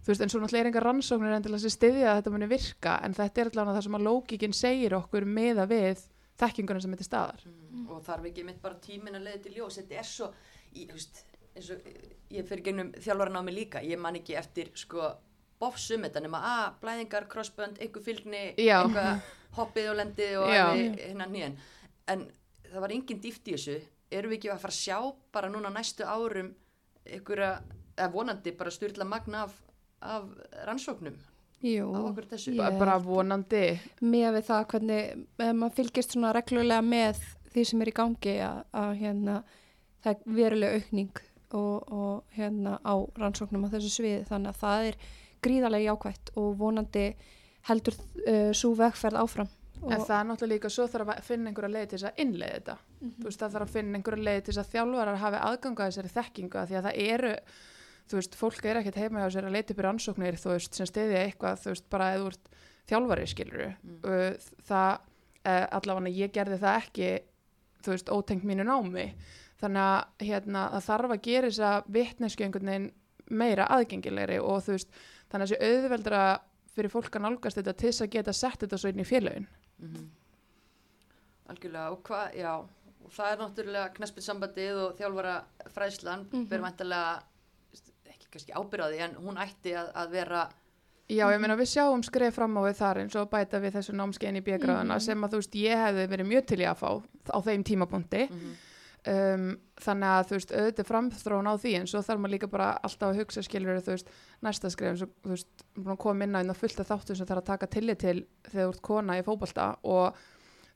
þú 0.05 0.11
veist, 0.11 0.23
en 0.23 0.31
svo 0.31 0.41
náttúrulega 0.41 0.63
er 0.63 0.71
engar 0.71 0.85
rannsóknir 0.85 1.35
endilega 1.35 1.63
sem 1.65 1.73
styðja 1.73 2.11
að 2.11 2.19
þetta 2.19 2.33
muni 2.35 2.49
virka, 2.51 2.97
en 3.03 3.17
þetta 3.17 3.41
er 3.41 3.51
allavega 3.51 3.77
það 3.77 3.87
sem 3.87 3.97
að 3.97 4.05
lógikinn 4.07 4.55
segir 4.55 4.97
okkur 4.99 5.25
meða 5.25 5.65
við 5.71 6.03
þekkinguna 6.39 6.83
sem 6.83 6.95
þetta 6.95 7.07
staðar. 7.07 7.45
Mm. 7.45 7.87
og 7.89 8.03
þarf 8.05 8.27
ekki 8.29 8.43
mitt 8.47 8.61
bara 8.63 8.79
tímin 8.83 9.17
að 9.17 9.27
leiða 9.27 9.41
til 9.45 9.55
ljós 9.57 9.79
þetta 9.79 9.99
er 10.01 10.09
svo, 10.09 10.31
ég, 10.75 10.89
þú 10.91 10.99
veist, 10.99 11.23
og 11.55 11.87
ég 12.35 12.47
fyrir 12.49 12.65
gennum 12.65 12.91
þjálfaran 12.99 13.39
á 13.39 13.41
mig 13.47 13.55
líka 13.55 13.83
ég 13.85 13.99
man 14.01 14.17
ekki 14.19 14.35
eftir 14.39 14.71
sko 14.75 15.13
bofsum 15.61 16.03
þetta 16.03 16.23
nema 16.23 16.41
að 16.43 16.79
blæðingar, 16.81 17.27
crossbönd 17.31 17.79
einhver 17.79 18.03
fylgni, 18.03 18.43
Já. 18.59 18.81
eitthvað 18.83 19.21
hoppið 19.55 19.89
og 19.91 19.99
lendið 20.01 20.37
og 20.41 20.51
hérna 20.51 21.29
nýjan 21.31 21.55
en 22.11 22.25
það 22.67 22.81
var 22.83 22.95
engin 22.95 23.21
dýft 23.23 23.47
í 23.47 23.55
þessu 23.55 23.77
erum 24.11 24.33
við 24.33 24.39
ekki 24.39 24.51
að 24.53 24.63
fara 24.65 24.75
að 24.75 24.81
sjá 24.81 24.97
bara 25.35 25.51
núna 25.51 25.71
næstu 25.73 26.03
árum 26.05 26.51
einhverja, 27.05 27.51
eða 27.95 28.11
vonandi 28.11 28.53
bara 28.57 28.73
styrla 28.73 29.07
magna 29.07 29.45
af, 29.45 29.55
af 30.05 30.27
rannsóknum 30.67 31.15
Jú, 31.65 31.87
á 31.95 31.99
okkur 32.05 32.27
þessu. 32.29 32.53
Ég 32.53 32.59
Ba- 32.61 32.79
bara 32.79 32.97
vonandi. 33.01 33.79
með 34.01 34.35
við 34.37 34.43
það 34.49 34.65
hvernig 34.73 35.25
maður 35.39 35.75
fylgist 35.79 36.13
svona 36.13 36.33
reglulega 36.35 36.81
með 36.85 37.21
því 37.53 37.63
sem 37.65 37.81
er 37.81 37.89
í 37.89 37.95
gangi 37.95 38.35
að, 38.45 38.59
að 38.75 38.91
hérna, 38.99 39.35
það 40.03 40.11
er 40.11 40.35
verulega 40.39 40.79
aukning 40.79 41.21
og, 41.55 41.91
og 41.91 42.23
hérna 42.35 42.77
á 42.83 42.93
rannsóknum 43.17 43.65
á 43.65 43.73
þessu 43.73 43.93
sviði. 43.95 44.25
Þannig 44.29 44.51
að 44.51 44.61
það 44.61 44.89
er 44.91 44.97
gríðarlega 45.45 45.87
jákvætt 45.89 46.33
og 46.41 46.49
vonandi 46.59 47.05
heldur 47.69 47.95
uh, 47.97 48.51
svo 48.53 48.73
vegferð 48.77 49.21
áfram. 49.23 49.49
En 49.85 50.01
það 50.01 50.17
er 50.19 50.27
náttúrulega 50.29 50.55
líka 50.55 50.69
svo 50.71 50.85
þarf 50.89 51.11
að 51.13 51.23
finna 51.27 51.49
einhverja 51.51 51.73
leið 51.75 51.87
til 51.89 51.97
þess 51.99 52.09
að 52.09 52.19
innleiða 52.23 52.55
þetta. 52.59 52.75
Þú 53.05 53.25
veist 53.27 53.41
það 53.41 53.55
þarf 53.55 53.65
að 53.67 53.73
finna 53.75 53.99
einhverja 53.99 54.25
leið 54.27 54.43
til 54.45 54.53
þess 54.53 54.61
að 54.63 54.71
þjálfarar 54.75 55.19
hafi 55.21 55.41
aðganga 55.49 55.87
þessari 55.89 56.13
þekkingu 56.15 56.59
af 56.61 56.69
því 56.69 56.77
að 56.79 56.87
það 56.87 57.01
eru 57.05 57.33
þú 58.09 58.19
veist 58.19 58.35
fólk 58.37 58.65
er 58.69 58.77
ekkert 58.81 58.95
heima 59.01 59.23
hjá 59.23 59.31
sér 59.33 59.47
að 59.49 59.55
leita 59.57 59.73
upp 59.73 59.79
í 59.81 59.85
rannsóknir 59.87 60.35
þú 60.41 60.49
veist 60.53 60.73
sem 60.77 60.85
stiðja 60.89 61.23
eitthvað 61.25 61.61
þú 61.63 61.71
veist 61.73 61.89
bara 61.89 62.09
eða 62.15 62.27
ert 62.31 62.49
þjálfari 62.89 63.27
skilur 63.27 63.63
Mm. 63.83 64.37
það 64.67 64.91
uh, 65.45 65.65
allavega 65.79 66.11
ég 66.13 66.31
gerði 66.35 66.59
það 66.61 66.77
ekki 66.83 67.09
þú 67.85 67.91
veist 67.95 68.09
ótengt 68.13 68.43
mínu 68.45 68.63
námi 68.65 69.07
þannig 69.61 69.81
að 69.81 70.27
hérna 70.27 70.67
það 70.75 70.85
þarf 70.89 71.11
að 71.15 71.21
gera 71.29 71.47
þess 71.49 71.59
að 71.71 71.89
vitnesku 71.97 72.43
einhvern 72.45 72.69
veginn 72.71 72.91
meira 73.29 73.65
aðgengilegri 73.73 74.37
og 74.41 74.61
þú 74.65 74.75
veist 74.75 74.89
þannig 75.31 75.45
að 75.45 75.49
þessi 75.55 75.69
auðveldra 75.71 76.21
fyrir 76.75 76.91
fólk 76.93 77.15
að 77.15 77.21
nálgast 77.25 77.57
þetta 77.57 77.73
til 77.79 77.89
þess 77.89 78.01
að 78.05 78.11
geta 78.17 78.33
sett 78.33 78.59
þetta 78.65 78.77
svo 78.77 78.89
inn 78.93 78.99
í 79.01 79.07
félögin 79.07 79.47
Mhm. 79.79 80.05
Algjörlega 81.51 81.91
og 81.91 81.99
hvað, 82.07 82.35
já 82.39 82.51
og 83.05 83.11
það 83.13 83.31
er 83.31 83.41
náttúrulega 83.41 83.89
knaspið 83.95 84.77
og 84.85 84.95
þjálfara 84.97 85.33
fræðslan 85.75 86.23
mm 86.31 86.39
Mhm. 86.39 86.47
Kannski 88.35 88.53
ábyrðaði 88.59 89.01
en 89.07 89.17
hún 89.23 89.41
ætti 89.41 89.73
að, 89.79 89.89
að 90.03 90.13
vera 90.19 90.45
Já, 91.05 91.27
ég 91.29 91.37
meina 91.37 91.53
við 91.59 91.67
sjáum 91.69 92.01
skref 92.01 92.33
fram 92.33 92.55
á 92.57 92.61
við 92.65 92.79
þar 92.79 92.99
eins 93.03 93.15
og 93.21 93.27
bæta 93.29 93.59
við 93.61 93.75
þessu 93.77 93.93
námskein 93.93 94.39
í 94.39 94.45
bjögráðuna 94.45 94.95
Mhm. 94.97 95.03
sem 95.05 95.21
að 95.27 95.35
þú 95.35 95.41
veist 95.41 95.57
ég 95.61 95.83
hefði 95.85 96.05
verið 96.09 96.29
mjög 96.31 96.45
til 96.49 96.61
í 96.63 96.65
að 96.65 96.79
fá 96.81 96.89
á 97.29 97.37
þeim 97.45 97.63
tímapunkti. 97.63 98.23
Mm 98.31 98.55
um, 99.05 99.43
þannig 99.85 100.09
að 100.09 100.23
þú 100.29 100.33
veist, 100.39 100.51
auðvitað 100.57 100.87
framþróun 100.89 101.49
á 101.51 101.53
því 101.61 101.73
en 101.77 101.87
svo 101.91 101.99
þarf 102.01 102.21
maður 102.23 102.33
líka 102.33 102.47
bara 102.49 102.69
alltaf 102.87 103.11
að 103.11 103.19
hugsa 103.21 103.43
skilur 103.45 103.77
þú 103.85 103.91
veist, 103.93 104.07
næsta 104.41 104.71
skrif 104.73 104.89
eins 104.95 105.03
og 105.05 105.11
þú 105.21 105.29
veist, 105.35 105.65
koma 106.01 106.25
inn 106.25 106.33
á 106.33 106.41
einn 106.41 106.49
og 106.49 106.57
fullt 106.57 106.79
af 106.81 106.89
þáttum 106.89 107.19
sem 107.19 107.27
þarf 107.29 107.43
að 107.43 107.49
taka 107.51 107.67
tillit 107.75 107.99
til 108.01 108.15
þegar 108.49 108.65
þú 108.65 108.73
ert 108.73 108.81
kona 108.89 109.19
í 109.19 109.25
fótbolta 109.27 109.67
og 109.83 110.17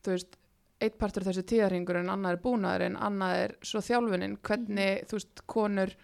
þú 0.06 0.14
veist, 0.14 0.38
eitt 0.80 1.00
partur 1.02 1.26
þessu 1.26 1.42
tíðarhingur 1.50 2.00
en 2.04 2.14
annað 2.14 2.38
er 2.38 2.42
búnaður 2.46 2.86
en 2.86 3.00
annað 3.10 3.36
er 3.48 3.56
svo 3.66 3.82
þjálfunin, 3.82 4.38
hvernig 4.46 5.08
þú 5.10 5.18
veist, 5.18 5.42
konur 5.50 5.96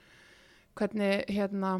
hvernig 0.75 1.25
hérna 1.31 1.77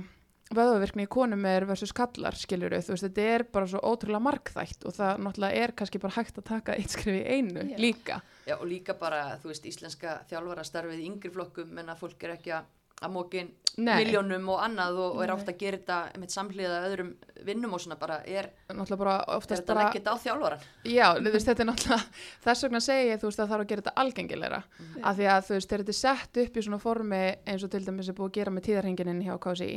vöðavirkni 0.54 1.08
í 1.08 1.10
konum 1.10 1.46
er 1.50 1.66
versus 1.66 1.94
kallar 1.96 2.38
skilur 2.38 2.76
þú 2.76 2.94
veist, 2.94 3.06
þetta 3.08 3.28
er 3.34 3.44
bara 3.52 3.70
svo 3.70 3.82
ótrúlega 3.82 4.22
markþætt 4.28 4.86
og 4.86 4.94
það 4.94 5.24
náttúrulega 5.26 5.64
er 5.64 5.74
kannski 5.80 6.02
bara 6.04 6.18
hægt 6.20 6.38
að 6.38 6.48
taka 6.52 6.76
eitt 6.78 6.94
skrif 6.94 7.18
í 7.18 7.24
einu 7.26 7.66
Já. 7.72 7.78
líka 7.82 8.20
Já, 8.46 8.56
og 8.60 8.68
líka 8.70 8.94
bara, 9.00 9.40
þú 9.42 9.50
veist, 9.50 9.66
íslenska 9.66 10.20
þjálfarastarfið 10.30 11.02
í 11.02 11.08
yngri 11.10 11.34
flokkum, 11.34 11.72
menn 11.74 11.90
að 11.90 12.04
fólk 12.04 12.28
er 12.28 12.36
ekki 12.36 12.54
að 12.60 12.70
að 13.04 13.12
mókin 13.12 13.54
miljónum 13.76 14.46
og 14.54 14.62
annað 14.64 15.00
og, 15.04 15.18
og 15.18 15.24
er 15.26 15.32
ofta 15.34 15.52
að 15.52 15.60
gera 15.60 15.80
þetta 15.82 16.20
með 16.22 16.32
samhliða 16.32 16.78
öðrum 16.88 17.10
vinnum 17.48 17.74
og 17.76 17.82
svona 17.84 17.98
bara 18.00 18.22
er, 18.24 18.48
bara 18.72 19.16
er 19.18 19.34
oftast 19.36 19.62
þetta 19.62 19.74
bara 19.74 19.88
leggit 19.90 20.08
á 20.08 20.16
þjálfaran 20.24 20.64
Já, 20.88 21.08
veist, 21.20 21.50
þetta 21.50 21.66
er 21.66 21.70
náttúrulega, 21.70 22.22
þess 22.46 22.66
vegna 22.66 22.82
segi 22.86 23.10
ég, 23.10 23.20
þú 23.20 23.30
veist, 23.30 23.42
að 23.42 23.44
það 23.44 23.54
þarf 23.54 23.66
að 23.66 23.72
gera 23.72 23.84
þetta 23.84 24.04
algengilegra. 24.04 24.62
Mhm. 24.80 25.04
Af 25.04 25.18
því 25.18 25.28
að, 25.34 25.42
þú 25.48 25.58
veist, 25.58 25.70
þegar 25.70 25.84
þetta 25.84 25.96
er 25.96 26.00
sett 26.00 26.42
upp 26.46 26.56
í 26.56 26.66
svona 26.68 26.82
formi 26.86 27.24
eins 27.52 27.66
og 27.66 27.74
til 27.74 27.84
dæmis 27.86 28.12
er 28.12 28.18
búið 28.20 28.32
að 28.32 28.38
gera 28.40 28.56
með 28.56 28.68
tíðarhenginin 28.70 29.26
hjá 29.26 29.36
KSI, 29.44 29.76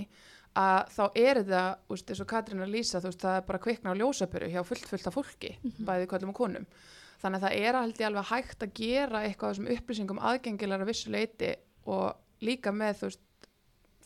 að 0.59 0.95
þá 0.95 1.03
er 1.09 1.43
þetta, 1.43 1.65
þú 1.89 1.97
veist, 1.97 2.13
eins 2.15 2.23
og 2.23 2.31
Katrín 2.31 2.63
að 2.63 2.73
lýsa, 2.77 3.03
þú 3.03 3.11
veist, 3.11 3.25
það 3.27 3.41
er 3.41 3.45
bara 3.51 3.63
kvikna 3.67 3.95
á 3.95 3.99
ljósapöru 3.99 4.53
hjá 4.53 4.63
fullt 4.69 4.87
fullt 4.93 5.11
af 5.11 5.19
fólki, 5.19 5.53
bæði 5.83 6.07
kvöldum 6.07 6.33
og 6.33 6.39
konum. 6.39 6.71
Þannig 7.19 7.41
að 7.41 7.45
það 7.49 7.67
er 7.67 7.77
held 7.81 7.99
ég 7.99 8.07
alveg 8.07 8.29
hægt 8.31 8.63
að 8.63 8.75
gera 8.79 9.23
eitthvað 9.27 9.53
þessum 9.53 9.71
upplýsingum 9.75 10.21
aðgengilegra 10.23 10.87
vissuleiti 10.87 11.57
og 11.91 12.15
líka 12.45 12.73
með, 12.75 13.01
þú 13.01 13.09
veist, 13.11 13.25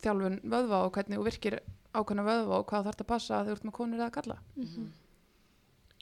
þjálfun 0.02 0.40
vöðva 0.52 0.82
og 0.86 0.92
hvernig 0.96 1.18
þú 1.20 1.24
virkir 1.28 1.58
ákveðna 1.92 2.24
vöðva 2.26 2.58
og 2.58 2.66
hvað 2.70 2.86
þarf 2.88 3.04
að 3.04 3.10
passa 3.12 3.38
að 3.38 3.46
þú 3.50 3.56
ert 3.56 3.64
með 3.68 3.76
konur 3.78 4.00
eða 4.00 4.14
kalla. 4.16 4.36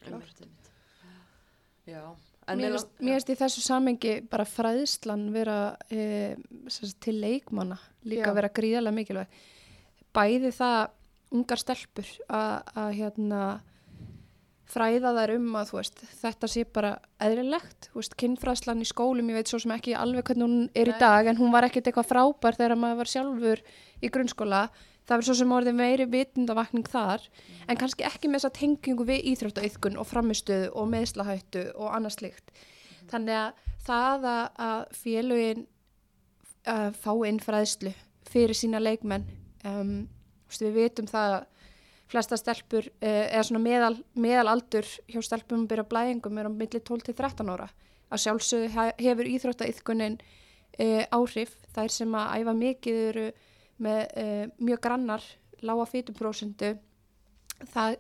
Einmitt, 0.01 0.41
einmitt. 0.41 0.71
Já, 1.91 2.03
en 2.49 2.59
Mér 2.61 2.77
finnst- 2.77 3.33
í 3.35 3.37
þessu 3.41 3.61
samengi 3.65 4.13
bara 4.31 4.45
fræðslan 4.45 5.33
vera 5.35 5.77
e, 5.91 6.37
til 7.01 7.17
leikmanna 7.21 7.79
líka 8.05 8.31
Já. 8.31 8.35
vera 8.35 8.49
gríðarlega 8.49 8.95
mikilvæg. 8.95 9.27
Bæði 10.15 10.53
það 10.55 10.91
ungar 11.33 11.59
stelpur 11.59 12.09
að 12.29 12.63
að, 12.77 12.91
hérna 12.99 13.43
fræða 14.71 15.13
þær 15.17 15.33
um 15.37 15.49
að 15.59 15.73
veist, 15.75 16.03
þetta 16.21 16.51
sé 16.51 16.65
bara 16.69 16.93
veist, 17.21 18.15
kynfræðslan 18.21 18.85
í 18.85 18.89
skólum, 18.89 19.31
ég 19.33 19.41
veit 19.41 19.51
svo 19.51 19.61
sem 19.63 19.75
ekki 19.75 19.97
alveg 19.99 20.31
hvernig 20.31 20.47
hún 20.47 20.69
er 20.75 20.93
í 20.93 20.99
dag, 21.01 21.27
en 21.27 21.41
hún 21.41 21.53
var 21.55 21.67
ekkert 21.67 21.91
eitthvað 21.91 22.11
frábær 22.11 22.59
þegar 22.59 22.79
maður 22.79 23.01
var 23.03 23.13
sjálfur 23.13 23.65
í 24.01 24.13
grunnskóla. 24.13 24.69
Það 25.09 25.17
var 25.17 25.27
svo 25.27 25.37
sem 25.41 25.55
orðið 25.57 25.79
meiri 25.81 26.07
vitundavakning 26.07 26.87
þar, 26.87 27.25
en 27.67 27.79
kannski 27.81 28.07
ekki 28.07 28.31
með 28.31 28.45
þessa 28.45 28.59
tengingu 28.61 29.07
við 29.09 29.27
íþróttauðkun 29.33 29.99
og 29.99 30.07
framistöðu 30.07 30.71
og 30.79 30.87
meðslahættu 30.93 31.65
og 31.75 31.91
annað 31.97 32.17
slíkt. 32.19 32.55
Þannig 33.11 33.41
að 33.41 33.67
það 33.89 34.29
að, 34.31 34.45
að 34.69 34.85
félögin 35.01 35.67
uh, 36.71 36.91
fá 36.95 37.13
inn 37.27 37.43
fræðslu 37.43 37.95
fyrir 38.31 38.55
sína 38.55 38.79
leikmenn 38.83 39.27
um, 39.67 39.95
við 40.61 40.77
vitum 40.77 41.09
það 41.11 41.41
að 41.41 41.49
flesta 42.11 42.39
stelpur 42.41 42.89
uh, 42.91 43.07
eða 43.31 43.45
svona 43.47 43.63
meðal, 43.63 43.95
meðalaldur 44.19 44.89
hjá 45.11 45.21
stelpum 45.23 45.69
byrja 45.71 45.87
blæðingum 45.91 46.41
er 46.43 46.51
á 46.51 46.53
milli 46.53 46.81
12 46.83 47.07
til 47.07 47.15
13 47.19 47.53
ára. 47.55 47.71
Að 48.11 48.23
sjálfsögðu 48.25 48.71
he- 48.75 48.95
hefur 49.07 49.31
íþróttaiðkunin 49.31 50.19
uh, 50.21 51.05
áhrif 51.15 51.55
þær 51.77 51.95
sem 51.95 52.15
að 52.19 52.33
æfa 52.41 52.55
mikið 52.59 53.03
eru 53.09 53.27
með 53.81 54.01
uh, 54.19 54.47
mjög 54.59 54.81
grannar 54.87 55.27
lága 55.65 55.87
fýtuprósendu 55.91 56.75
það 57.69 57.99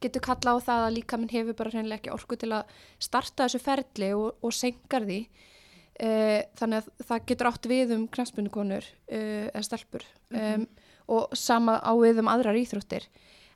getur 0.00 0.22
kalla 0.24 0.54
á 0.56 0.64
það 0.64 0.84
að 0.86 0.94
líka 0.96 1.18
minn 1.20 1.28
hefur 1.28 1.56
bara 1.58 1.72
hreinlega 1.74 1.98
ekki 2.00 2.12
orku 2.14 2.38
til 2.40 2.54
að 2.56 2.70
starta 3.04 3.44
þessu 3.44 3.60
ferli 3.60 4.08
og, 4.16 4.38
og 4.40 4.54
senkar 4.56 5.04
því 5.04 5.18
uh, 5.26 6.40
þannig 6.56 6.78
að 6.80 7.06
það 7.10 7.26
getur 7.28 7.50
átt 7.50 7.68
við 7.68 7.92
um 7.98 8.06
knafspunukonur 8.16 8.88
eða 9.12 9.64
stelpur 9.66 10.06
um, 10.32 10.64
og 11.12 11.34
sama 11.36 11.78
á 11.80 11.92
við 11.98 12.22
um 12.22 12.30
aðrar 12.30 12.58
íþróttir. 12.58 13.06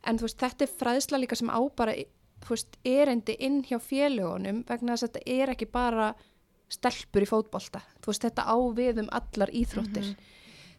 En 0.07 0.19
veist, 0.21 0.39
þetta 0.39 0.65
er 0.65 0.75
fræðsla 0.79 1.21
líka 1.21 1.37
sem 1.37 1.51
á 1.51 1.59
bara 1.75 1.95
þú 2.41 2.55
veist, 2.55 2.77
erendi 2.87 3.35
inn 3.39 3.61
hjá 3.67 3.77
félugunum 3.83 4.63
vegna 4.67 4.95
þess 4.95 5.05
að 5.05 5.11
þetta 5.11 5.35
er 5.37 5.53
ekki 5.53 5.67
bara 5.71 6.13
stelpur 6.71 7.25
í 7.25 7.29
fótbolta. 7.29 7.83
Veist, 8.05 8.23
þetta 8.23 8.47
á 8.47 8.57
við 8.77 9.03
um 9.03 9.11
allar 9.11 9.51
íþróttir. 9.53 10.15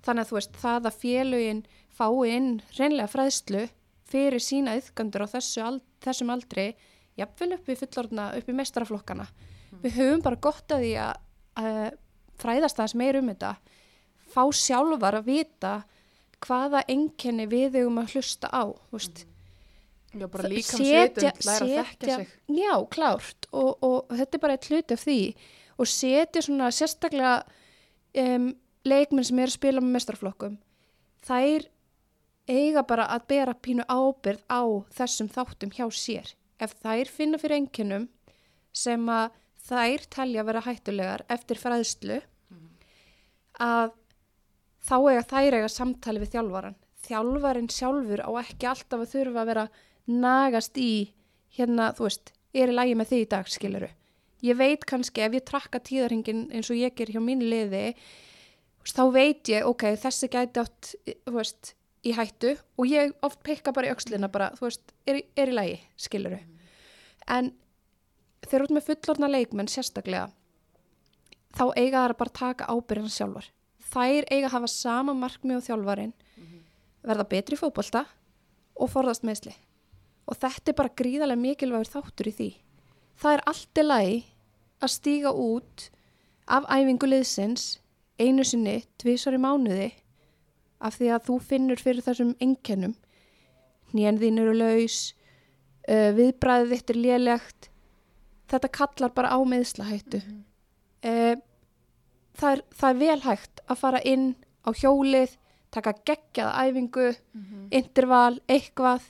Þannig 0.02 0.26
að 0.26 0.34
veist, 0.38 0.58
það 0.58 0.90
að 0.90 0.98
félugin 1.04 1.62
fái 1.92 2.32
inn 2.32 2.50
reynlega 2.78 3.12
fræðslu 3.12 3.68
fyrir 4.12 4.42
sína 4.42 4.74
yðgandur 4.80 5.28
á 5.28 5.32
þessu 5.36 5.62
ald, 5.62 5.84
þessum 6.02 6.32
aldri, 6.34 6.72
jafnvel 7.16 7.54
upp 7.58 7.68
í 7.68 7.76
fullorðna, 7.78 8.32
upp 8.40 8.48
í 8.48 8.56
mestraflokkana 8.56 9.28
við 9.80 9.96
höfum 9.98 10.22
bara 10.24 10.40
gott 10.42 10.74
að 10.74 10.84
því 10.84 10.92
að, 11.00 11.12
að 11.62 11.80
fræðast 12.42 12.80
aðeins 12.80 12.98
meir 12.98 13.18
um 13.20 13.30
þetta 13.30 13.52
fá 14.32 14.42
sjálfar 14.56 15.18
að 15.20 15.28
vita 15.28 15.72
hvaða 16.43 16.82
enkenni 16.90 17.47
við 17.51 17.80
eigum 17.80 18.01
að 18.03 18.16
hlusta 18.16 18.51
á, 18.51 18.64
veist. 18.95 19.24
Já, 20.12 20.26
bara 20.28 20.51
líkamsvitund, 20.53 21.45
læra 21.47 21.64
að 21.64 21.70
þekkja 21.78 22.16
sig. 22.18 22.32
Já, 22.53 22.72
klárt. 22.93 23.47
Og, 23.57 23.70
og 23.80 24.11
þetta 24.12 24.36
er 24.36 24.43
bara 24.43 24.57
eitt 24.59 24.68
hluti 24.68 24.97
af 24.99 25.07
því. 25.07 25.20
Og 25.80 25.88
setja 25.88 26.43
svona 26.45 26.68
sérstaklega 26.74 27.38
um, 28.20 28.51
leikmenn 28.84 29.24
sem 29.24 29.40
eru 29.40 29.55
að 29.55 29.57
spila 29.57 29.80
með 29.80 29.97
mestrarflokkum 29.97 30.59
þær 31.26 31.68
eiga 32.51 32.82
bara 32.86 33.07
að 33.14 33.26
bera 33.30 33.55
pínu 33.55 33.86
ábyrð 33.86 34.43
á 34.51 34.62
þessum 34.97 35.30
þáttum 35.30 35.72
hjá 35.74 35.86
sér. 35.95 36.34
Ef 36.59 36.74
þær 36.82 37.11
finna 37.11 37.40
fyrir 37.40 37.62
enginnum 37.62 38.09
sem 38.74 39.03
að 39.11 39.32
þær 39.62 40.07
telja 40.11 40.45
vera 40.47 40.62
hættulegar 40.64 41.24
eftir 41.30 41.61
fræðslu 41.61 42.18
að 43.62 43.93
þá 44.82 44.96
eiga 44.98 45.26
þær 45.30 45.58
eiga 45.58 45.68
samtali 45.72 46.22
við 46.22 46.34
þjálfaran 46.36 46.78
þjálfarin 47.06 47.70
sjálfur 47.70 48.22
á 48.22 48.30
ekki 48.42 48.68
alltaf 48.70 49.02
að 49.02 49.10
þurfa 49.12 49.42
að 49.42 49.50
vera 49.50 49.66
nagast 50.06 50.78
í 50.78 50.92
hérna, 51.56 51.90
þú 51.96 52.06
veist, 52.06 52.32
er 52.54 52.72
í 52.72 52.76
lægi 52.76 52.96
með 52.98 53.10
því 53.10 53.20
í 53.22 53.28
dag, 53.34 53.50
skiluru. 53.50 53.90
Ég 54.42 54.58
veit 54.58 54.84
kannski 54.88 55.22
ef 55.22 55.36
ég 55.36 55.46
trakka 55.46 55.80
tíðarhingin 55.82 56.48
eins 56.50 56.70
og 56.72 56.78
ég 56.78 56.94
ger 56.98 57.12
hjá 57.12 57.20
mínu 57.22 57.46
liði, 57.46 57.94
þá 58.82 59.04
veit 59.14 59.50
ég, 59.52 59.66
ok, 59.66 59.86
þessi 60.02 60.30
gæti 60.32 60.62
átt, 60.62 60.92
þú 61.26 61.36
veist, 61.36 61.74
í 62.02 62.14
hættu 62.16 62.56
og 62.58 62.90
ég 62.90 63.12
oft 63.22 63.42
pekka 63.46 63.74
bara 63.74 63.90
í 63.90 63.94
öxlina 63.94 64.30
bara, 64.32 64.50
þú 64.58 64.66
veist, 64.66 64.94
er, 65.06 65.22
er 65.38 65.52
í 65.52 65.56
lægi, 65.56 65.80
skiluru. 66.08 66.40
En 67.30 67.52
þegar 68.48 68.66
ert 68.66 68.76
með 68.78 68.88
fullorna 68.90 69.30
leikmenn 69.30 69.70
sérstaklega, 69.70 70.30
þá 71.54 71.64
eiga 71.78 72.02
þær 72.02 72.16
að 72.16 72.22
bara 72.24 72.38
taka 72.40 72.70
ábyrðina 72.72 73.14
sjálfar. 73.14 73.52
Þær 73.93 74.26
eiga 74.30 74.49
að 74.49 74.55
hafa 74.55 74.70
sama 74.72 75.14
markmið 75.16 75.59
og 75.59 75.64
þjálfarin, 75.66 76.12
verða 77.03 77.28
betri 77.28 77.59
í 77.59 77.61
fótbolta 77.61 78.07
og 78.78 78.90
forðast 78.93 79.26
meðsli. 79.26 79.53
Og 80.30 80.38
þetta 80.38 80.72
er 80.72 80.78
bara 80.78 80.97
gríðarlega 80.97 81.43
mikilvægur 81.43 81.90
þáttur 81.93 82.30
í 82.30 82.36
því. 82.36 82.51
Það 83.20 83.36
er 83.36 83.45
allt 83.53 83.80
í 83.80 83.84
lagi 83.84 84.18
að 84.82 84.95
stíga 84.95 85.32
út 85.34 85.88
af 86.47 86.66
æfingu 86.70 87.11
liðsins 87.11 87.66
einu 88.22 88.45
sinni, 88.47 88.82
tvisar 89.01 89.36
í 89.36 89.40
mánuði 89.43 89.90
af 90.82 90.99
því 90.99 91.11
að 91.14 91.26
þú 91.28 91.38
finnur 91.51 91.82
fyrir 91.82 92.05
þessum 92.05 92.32
einkennum. 92.43 92.95
Nýjan 93.93 94.18
þín 94.22 94.40
eru 94.43 94.55
laus, 94.57 95.12
uh, 95.86 96.11
viðbræðið 96.16 96.74
þitt 96.74 96.93
er 96.95 97.01
lélegt. 97.05 97.68
Þetta 98.51 98.72
kallar 98.78 99.14
bara 99.14 99.34
á 99.36 99.38
meðslahættu. 99.47 100.22
uh, 101.05 101.36
það, 102.38 102.52
er, 102.52 102.62
það 102.78 102.90
er 102.90 103.00
vel 103.02 103.20
hægt 103.26 103.62
að 103.66 103.80
fara 103.82 104.02
inn 104.08 104.28
á 104.62 104.70
hjólið, 104.70 105.36
taka 105.72 105.94
geggjaða 106.06 106.66
æfingu, 106.68 107.08
interval, 107.70 108.40
eitthvað. 108.48 109.08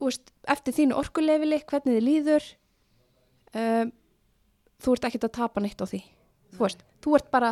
Úst, 0.00 0.32
eftir 0.48 0.74
þínu 0.74 0.96
orkulefili, 0.96 1.60
hvernig 1.68 1.98
þið 1.98 2.06
líður 2.06 2.46
um, 3.54 3.90
þú 4.80 4.94
ert 4.96 5.08
ekkert 5.10 5.26
að 5.28 5.36
tapa 5.36 5.60
neitt 5.60 5.82
á 5.82 5.86
því. 5.86 6.00
Þú 6.54 6.64
veist, 6.64 6.86
þú 7.04 7.16
ert 7.18 7.28
bara 7.30 7.50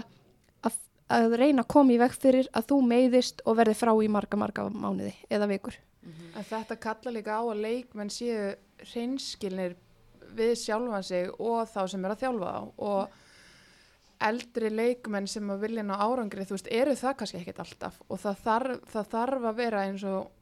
að, 0.67 0.79
að 1.13 1.37
reyna 1.41 1.65
að 1.65 1.73
koma 1.75 1.95
í 1.95 2.01
veg 2.01 2.17
fyrir 2.17 2.49
að 2.57 2.71
þú 2.73 2.81
meiðist 2.89 3.45
og 3.45 3.59
verði 3.61 3.77
frá 3.79 3.93
í 3.93 4.09
marga, 4.09 4.41
marga 4.41 4.69
mánuði 4.73 5.15
eða 5.31 5.51
vikur. 5.51 5.77
En 6.09 6.47
þetta 6.47 6.79
kalla 6.81 7.13
líka 7.13 7.37
á 7.37 7.43
að 7.45 7.63
leikmenn 7.63 8.11
séu 8.13 8.55
hreinskilnir 8.89 9.77
við 10.39 10.55
sjálfan 10.61 11.05
sig 11.05 11.31
og 11.39 11.69
þá 11.69 11.81
sem 11.91 12.05
er 12.05 12.15
að 12.15 12.23
þjálfa 12.23 12.53
þá 12.53 12.83
og 12.89 13.17
eldri 14.25 14.71
leikmenn 14.73 15.29
sem 15.31 15.51
að 15.53 15.67
vilja 15.67 15.85
ná 15.87 15.95
árangri, 15.99 16.47
þú 16.47 16.57
veist, 16.57 16.71
eru 16.75 16.95
það 16.99 17.15
kannski 17.21 17.39
ekkert 17.41 17.63
alltaf? 17.65 18.01
Og 18.09 18.21
það 18.23 18.41
þarf, 18.47 18.81
það 18.93 19.13
þarf 19.13 19.47
að 19.51 19.61
vera 19.61 19.85
eins 19.87 20.05
og 20.09 20.33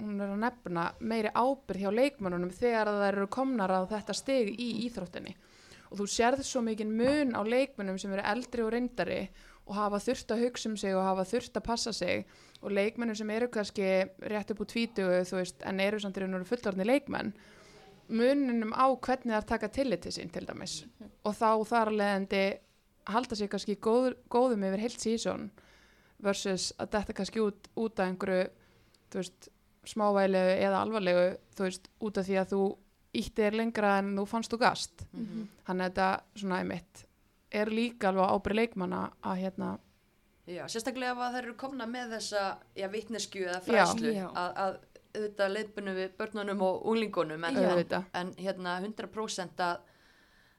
hún 0.00 0.20
er 0.20 0.32
að 0.32 0.40
nefna 0.44 0.86
meiri 1.00 1.32
ábyrð 1.32 1.82
hjá 1.82 1.90
leikmennunum 1.98 2.52
þegar 2.52 2.92
það 2.92 3.08
eru 3.10 3.26
komnar 3.32 3.72
á 3.72 3.80
þetta 3.90 4.16
stig 4.16 4.52
í 4.60 4.70
íþróttinni. 4.86 5.34
Og 5.90 6.00
þú 6.00 6.06
sérð 6.10 6.42
svo 6.44 6.62
mikið 6.66 6.96
mun 6.98 7.36
á 7.36 7.40
leikmennum 7.46 8.00
sem 8.00 8.12
eru 8.12 8.24
eldri 8.26 8.64
og 8.64 8.72
reyndari 8.74 9.20
og 9.66 9.74
hafa 9.76 10.00
þurft 10.02 10.32
að 10.32 10.42
hugsa 10.44 10.70
um 10.70 10.76
sig 10.80 10.96
og 10.96 11.04
hafa 11.06 11.26
þurft 11.26 11.58
að 11.58 11.66
passa 11.66 11.92
sig. 11.96 12.24
Og 12.62 12.72
leikmennum 12.72 13.16
sem 13.18 13.30
eru 13.30 13.48
kannski 13.52 13.90
rétt 14.32 14.50
upp 14.52 14.64
úr 14.64 14.70
tvítugu 14.72 15.20
þú 15.28 15.40
veist 15.40 15.64
en 15.66 15.80
eru 15.80 16.00
samt 16.00 16.18
í 16.18 16.24
raun 16.24 16.34
og 16.34 16.42
veru 16.42 16.50
fullorðni 16.50 16.88
leikmenn 16.88 17.34
muninum 18.08 18.70
á 18.74 18.86
hvernig 18.94 19.34
það 19.34 19.40
er 19.40 19.48
taka 19.50 19.68
tillit 19.72 20.02
til 20.04 20.12
sín 20.14 20.30
til 20.32 20.46
dæmis. 20.46 20.84
Og 21.26 21.34
þá 21.34 21.50
þar 21.66 21.90
að 21.90 21.98
leiðandi 22.00 22.42
halda 23.06 23.36
sig 23.38 23.50
kannski 23.52 23.76
góð, 23.76 24.14
góðum 24.32 24.64
yfir 24.68 24.82
heilt 24.86 25.00
sísón 25.02 25.50
versus 26.22 26.72
að 26.80 26.90
þetta 26.96 27.14
kannski 27.18 27.42
út, 27.44 27.68
út 27.76 28.00
af 28.00 28.08
einhverju 28.10 28.48
veist, 29.14 29.48
smávælegu 29.86 30.54
eða 30.66 30.80
alvarlegu 30.82 31.26
veist, 31.60 31.88
út 32.02 32.18
af 32.18 32.26
því 32.26 32.38
að 32.40 32.52
þú 32.54 32.60
íttir 33.16 33.54
lengra 33.56 33.98
en 34.00 34.14
þú 34.18 34.24
fannst 34.28 34.52
þú 34.52 34.58
gast 34.60 35.06
Mhm. 35.12 35.48
þannig 35.66 35.84
að 35.84 35.90
þetta 35.90 36.20
svona 36.40 36.58
einmitt 36.62 37.04
er 37.52 37.66
líka 37.70 38.08
alveg 38.10 38.32
ábyrð 38.34 38.56
leikmanna 38.60 39.02
að 39.22 39.36
hérna 39.44 39.78
Já, 40.46 40.62
sérstaklega 40.70 41.10
ef 41.12 41.18
að 41.18 41.32
þær 41.34 41.42
eru 41.44 41.54
komna 41.58 41.86
með 41.86 42.10
þessa 42.16 42.42
já, 42.76 42.86
vitnesku 42.88 43.38
eða 43.42 43.60
fræslu 43.66 44.12
Já. 44.14 44.26
að, 44.34 44.52
að 44.56 44.76
auðvitað 45.16 45.52
leiðbunum 45.56 45.96
við 45.96 46.10
börnunum 46.18 46.60
og 46.62 46.84
unglingunum 46.86 47.44
en, 47.48 47.56
en, 47.56 48.04
en 48.14 48.32
hérna 48.38 48.76
100% 48.84 49.62
að, 49.64 49.78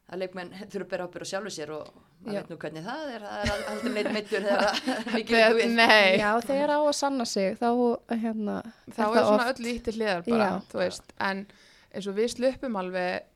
að 0.10 0.20
leikmenn 0.20 0.52
þurfa 0.66 0.84
að 0.84 0.90
bera 0.90 1.08
ábyrð 1.08 1.24
á 1.24 1.32
sjálfu 1.32 1.54
sér 1.56 1.72
og 1.78 1.94
maður 2.26 2.38
veit 2.40 2.50
nú 2.52 2.58
hvernig 2.64 2.84
það 2.88 3.14
er 3.16 3.26
það 3.28 3.52
er 3.54 3.64
aldrei 3.72 3.92
neitt 3.98 4.12
meittur 4.18 4.46
þegar 4.48 5.62
nei, 5.82 6.18
Já, 6.20 6.30
þegar 6.48 6.74
á 6.76 6.80
að 6.82 6.92
sanna 6.98 7.26
sig, 7.30 7.56
þá, 7.62 7.70
hérna, 8.12 8.58
þá 8.92 9.02
er 9.06 9.16
það 9.16 9.28
svona 9.30 9.48
oft- 9.48 9.62
öll 9.64 9.72
ítti 9.74 9.96
hliðar 9.98 10.24
bara, 10.28 10.48
Já. 10.52 10.62
þú 10.72 10.82
veist. 10.82 11.12
En 11.30 11.44
eins 11.94 12.08
og 12.12 12.18
við 12.18 12.32
slöpum 12.36 12.80
alveg 12.82 13.34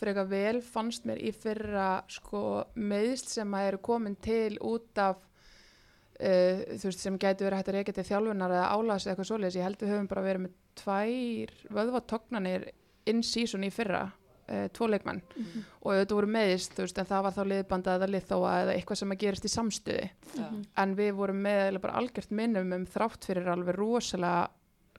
frekar 0.00 0.28
vel 0.30 0.60
fannst 0.62 1.04
mér 1.08 1.18
í 1.26 1.32
fyrra 1.34 1.88
sko 2.10 2.40
meðsl 2.78 3.26
sem 3.36 3.54
að 3.58 3.66
eru 3.72 3.80
komin 3.90 4.14
til 4.22 4.54
út 4.62 5.00
af 5.02 5.18
uh, 5.18 6.60
þú 6.78 6.84
veist 6.86 7.02
sem 7.02 7.18
gæti 7.20 7.44
verið 7.46 7.58
hægt 7.60 7.70
að 7.72 7.78
reyka 7.80 7.94
til 7.96 8.06
þjálfunar 8.10 8.54
eða 8.54 8.68
álags 8.76 9.06
eða 9.06 9.14
eitthvað 9.16 9.30
svoleiðis, 9.32 9.58
ég 9.58 9.66
held 9.66 9.82
við 9.82 9.92
höfum 9.94 10.08
bara 10.12 10.24
verið 10.28 10.44
með 10.46 10.54
tvær 10.80 11.54
vöðvatognanir 11.78 12.68
in 13.10 13.22
season 13.26 13.66
í 13.66 13.72
fyrra 13.74 14.04
uh, 14.50 14.68
tvo 14.68 14.86
leikmenn 14.88 15.20
Mhm. 15.36 15.64
og 15.82 15.92
þetta 15.94 16.14
voru 16.18 16.26
meðist 16.26 16.72
þú 16.74 16.82
veist 16.86 16.98
en 16.98 17.06
það 17.06 17.22
var 17.22 17.32
þá 17.32 17.42
liðbanda 17.52 17.94
eða 17.98 18.08
liðþóa 18.10 18.54
eða 18.62 18.74
eitthvað 18.76 18.96
sem 18.96 19.10
að 19.14 19.18
gerist 19.18 19.44
í 19.44 19.48
samstöði 19.54 20.10
Já. 20.36 20.48
en 20.76 20.96
við 20.96 21.12
vorum 21.14 21.42
með 21.42 21.80
bara 21.80 21.94
algjört 22.00 22.30
minnum 22.30 22.72
um 22.72 22.86
þrátt 22.86 23.24
fyrir 23.24 23.48
alveg 23.48 23.74
rosalega 23.78 24.48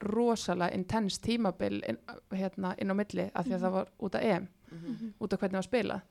rosalega 0.02 0.74
intens 0.74 1.18
tímabil 1.22 1.82
inn, 1.88 1.98
hérna, 2.34 2.74
inn 2.78 2.90
á 2.90 2.94
milli 2.94 3.30
af 3.34 3.46
því 3.46 3.54
að 3.54 3.60
það 3.62 3.72
var 3.72 3.88
út 4.00 4.14
af 4.14 4.22
EM 4.22 4.48
Mhm. 4.72 5.12
út 5.20 5.32
af 5.32 5.38
hvernig 5.40 5.52
það 5.52 5.62
var 5.62 5.70
spilað 5.70 6.02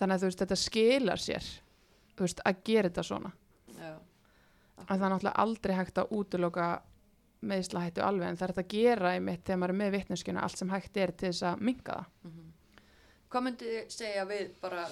þannig 0.00 0.14
að 0.14 0.20
þú 0.20 0.28
veist 0.30 0.38
þetta 0.42 0.56
skilar 0.56 1.16
sér 1.18 1.44
veist 2.18 2.40
að 2.46 2.56
gera 2.64 2.88
þetta 2.88 3.04
svona 3.04 3.32
Já. 3.78 3.94
en 4.88 4.98
það 4.98 5.04
er 5.06 5.10
náttúrulega 5.12 5.36
aldrei 5.44 5.74
hægt 5.76 5.94
að 5.98 6.08
útloka 6.10 6.80
meðslahættu 7.42 8.02
alveg 8.02 8.28
en 8.28 8.36
það 8.36 8.42
er 8.48 8.52
hægt 8.54 8.64
að 8.64 8.68
gera 8.74 9.12
einmitt 9.14 9.44
þegar 9.44 9.58
maður 9.58 9.70
er 9.74 9.78
með 9.78 9.92
vitneskjuna 9.94 10.42
allt 10.42 10.58
sem 10.58 10.68
hægt 10.70 10.96
er 10.96 11.12
til 11.12 11.28
þess 11.30 11.42
að 11.52 11.60
minga 11.60 11.92
það 11.92 12.04
Mhm. 12.24 12.52
Hvað 13.28 13.44
myndi 13.44 13.70
þið 13.70 13.88
segja 13.92 14.24
við 14.28 14.52
bara 14.62 14.84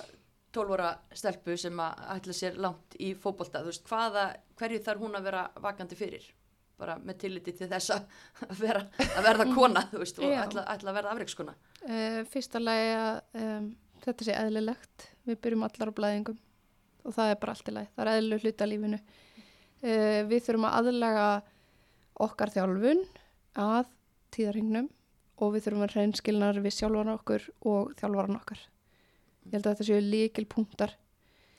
12 0.57 0.75
ára 0.77 0.91
stelpu 1.17 1.57
sem 1.61 1.79
að 1.81 2.03
ætla 2.17 2.35
sér 2.37 2.59
langt 2.61 2.97
í 3.03 3.13
fótbolta, 3.21 3.63
þú 3.65 3.73
veist, 3.73 3.87
hvaða, 3.89 4.27
hverju 4.61 4.83
þarf 4.85 5.05
hún 5.05 5.19
að 5.19 5.29
vera 5.31 5.45
vakandi 5.65 5.99
fyrir? 5.99 6.27
Bara 6.77 6.99
með 7.01 7.21
tilliti 7.25 7.55
til 7.57 7.69
þess 7.71 7.95
að 7.95 8.07
vera, 8.65 8.83
að 9.07 9.29
verða 9.29 9.49
kona, 9.53 9.87
þú 9.93 10.03
veist, 10.03 10.21
og 10.21 10.37
ætla, 10.37 10.67
ætla 10.75 10.93
að 10.93 10.99
verða 10.99 11.15
afreikskona. 11.15 11.57
Uh, 11.83 12.21
fyrsta 12.33 12.61
lagi 12.61 12.91
að 12.97 13.21
um, 13.43 13.71
þetta 14.05 14.29
sé 14.29 14.37
eðlilegt. 14.37 15.09
Við 15.27 15.41
byrjum 15.47 15.67
allar 15.69 15.93
á 15.93 15.99
blæðingum 16.01 16.41
og 17.07 17.15
það 17.17 17.33
er 17.33 17.41
bara 17.43 17.57
allt 17.57 17.71
í 17.71 17.77
lagi. 17.77 17.93
Það 17.95 18.05
er 18.05 18.13
eðlileg 18.15 18.45
hluti 18.45 18.67
af 18.67 18.73
lífinu. 18.73 19.03
Uh, 19.81 20.21
við 20.29 20.45
þurfum 20.49 20.69
að 20.69 20.79
aðlaga 20.83 21.27
okkar 22.27 22.53
þjálfun 22.53 23.03
að 23.61 23.89
tíðarhingnum 24.37 24.89
og 25.37 25.53
við 25.55 25.67
þurfum 25.67 25.87
að 25.87 25.97
reynskilnar 25.97 26.61
við 26.65 26.77
sjálfan 26.79 27.13
okkur 27.17 27.49
og 27.69 27.93
þjálfaran 27.99 28.39
okkar. 28.39 28.63
Ég 29.47 29.57
held 29.57 29.67
að 29.67 29.75
þetta 29.75 29.89
séu 29.89 30.05
líkil 30.05 30.47
punktar. 30.51 30.95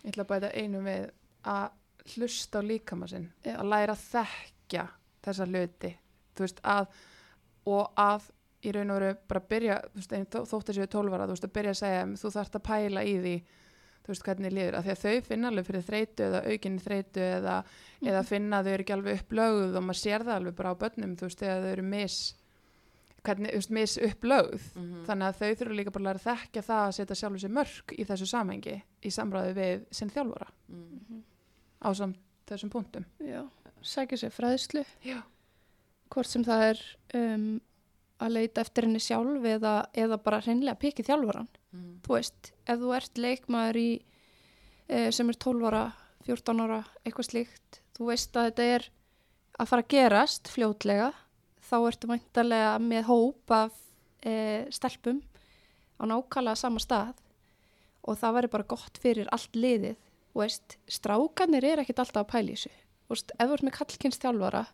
Ég 0.04 0.12
ætla 0.12 0.26
að 0.26 0.32
bæta 0.32 0.54
einu 0.56 0.82
við 0.86 1.10
að 1.48 2.16
hlusta 2.16 2.60
á 2.60 2.68
líkama 2.68 3.08
sinn, 3.12 3.30
Já. 3.44 3.58
að 3.60 3.70
læra 3.74 3.94
að 3.94 4.06
þekkja 4.08 4.88
þessa 5.28 5.48
að 6.64 6.88
og 7.68 8.00
að 8.00 8.30
í 8.66 8.74
raun 8.74 8.92
og 8.94 9.00
veru 9.00 9.16
bara 9.30 9.44
byrja, 9.52 9.78
veist, 9.96 10.14
einn 10.16 10.26
þó, 10.32 10.42
þótt 10.50 10.72
að 10.72 10.80
séu 10.80 10.90
tólvara, 10.92 11.28
þú 11.28 11.36
veist, 11.36 11.48
að 11.48 11.56
byrja 11.58 11.74
að 11.74 11.80
segja, 11.82 12.04
þú 12.22 12.32
þarft 12.36 12.58
að 12.58 12.66
pæla 12.68 13.04
í 13.06 13.14
því, 13.22 13.34
þú 14.06 14.14
veist, 14.14 14.26
hvernig 14.26 14.56
líður, 14.56 14.78
af 14.78 14.88
því 14.88 14.94
að 14.94 15.04
þau 15.04 15.28
finna 15.28 15.52
alveg 15.52 15.68
fyrir 15.68 15.86
þreytu 15.88 16.26
eða 16.28 16.42
aukinni 16.48 16.84
þreytu 16.84 17.24
eða, 17.28 17.56
eða 18.08 18.24
finna 18.28 18.60
að 18.60 18.68
þau 18.68 18.74
eru 18.74 18.86
ekki 18.86 18.96
alveg 18.98 19.22
upplögð 19.22 19.78
og 19.78 19.86
maður 19.86 20.02
sér 20.02 20.26
það 20.26 20.40
alveg 20.40 20.58
bara 20.58 20.74
á 20.74 20.82
börnum, 20.84 21.16
þú 21.20 21.30
veist, 21.30 21.44
þegar 21.44 21.64
þau 21.66 21.72
eru 21.76 21.88
mis, 21.92 22.18
hvernig, 23.26 23.52
þú 23.52 23.58
veist, 23.60 23.70
mis 23.72 23.98
upplögð, 23.98 24.62
Mhm. 24.76 25.06
þannig 25.06 25.28
að 25.28 25.38
þau 25.40 25.56
þurfa 25.56 25.76
líka 25.78 25.92
bara 25.92 26.14
að 26.14 26.24
þekkja 26.28 26.62
það 26.64 26.88
að 26.88 26.94
setja 26.98 27.16
sjálfur 27.16 27.40
sér 27.44 27.52
mörg 27.58 27.96
í 27.98 28.06
þessu 28.06 28.28
samhengi 28.28 28.82
í 29.04 29.10
samræði 29.12 29.54
við 29.56 29.86
sinn 29.92 30.10
þjálfara 30.10 30.48
Mm. 30.70 31.24
á 31.84 31.90
samt 31.96 32.18
þessum 32.48 32.70
punktum. 32.72 33.06
Já. 33.20 33.48
Sækja 33.84 34.18
sér 34.18 34.32
fræðslu, 34.32 34.86
Já. 35.04 35.22
hvort 36.10 36.26
sem 36.28 36.44
það 36.44 36.62
er 36.70 36.80
um, 37.36 37.62
að 38.20 38.32
leita 38.34 38.62
eftir 38.62 38.84
henni 38.86 39.00
sjálf 39.00 39.44
eða, 39.44 39.86
eða 39.94 40.18
bara 40.24 40.40
hreinlega 40.42 40.80
pikið 40.80 41.06
þjálfaran. 41.06 41.48
Mm. 41.76 42.00
þú 42.02 42.08
veist, 42.16 42.52
ef 42.66 42.80
þú 42.80 42.96
ert 42.96 43.14
leikmaður 43.18 43.76
í, 43.76 44.02
e, 44.90 45.12
sem 45.12 45.30
er 45.30 45.34
12 45.36 45.62
ára, 45.68 45.94
14 46.26 46.60
ára, 46.64 46.86
eitthvað 47.06 47.28
slíkt, 47.30 47.80
þú 47.94 48.06
veist 48.08 48.32
að 48.34 48.52
þetta 48.52 48.64
er 48.76 48.90
að 49.60 49.68
fara 49.68 49.82
að 49.84 49.88
gerast 49.90 50.44
fljótlega, 50.48 51.14
þá 51.68 51.78
ertu 51.80 52.10
mæntalega 52.10 52.74
með 52.82 53.08
hóp 53.10 53.54
af 53.54 53.76
e, 54.24 54.66
stelpum 54.74 55.22
á 56.00 56.04
nákvæmlega 56.08 56.60
sama 56.60 56.82
stað 56.84 57.16
og 58.08 58.18
það 58.20 58.36
væri 58.38 58.52
bara 58.54 58.70
gott 58.72 59.00
fyrir 59.04 59.30
allt 59.36 59.56
liðið, 59.58 59.98
veist, 60.38 60.78
strákanir 60.88 61.66
er 61.68 61.84
ekkit 61.84 62.02
alltaf 62.04 62.24
að 62.24 62.32
pæla 62.34 62.54
í 62.54 62.58
þessu, 62.58 62.74
veist, 63.12 63.34
ef 63.36 63.48
þú 63.50 63.58
ert 63.58 63.68
með 63.68 63.78
kallkynns 63.78 64.22
þjálfara, 64.24 64.66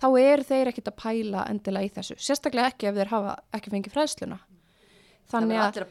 þá 0.00 0.08
er 0.22 0.44
þeir 0.48 0.72
ekkit 0.72 0.92
að 0.92 0.98
pæla 1.02 1.46
endilega 1.52 1.90
í 1.90 1.94
þessu, 1.98 2.18
sérstaklega 2.20 2.72
ekki 2.72 2.90
ef 2.90 3.00
þeir 3.00 3.12
hafa 3.12 3.34
ekki 3.58 3.74
fengið 3.74 3.96
fræðsluna. 3.96 4.40
Þannig 5.26 5.58
að 5.58 5.64
allir 5.66 5.86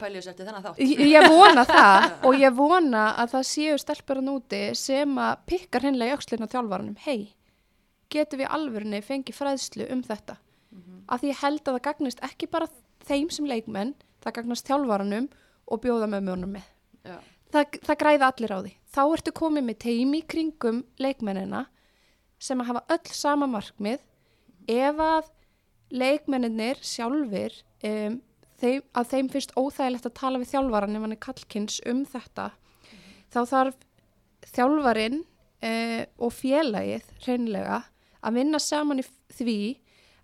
að. 0.70 0.78
Ég 0.80 1.02
ég 1.12 1.26
vona 1.28 1.64
það 1.76 2.06
og 2.30 2.38
ég 2.40 2.54
vona 2.56 3.02
að 3.20 3.34
það 3.34 3.48
séu 3.50 3.80
stelpur 3.82 4.22
að 4.22 4.28
núti 4.30 4.62
sem 4.80 5.18
að 5.20 5.42
pikkar 5.52 5.84
hennilega 5.84 6.14
í 6.14 6.16
aukslinu 6.16 6.48
á 6.48 6.54
þjálfaranum. 6.54 6.96
Hei, 7.04 7.34
getum 8.14 8.42
við 8.42 8.52
alvörinni 8.58 9.02
fengið 9.06 9.38
fræðslu 9.38 9.88
um 9.94 10.04
þetta? 10.06 10.38
Af 11.06 11.22
því 11.22 11.32
ég 11.32 11.42
held 11.44 11.62
að 11.62 11.76
það 11.76 11.86
gagnist 11.86 12.24
ekki 12.26 12.50
bara 12.50 12.68
þeim 13.06 13.30
sem 13.34 13.48
leikmenn, 13.50 13.94
það 14.24 14.38
gagnast 14.40 14.68
þjálfaranum 14.70 15.30
og 15.70 15.82
bjóða 15.84 16.10
með 16.10 16.28
mjónum 16.28 16.56
með. 16.58 16.68
Já. 17.06 17.18
Það, 17.54 17.80
það 17.86 18.00
græða 18.02 18.30
allir 18.32 18.54
á 18.54 18.60
því. 18.60 18.74
Þá 18.96 19.02
ertu 19.06 19.34
komið 19.38 19.66
með 19.68 19.78
teimi 19.86 20.22
kringum 20.26 20.82
leikmennina 21.02 21.66
sem 22.42 22.62
að 22.62 22.72
hafa 22.72 22.84
öll 22.96 23.16
sama 23.16 23.48
markmið 23.50 24.02
ef 24.72 25.02
að 25.02 25.30
leikmenninir 25.94 26.82
sjálfur 26.84 27.54
um, 27.86 28.20
þeim, 28.60 28.84
að 28.98 29.10
þeim 29.14 29.32
finnst 29.34 29.56
óþægilegt 29.56 30.10
að 30.10 30.18
tala 30.20 30.42
við 30.42 30.52
þjálfaran 30.54 30.98
ef 30.98 31.06
hann 31.06 31.16
er 31.16 31.22
kallkins 31.28 31.80
um 31.90 32.04
þetta 32.10 32.50
þá 33.34 33.40
þarf 33.52 33.78
þjálfarin 34.56 35.20
uh, 35.22 36.04
og 36.18 36.34
félagið 36.34 37.12
hreinlega 37.26 37.84
að 38.26 38.40
vinna 38.40 38.60
saman 38.64 39.02
í 39.02 39.06
því 39.38 39.58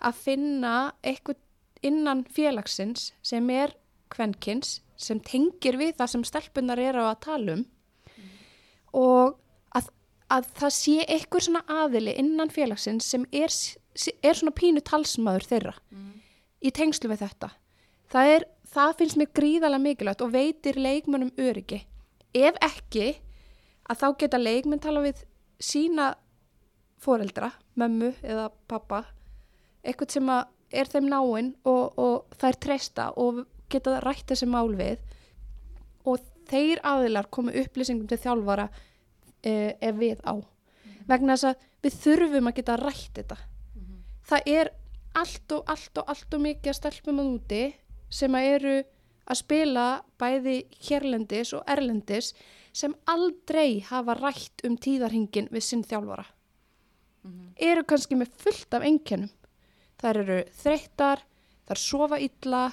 að 0.01 0.17
finna 0.25 0.75
eitthvað 1.05 1.37
innan 1.85 2.23
félagsins 2.29 3.11
sem 3.25 3.49
er 3.53 3.75
kvenkins 4.13 4.79
sem 5.01 5.19
tengir 5.25 5.77
við 5.81 5.95
það 5.97 6.11
sem 6.15 6.23
stelpunar 6.29 6.81
eru 6.81 7.05
að 7.07 7.19
tala 7.25 7.55
um 7.57 7.63
og 8.93 9.37
að, 9.77 9.87
að 10.33 10.49
það 10.59 10.73
sé 10.77 10.95
eitthvað 11.07 11.45
svona 11.47 11.61
aðili 11.81 12.13
innan 12.21 12.51
félagsins 12.53 13.07
sem 13.13 13.23
er, 13.31 13.53
er 14.21 14.37
svona 14.37 14.53
pínu 14.57 14.83
talsmaður 14.87 15.47
þeirra 15.53 15.75
Mm. 15.91 16.11
í 16.61 16.69
tengslu 16.71 17.09
við 17.11 17.23
þetta. 17.25 17.49
Það, 18.11 18.27
er, 18.35 18.43
það 18.71 18.91
finnst 18.99 19.17
mér 19.19 19.29
gríðarlega 19.35 19.83
mikilvægt 19.83 20.21
og 20.21 20.31
veitir 20.31 20.77
leikmönnum 20.79 21.31
öryggi. 21.39 21.81
Ef 22.35 22.55
ekki, 22.63 23.07
að 23.89 23.97
þá 24.03 24.05
geta 24.21 24.39
leikmenn 24.39 24.79
tala 24.83 25.01
við 25.03 25.23
sína 25.59 26.13
foreldra, 27.01 27.51
mömmu 27.79 28.11
eða 28.21 28.49
pappa, 28.69 29.03
eitthvað 29.83 30.15
sem 30.15 30.31
er 30.31 30.91
þeim 30.91 31.09
náinn 31.11 31.53
og, 31.67 31.97
og 31.97 32.37
það 32.37 32.49
er 32.51 32.59
treysta 32.65 33.07
og 33.19 33.43
geta 33.71 33.99
rætt 34.03 34.29
þessi 34.31 34.47
mál 34.51 34.75
við 34.77 35.01
og 36.07 36.21
þeir 36.51 36.81
aðilar 36.85 37.29
komu 37.33 37.53
upplýsingum 37.55 38.07
til 38.09 38.19
þjálfara 38.21 38.67
eh, 39.43 39.73
ef 39.79 39.95
við 39.97 40.21
á. 40.27 40.37
Vegna 41.09 41.35
þess 41.35 41.51
að 41.51 41.65
við 41.81 41.97
þurfum 42.03 42.51
að 42.51 42.59
geta 42.59 42.77
rætt 42.79 43.15
þetta 43.17 43.37
það 44.31 44.47
er 44.47 44.71
allt 45.17 45.53
og 45.55 45.69
allt 45.71 45.99
og 45.99 46.11
allt 46.11 46.35
og 46.35 46.43
mikið 46.45 46.71
að 46.71 46.79
stelpum 46.79 47.21
að 47.21 47.31
úti 47.35 47.61
sem 48.11 48.35
að 48.37 48.49
eru 48.55 48.75
að 49.31 49.39
spila 49.39 49.85
bæði 50.19 50.57
hérlendis 50.87 51.53
og 51.55 51.65
erlendis 51.69 52.31
sem 52.75 52.93
aldrei 53.11 53.81
hafa 53.87 54.15
rætt 54.19 54.63
um 54.67 54.77
tíðarhingin 54.79 55.49
við 55.51 55.65
sinn 55.67 55.83
þjálfara. 55.87 56.23
Eru 57.61 57.83
kannski 57.87 58.17
með 58.17 58.31
fullt 58.41 58.77
af 58.77 58.85
einkennum. 58.87 59.31
Þær 60.01 60.21
eru 60.23 60.37
þreyttar, 60.57 61.21
þær 61.69 61.81
sofa 61.81 62.17
illa, 62.21 62.63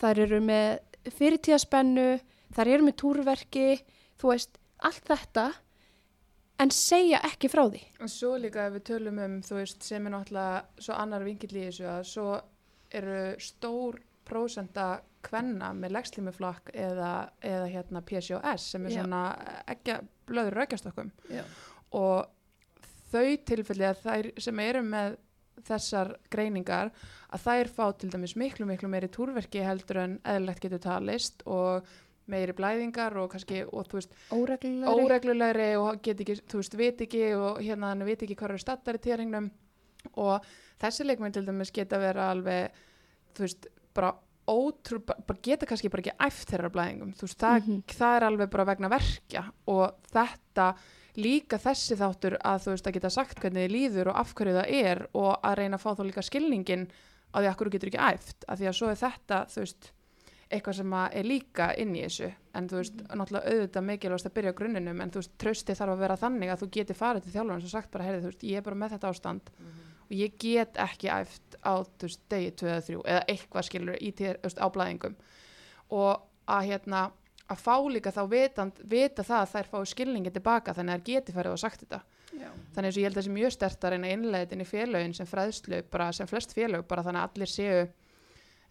þær 0.00 0.22
eru 0.24 0.38
með 0.44 0.78
fyrirtíðaspennu, 1.18 2.06
þær 2.56 2.70
eru 2.72 2.86
með 2.86 2.96
túrverki, 3.02 3.66
þú 4.20 4.32
veist, 4.32 4.56
allt 4.82 5.04
þetta, 5.10 5.46
en 6.62 6.72
segja 6.74 7.20
ekki 7.26 7.50
frá 7.52 7.66
því. 7.66 7.82
Og 8.00 8.10
svo 8.12 8.32
líka 8.40 8.68
ef 8.68 8.76
við 8.78 8.86
tölum 8.88 9.20
um, 9.20 9.38
þú 9.44 9.58
veist, 9.58 9.84
sem 9.84 10.06
er 10.06 10.14
náttúrulega 10.14 10.84
svo 10.86 10.96
annar 10.96 11.26
vinkill 11.26 11.52
í 11.56 11.66
þessu 11.66 11.88
að 11.90 12.02
svo 12.12 12.28
eru 12.92 13.22
stór 13.42 13.98
prósenda 14.28 14.86
kvenna 15.22 15.72
með 15.76 15.96
legslímuflakk 15.96 16.72
eða, 16.74 17.12
eða 17.44 17.66
hérna 17.70 18.02
PCOS 18.06 18.68
sem 18.74 18.86
er 18.86 18.94
Já. 18.94 19.00
svona 19.00 19.22
ekki 19.70 19.98
blöður 20.28 20.58
raukjastokkum 20.60 21.10
Já. 21.30 21.42
og 21.98 22.30
þau 23.12 23.36
tilfelli 23.48 23.86
að 23.88 24.00
þær 24.06 24.30
sem 24.46 24.62
eru 24.64 24.82
með 24.86 25.16
þessar 25.68 26.14
greiningar 26.32 26.90
að 27.32 27.42
þær 27.44 27.68
fá 27.76 27.84
til 28.00 28.08
dæmis 28.10 28.34
miklu 28.40 28.66
miklu 28.66 28.88
meiri 28.90 29.08
túrverki 29.12 29.62
heldur 29.62 30.00
en 30.02 30.16
eðlilegt 30.24 30.64
getur 30.64 30.80
talist 30.82 31.44
og 31.46 31.86
meiri 32.32 32.54
blæðingar 32.56 33.16
og 33.20 33.30
kannski 33.34 33.60
og 33.66 33.86
þú 33.90 33.98
veist 33.98 34.12
Óreglulegri. 34.32 35.04
óreglulegri 35.04 35.68
og 35.76 36.00
get 36.02 36.20
ekki, 36.24 36.36
þú 36.48 36.60
veist, 36.62 36.76
veit 36.78 37.00
ekki 37.04 37.22
og 37.36 37.60
hérna 37.60 37.90
hann 37.92 38.04
veit 38.06 38.22
ekki 38.24 38.36
hvað 38.38 38.54
eru 38.54 38.62
stattar 38.62 38.98
í 38.98 39.02
tíðringnum 39.04 39.50
og 40.22 40.46
þessi 40.82 41.06
leikmenn 41.06 41.34
til 41.34 41.44
dæmis 41.46 41.70
geta 41.74 41.98
vera 42.02 42.30
alveg, 42.32 42.72
þú 43.36 43.44
veist, 43.44 43.66
bara 43.94 44.14
ótrú, 44.50 44.98
bara 45.04 45.38
geta 45.44 45.66
kannski 45.70 45.90
bara 45.92 46.02
ekki 46.02 46.16
æft 46.26 46.48
þeirra 46.50 46.70
blæðingum, 46.74 47.12
þú 47.18 47.26
veist, 47.28 47.38
það, 47.38 47.60
Mhm. 47.68 47.82
það 47.86 48.16
er 48.16 48.26
alveg 48.30 48.50
bara 48.50 48.64
vegna 48.64 48.88
verkja 48.90 49.44
og 49.66 49.94
þetta 50.10 50.74
líka 51.18 51.58
þessi 51.60 51.96
þáttur 52.00 52.38
að 52.40 52.62
þú 52.64 52.74
veist 52.74 52.86
að 52.88 52.94
geta 52.96 53.10
sagt 53.12 53.40
hvernig 53.42 53.66
þið 53.66 53.74
líður 53.74 54.12
og 54.12 54.20
af 54.22 54.34
hverju 54.36 54.54
það 54.58 54.76
er 54.78 55.02
og 55.12 55.32
að 55.34 55.58
reyna 55.60 55.78
að 55.78 55.82
fá 55.82 55.90
þá 55.98 56.04
líka 56.08 56.24
skilningin 56.24 56.86
á 57.32 57.36
því 57.40 57.48
að 57.50 57.58
hverju 57.58 57.74
getur 57.74 57.90
ekki 57.90 58.06
æft, 58.06 58.46
af 58.48 58.60
því 58.60 58.70
að 58.70 58.78
svo 58.78 58.88
er 58.92 59.00
þetta, 59.02 59.40
þú 59.52 59.64
veist, 59.64 59.92
eitthvað 60.52 60.76
sem 60.78 60.96
er 61.02 61.28
líka 61.28 61.68
inn 61.80 61.94
í 61.96 62.02
þessu. 62.04 62.28
En 62.56 62.66
þú 62.68 62.80
veist, 62.80 62.98
náttúrulega 63.08 63.52
auðvitað 63.52 63.86
mikilvægast 63.88 64.28
að 64.28 64.34
byrja 64.36 64.52
á 64.52 64.58
grunninum 64.58 65.00
en 65.00 65.12
þú 65.12 65.22
veist, 65.22 65.32
trösti 65.40 65.76
þarf 65.78 65.94
að 65.94 66.02
vera 66.04 66.18
þannig 66.20 66.52
að 66.52 66.60
þú 66.62 66.68
geti 66.76 66.96
farið 66.98 67.24
til 67.24 67.32
þjálfurinn 67.36 67.64
og 67.68 67.72
sagt 67.72 67.92
bara, 67.94 68.08
heyrði, 68.08 68.20
þú 68.20 68.32
veist, 68.32 68.44
ég 68.50 68.60
er 68.60 68.66
bara 68.66 68.80
með 68.82 68.94
þetta 68.96 69.12
ástand 69.12 69.52
og 70.02 70.12
ég 70.18 70.36
get 70.44 70.80
ekki 70.84 71.08
æft 71.08 71.56
á, 71.64 71.72
þú 71.80 72.08
veist, 72.10 72.22
degi 72.28 72.52
2 72.60 72.68
eða 72.68 72.84
3 72.90 73.00
eða 73.14 73.24
eitthvað 73.32 73.68
skilur 73.70 73.96
í 73.96 74.12
tíð, 74.12 74.34
þú 74.42 74.50
veist, 74.50 74.60
á 74.60 74.66
blæðingum. 74.76 75.16
Og 75.96 76.12
að 76.52 76.68
hérna 76.68 77.02
að 77.52 77.62
fá 77.62 77.76
líka 77.92 78.12
þá 78.14 78.22
vitand, 78.32 78.82
vita 78.88 79.24
það 79.26 79.44
að 79.44 79.52
þær 79.52 79.70
fái 79.72 79.90
skilningi 79.92 80.32
tilbaka 80.34 80.74
þannig 80.76 80.94
að 80.94 81.00
þær 81.00 81.06
geti 81.10 81.36
farið 81.36 81.56
og 81.56 81.62
sagt 81.62 81.84
þetta. 81.84 82.02
Já. 82.32 82.48
þannig 82.72 82.88
og 82.88 82.96
ég 82.96 83.04
held 83.04 83.12
að 83.12 83.18
það 83.18 83.26
sé 83.26 83.32
mjög 83.36 83.50
stert 83.52 83.82
að 83.84 83.90
reyna 83.92 84.08
að 84.08 84.14
innlega 84.16 84.44
þetta 84.46 84.54
inn 84.56 84.62
í 84.64 84.68
félögin 84.70 85.14
sem 85.18 85.28
fræðslu 85.28 85.80
bara 85.92 86.06
sem 86.16 86.28
flest 86.30 86.54
félög 86.56 86.86
bara 86.88 87.02
þannig 87.04 87.20
að 87.20 87.34
allir 87.36 87.50
séu 87.52 87.82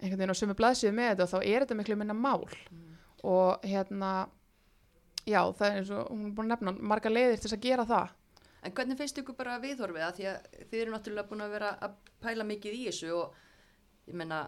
einhvern 0.02 0.18
veginn 0.18 0.34
á 0.34 0.42
sömu 0.42 0.56
blaðsíðu 0.58 0.94
með 0.98 1.12
þetta 1.12 1.28
og 1.28 1.32
þá 1.32 1.52
er 1.52 1.66
þetta 1.66 1.78
miklu 1.78 1.98
minna 2.00 2.16
mál. 2.18 2.48
Og 3.22 3.68
hérna 3.70 4.12
já 5.30 5.42
það 5.54 5.68
er 5.68 5.78
eins 5.78 5.92
og 5.94 6.10
hún 6.10 6.26
er 6.26 6.34
búin 6.38 6.50
að 6.50 6.56
nefna 6.56 6.90
marga 6.94 7.14
leiðir 7.14 7.44
til 7.44 7.54
að 7.54 7.68
gera 7.68 7.86
það. 7.92 8.16
En 8.62 8.74
hvernig 8.78 8.98
finnst 8.98 9.22
ykkur 9.22 9.38
bara 9.38 9.60
viðhorfið? 9.62 10.04
Að 10.06 10.18
því 10.18 10.28
að 10.32 10.50
þið 10.72 10.82
eru 10.82 10.96
náttúrulega 10.96 11.30
búin 11.30 11.46
að 11.46 11.54
vera 11.56 11.72
að 11.82 11.96
pæla 12.22 12.48
mikið 12.50 12.78
í 12.78 12.82
þessu 12.90 13.14
og 13.18 13.38
ég 14.10 14.18
menna 14.18 14.42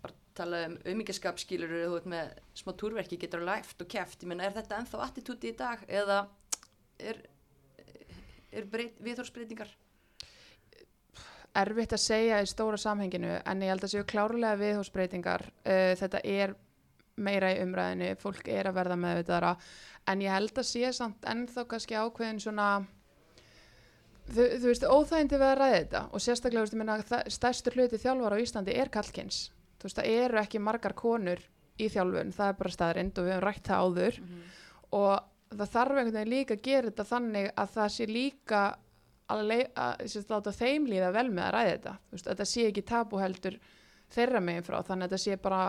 bara 0.00 0.19
tala 0.36 0.64
um 0.68 0.78
auðmyggiskap 0.84 1.38
skilur 1.42 1.72
þú 1.74 1.92
veit 1.98 2.08
með 2.14 2.32
smá 2.60 2.72
túrverki 2.78 3.18
getur 3.20 3.42
alveg 3.42 3.64
æft 3.66 3.84
og 3.84 3.90
keft, 3.90 4.22
ég 4.22 4.30
menna 4.30 4.46
er 4.46 4.56
þetta 4.56 4.80
ennþá 4.80 5.04
attitúti 5.06 5.52
í 5.52 5.56
dag 5.58 5.84
eða 5.88 6.22
er, 6.98 7.22
er 8.52 8.68
breyt, 8.70 8.98
viðhorfsbreytingar? 9.04 9.70
erfitt 11.60 11.94
að 11.96 12.02
segja 12.04 12.40
í 12.42 12.48
stóra 12.48 12.78
samhenginu 12.78 13.32
en 13.42 13.62
ég 13.64 13.72
held 13.72 13.84
að 13.86 13.94
séu 13.94 14.04
klárlega 14.06 14.58
viðhósbreytingar 14.60 15.42
uh, 15.50 15.92
þetta 15.98 16.22
er 16.22 16.54
meira 17.20 17.50
í 17.52 17.58
umræðinu, 17.64 18.14
fólk 18.20 18.48
er 18.48 18.70
að 18.70 18.78
verða 18.78 18.96
með 19.00 19.24
þetta 19.24 19.54
en 20.08 20.22
ég 20.24 20.32
held 20.32 20.56
að 20.62 20.68
sé 20.70 20.92
samt 20.96 21.26
ennþá 21.28 21.66
kannski 21.68 21.98
ákveðin 21.98 22.40
svona 22.40 22.68
þú, 24.30 24.46
þú 24.62 24.66
veist, 24.70 24.86
óþægindi 24.86 25.40
við 25.40 25.48
að 25.48 25.58
ræða 25.60 25.80
þetta 25.80 26.02
og 26.08 26.24
sérstaklega, 26.24 26.62
þú 26.62 26.64
veist, 26.64 26.76
ég 26.76 26.82
meina, 26.84 26.98
það- 27.10 27.32
stærstur 27.36 27.76
hluti 27.76 28.00
þjálfara 28.00 28.38
á 28.38 28.42
Íslandi 28.44 28.76
er 28.78 28.92
kallkins 28.94 29.40
þú 29.80 29.88
veist, 29.88 29.98
það 29.98 30.12
eru 30.24 30.40
ekki 30.42 30.62
margar 30.62 30.94
konur 30.98 31.42
í 31.80 31.88
þjálfun, 31.88 32.32
það 32.36 32.52
er 32.52 32.60
bara 32.60 32.74
staðrind 32.76 33.18
og 33.18 33.26
við 33.26 33.34
höfum 33.34 33.46
rætt 33.46 33.66
það 33.70 33.84
áður. 33.86 34.20
Og 35.00 35.12
það 35.56 35.74
þarf 35.74 35.98
einhvern 35.98 36.16
veginn 36.18 36.32
líka 36.34 36.56
að 36.56 36.64
gera 36.68 36.90
þetta 36.90 37.08
þannig 37.10 37.50
að 37.56 37.74
það 37.74 37.92
sé 37.96 38.06
líka 38.10 38.62
að, 39.30 39.52
að 39.74 40.16
láta 40.30 40.52
þeim 40.54 40.88
líða 40.90 41.12
vel 41.16 41.28
með 41.30 41.44
að 41.46 41.52
ræða 41.56 41.74
þetta. 41.74 41.94
Þú 42.06 42.16
veist, 42.16 42.30
þetta 42.30 42.48
sé 42.52 42.66
ekki 42.68 42.86
tabu 42.90 43.20
heldur 43.22 43.60
þeirra 44.10 44.40
megin 44.42 44.66
frá 44.66 44.80
þannig 44.82 45.06
að 45.06 45.14
þetta 45.14 45.22
sé 45.24 45.38
bara 45.40 45.62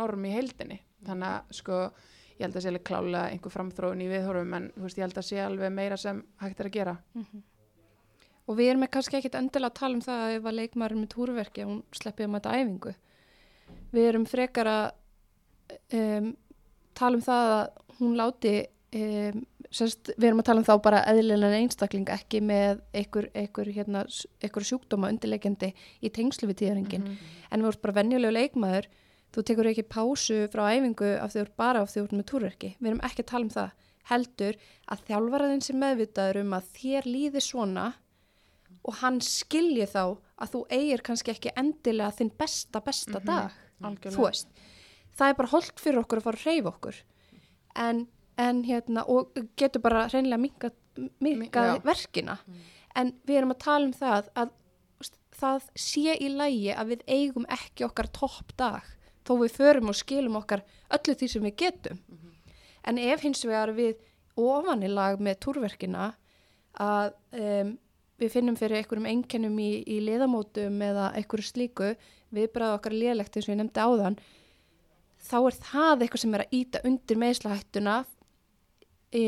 norm 0.00 0.24
í 0.24 0.34
heildinni. 0.34 0.78
Þannig 1.04 1.28
að 1.30 1.56
sko 1.58 1.80
ég 2.34 2.44
held 2.46 2.56
að 2.56 2.64
sé 2.64 2.70
alveg 2.70 2.86
klálega 2.88 3.24
einhver 3.32 3.54
framþróun 3.54 4.04
í 4.04 4.10
viðhorfum 4.10 4.54
en 4.58 4.70
þú 4.74 4.86
veist 4.86 4.98
ég 4.98 5.06
held 5.06 5.18
að 5.20 5.28
sé 5.28 5.42
alveg 5.44 5.74
meira 5.74 5.98
sem 6.00 6.22
hægt 6.42 6.60
er 6.60 6.70
að 6.70 6.76
gera. 6.78 6.94
Og 8.44 8.58
við 8.58 8.70
erum 8.72 8.86
kannski 8.92 9.18
ekkit 9.18 9.38
endilega 9.38 9.72
að 9.72 9.78
tala 9.80 9.98
um 9.98 10.04
það 10.04 10.22
að 10.24 10.34
ef 10.38 10.48
að 10.50 10.58
leikmaður 10.58 10.94
er 10.94 11.00
með 11.00 11.12
túrverki 11.14 11.64
hún 11.64 11.82
sleppið 11.96 12.26
um 12.28 12.36
þetta 12.38 12.56
æfingu. 12.58 12.94
Við 13.94 14.10
erum 14.10 14.26
frekar 14.28 14.70
að 14.70 14.86
um, 15.98 16.30
tala 16.98 17.18
um 17.18 17.24
það 17.24 17.52
að 17.54 17.98
hún 18.00 18.16
láti, 18.18 18.54
um, 18.98 19.44
sérst, 19.70 20.10
við 20.16 20.28
erum 20.30 20.42
að 20.42 20.48
tala 20.50 20.62
um 20.62 20.66
þá 20.66 20.74
bara 20.82 21.04
eðlilega 21.10 21.60
einstakling 21.62 22.10
ekki 22.14 22.42
með 22.44 22.82
einhver, 22.94 23.30
einhver, 23.38 23.70
hérna, 23.76 24.04
einhver 24.42 24.66
sjúkdóma 24.66 25.10
undirleikjandi 25.14 25.72
í 26.02 26.12
tengslu 26.14 26.50
við 26.50 26.62
tíðaringin. 26.64 27.08
En 27.50 27.62
við 27.64 27.70
erum 27.70 27.82
bara 27.86 27.98
venjulegu 28.00 28.34
leikmaður, 28.34 28.90
þú 29.34 29.46
tekur 29.48 29.70
ekki 29.70 29.86
pásu 29.90 30.44
frá 30.52 30.68
æfingu 30.74 31.16
af 31.18 31.32
því 31.32 31.40
þú 31.40 31.46
ert 31.46 31.56
bara 31.58 31.82
af 31.82 31.90
því 31.90 32.00
þú 32.00 32.04
ert 32.04 32.16
með 32.18 32.28
túrverki. 32.30 32.76
Við 32.78 32.92
erum 32.92 33.04
ekki 33.08 33.24
að 33.24 33.30
tala 33.32 33.48
um 33.48 33.54
það. 33.54 33.74
Heldur 34.04 34.56
að 34.92 35.04
þjálfaraðin 35.08 35.62
sem 35.64 35.78
meðvitaður 35.80 36.40
um 36.42 36.56
að 36.58 36.72
þér 36.76 37.06
líði 37.08 37.40
svona 37.40 37.86
og 38.84 38.98
hann 39.00 39.20
skilji 39.24 39.86
þá 39.88 40.02
að 40.34 40.50
þú 40.52 40.60
eigir 40.76 41.02
kannski 41.06 41.32
ekki 41.32 41.54
endilega 41.56 42.12
þinn 42.18 42.32
besta, 42.36 42.82
besta 42.84 43.20
dag. 43.24 43.54
Þú 44.14 44.28
veist, 44.28 44.48
það 45.14 45.32
er 45.32 45.38
bara 45.40 45.52
holdt 45.54 45.82
fyrir 45.82 46.02
okkur 46.02 46.20
að 46.20 46.28
fara 46.28 46.40
að 46.40 46.46
reyfa 46.48 46.72
okkur. 46.72 47.00
En, 47.84 48.06
en 48.40 48.62
hérna, 48.66 49.04
og 49.10 49.34
getur 49.58 49.82
bara 49.84 50.06
hreinlega 50.08 50.42
minkað 50.42 50.80
minkað 51.22 51.70
Já. 51.72 51.78
verkina. 51.84 52.38
En 52.94 53.12
við 53.26 53.40
erum 53.40 53.54
að 53.54 53.62
tala 53.64 53.88
um 53.88 53.94
það 53.96 54.28
að 54.38 54.52
veist, 55.02 55.16
það 55.34 55.68
sé 55.86 56.14
í 56.14 56.28
lægi 56.30 56.74
að 56.74 56.92
við 56.92 57.06
eigum 57.10 57.46
ekki 57.50 57.86
okkar 57.88 58.10
topp 58.14 58.54
dag 58.60 58.90
þó 59.24 59.38
við 59.40 59.56
förum 59.56 59.90
og 59.90 59.98
skilum 59.98 60.38
okkar 60.38 60.64
öllu 60.94 61.14
því 61.18 61.30
sem 61.32 61.46
við 61.48 61.56
getum. 61.64 62.02
En 62.84 63.00
ef 63.00 63.24
hins 63.24 63.44
vegar 63.44 63.72
við 63.74 63.96
ofanilag 64.36 65.20
með 65.22 65.40
túrverkina 65.40 66.12
að 66.80 67.14
um, 67.38 67.78
við 68.18 68.30
finnum 68.30 68.56
fyrir 68.58 68.78
einhverjum 68.78 69.08
einkennum 69.10 69.58
í, 69.58 69.82
í 69.86 70.00
liðamótum 70.04 70.82
eða 70.82 71.10
einhverju 71.18 71.48
slíku 71.48 71.94
viðbræða 72.34 72.78
okkar 72.78 72.96
lélegt 72.96 73.36
eins 73.36 73.48
og 73.48 73.54
ég 73.54 73.60
nefndi 73.60 73.84
áðan 73.84 74.18
þá 75.24 75.36
er 75.40 75.58
það 75.70 76.04
eitthvað 76.04 76.22
sem 76.24 76.36
er 76.36 76.44
að 76.44 76.56
íta 76.58 76.82
undir 76.84 77.20
meðslahættuna 77.22 77.96
e, 79.14 79.24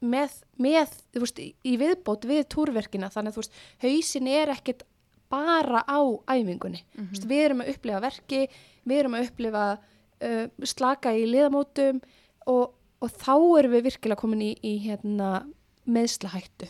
með, 0.00 0.38
með 0.58 0.96
veist, 1.20 1.38
í, 1.38 1.76
viðbót 1.78 2.26
við 2.26 2.46
túrverkina. 2.50 3.10
Þannig 3.12 3.36
að 3.36 3.42
veist, 3.42 3.60
hausin 3.84 4.30
er 4.32 4.50
ekkit 4.56 4.82
bara 5.30 5.84
á 5.86 6.00
æfingunni. 6.32 6.82
Mm 6.96 7.12
veist, 7.12 7.28
við 7.30 7.44
erum 7.44 7.62
að 7.62 7.72
upplifa 7.76 8.02
verki 8.02 8.42
við 8.88 9.02
erum 9.02 9.16
að 9.16 9.28
upplifa 9.28 9.64
uh, 9.76 10.44
slaka 10.66 11.14
í 11.16 11.24
liðamótum 11.28 12.00
og, 12.50 12.76
og 13.00 13.16
þá 13.20 13.34
erum 13.60 13.74
við 13.76 13.88
virkilega 13.90 14.20
komin 14.20 14.44
í, 14.50 14.52
í 14.62 14.76
hérna, 14.86 15.44
meðslahættu 15.90 16.68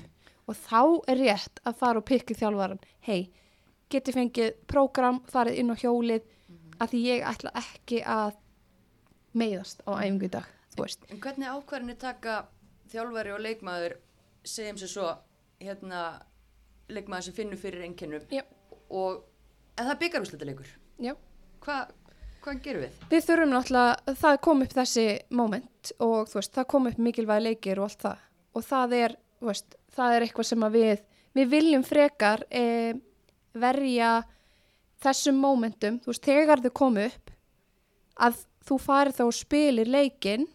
og 0.50 0.56
þá 0.58 0.80
er 1.10 1.20
rétt 1.20 1.60
að 1.66 1.78
fara 1.78 2.00
og 2.00 2.06
pikka 2.08 2.34
þjálfaran 2.38 2.80
hei, 3.06 3.30
geti 3.90 4.14
fengið 4.14 4.54
prógram, 4.70 5.20
farið 5.30 5.60
inn 5.62 5.74
á 5.74 5.76
hjólið 5.80 6.26
að 6.80 6.92
því 6.92 7.02
ég 7.06 7.26
ætla 7.28 7.52
ekki 7.60 8.00
að 8.06 8.38
meiðast 9.36 9.84
á 9.86 9.90
æfingu 10.00 10.26
í 10.26 10.32
dag 10.32 10.48
veist, 10.78 11.04
En 11.10 11.20
hvernig 11.22 11.50
ákvarðinu 11.50 11.96
taka 12.00 12.36
þjálfari 12.90 13.34
og 13.34 13.42
leikmaður 13.44 13.96
segjum 14.46 14.80
sér 14.80 14.92
svo 14.94 15.08
hérna 15.60 16.04
leikmaður 16.90 17.28
sem 17.28 17.36
finnur 17.36 17.60
fyrir 17.60 17.86
einkennum? 17.86 18.26
Já. 18.32 18.42
og 18.90 19.24
en 19.76 19.84
það 19.86 19.94
er 19.94 20.00
byggarúslitaleikur 20.04 20.70
já. 21.00 21.14
Hvað 21.60 21.92
hva 22.40 22.54
gerum 22.64 22.86
við? 22.86 23.00
Við 23.10 23.26
þurfum 23.26 23.52
náttúrulega, 23.52 24.14
það 24.22 24.38
kom 24.46 24.64
upp 24.64 24.74
þessi 24.76 25.06
moment 25.36 25.92
og 26.00 26.32
veist, 26.32 26.54
það 26.56 26.68
kom 26.72 26.88
upp 26.90 27.00
mikilvægi 27.04 27.44
leikir 27.46 27.80
og 27.80 27.88
allt 27.90 28.04
það. 28.06 28.22
Og 28.56 28.66
það 28.66 28.94
er, 28.96 29.14
veist, 29.44 29.76
það 29.96 30.16
er 30.16 30.26
eitthvað 30.26 30.48
sem 30.48 30.66
við, 30.76 31.02
við 31.36 31.50
viljum 31.54 31.84
frekar 31.86 32.44
e, 32.48 32.64
verja 33.56 34.10
þessum 35.00 35.40
momentum, 35.40 35.98
þú 36.02 36.12
veist, 36.12 36.26
þegar 36.26 36.62
þau 36.64 36.72
komu 36.76 37.06
upp 37.08 37.32
að 38.20 38.42
þú 38.68 38.78
farir 38.84 39.16
þá 39.16 39.22
og 39.26 39.36
spilir 39.36 39.90
leikin 39.90 40.46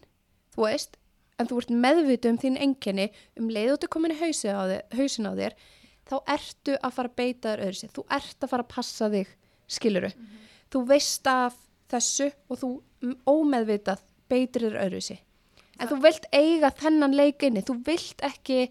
þú 0.54 0.68
veist, 0.68 0.96
en 1.36 1.50
þú 1.50 1.60
ert 1.60 1.74
meðvitið 1.84 2.30
um 2.32 2.40
þín 2.44 2.60
enginni 2.68 3.08
um 3.36 3.50
leið 3.52 3.74
og 3.74 3.82
þú 3.82 3.92
komin 3.96 4.14
í 4.14 4.20
hausin 4.22 5.28
á 5.28 5.32
þér, 5.34 5.56
þá 6.06 6.16
ertu 6.36 6.78
að 6.78 6.96
fara 6.96 7.12
að 7.12 7.18
beita 7.18 7.52
þér 7.52 7.64
öðru 7.66 7.80
sér 7.80 7.94
þú 7.98 8.06
ert 8.20 8.42
að 8.46 8.52
fara 8.54 8.66
að 8.66 8.74
passa 8.76 9.10
þig, 9.12 9.36
skiluru 9.66 10.12
þú 10.72 10.84
veist 10.90 11.30
af 11.30 11.58
þessu 11.90 12.30
og 12.48 12.60
þú 12.62 12.72
ómeðvitað 13.28 14.04
beitir 14.30 14.68
þér 14.68 14.82
öðru 14.86 15.02
sér 15.10 15.22
en 15.80 15.90
þú 15.90 15.98
vilt 16.04 16.28
eiga 16.34 16.70
þennan 16.76 17.16
leik 17.16 17.44
inni. 17.46 17.64
Þú 17.64 17.78
vilt 17.86 18.22
ekki 18.24 18.66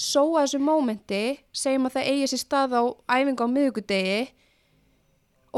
sóa 0.00 0.44
þessu 0.44 0.60
mómenti, 0.64 1.40
segjum 1.52 1.88
að 1.88 1.98
það 1.98 2.10
eigi 2.12 2.28
sér 2.32 2.40
stað 2.40 2.76
á 2.80 2.82
æfingu 3.18 3.44
á 3.44 3.48
miðugudegi 3.52 4.20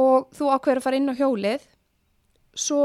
og 0.03 0.33
þú 0.35 0.51
ákveður 0.57 0.81
að 0.81 0.87
fara 0.87 0.99
inn 0.99 1.13
á 1.13 1.21
hjólið 1.21 1.67
svo 2.59 2.81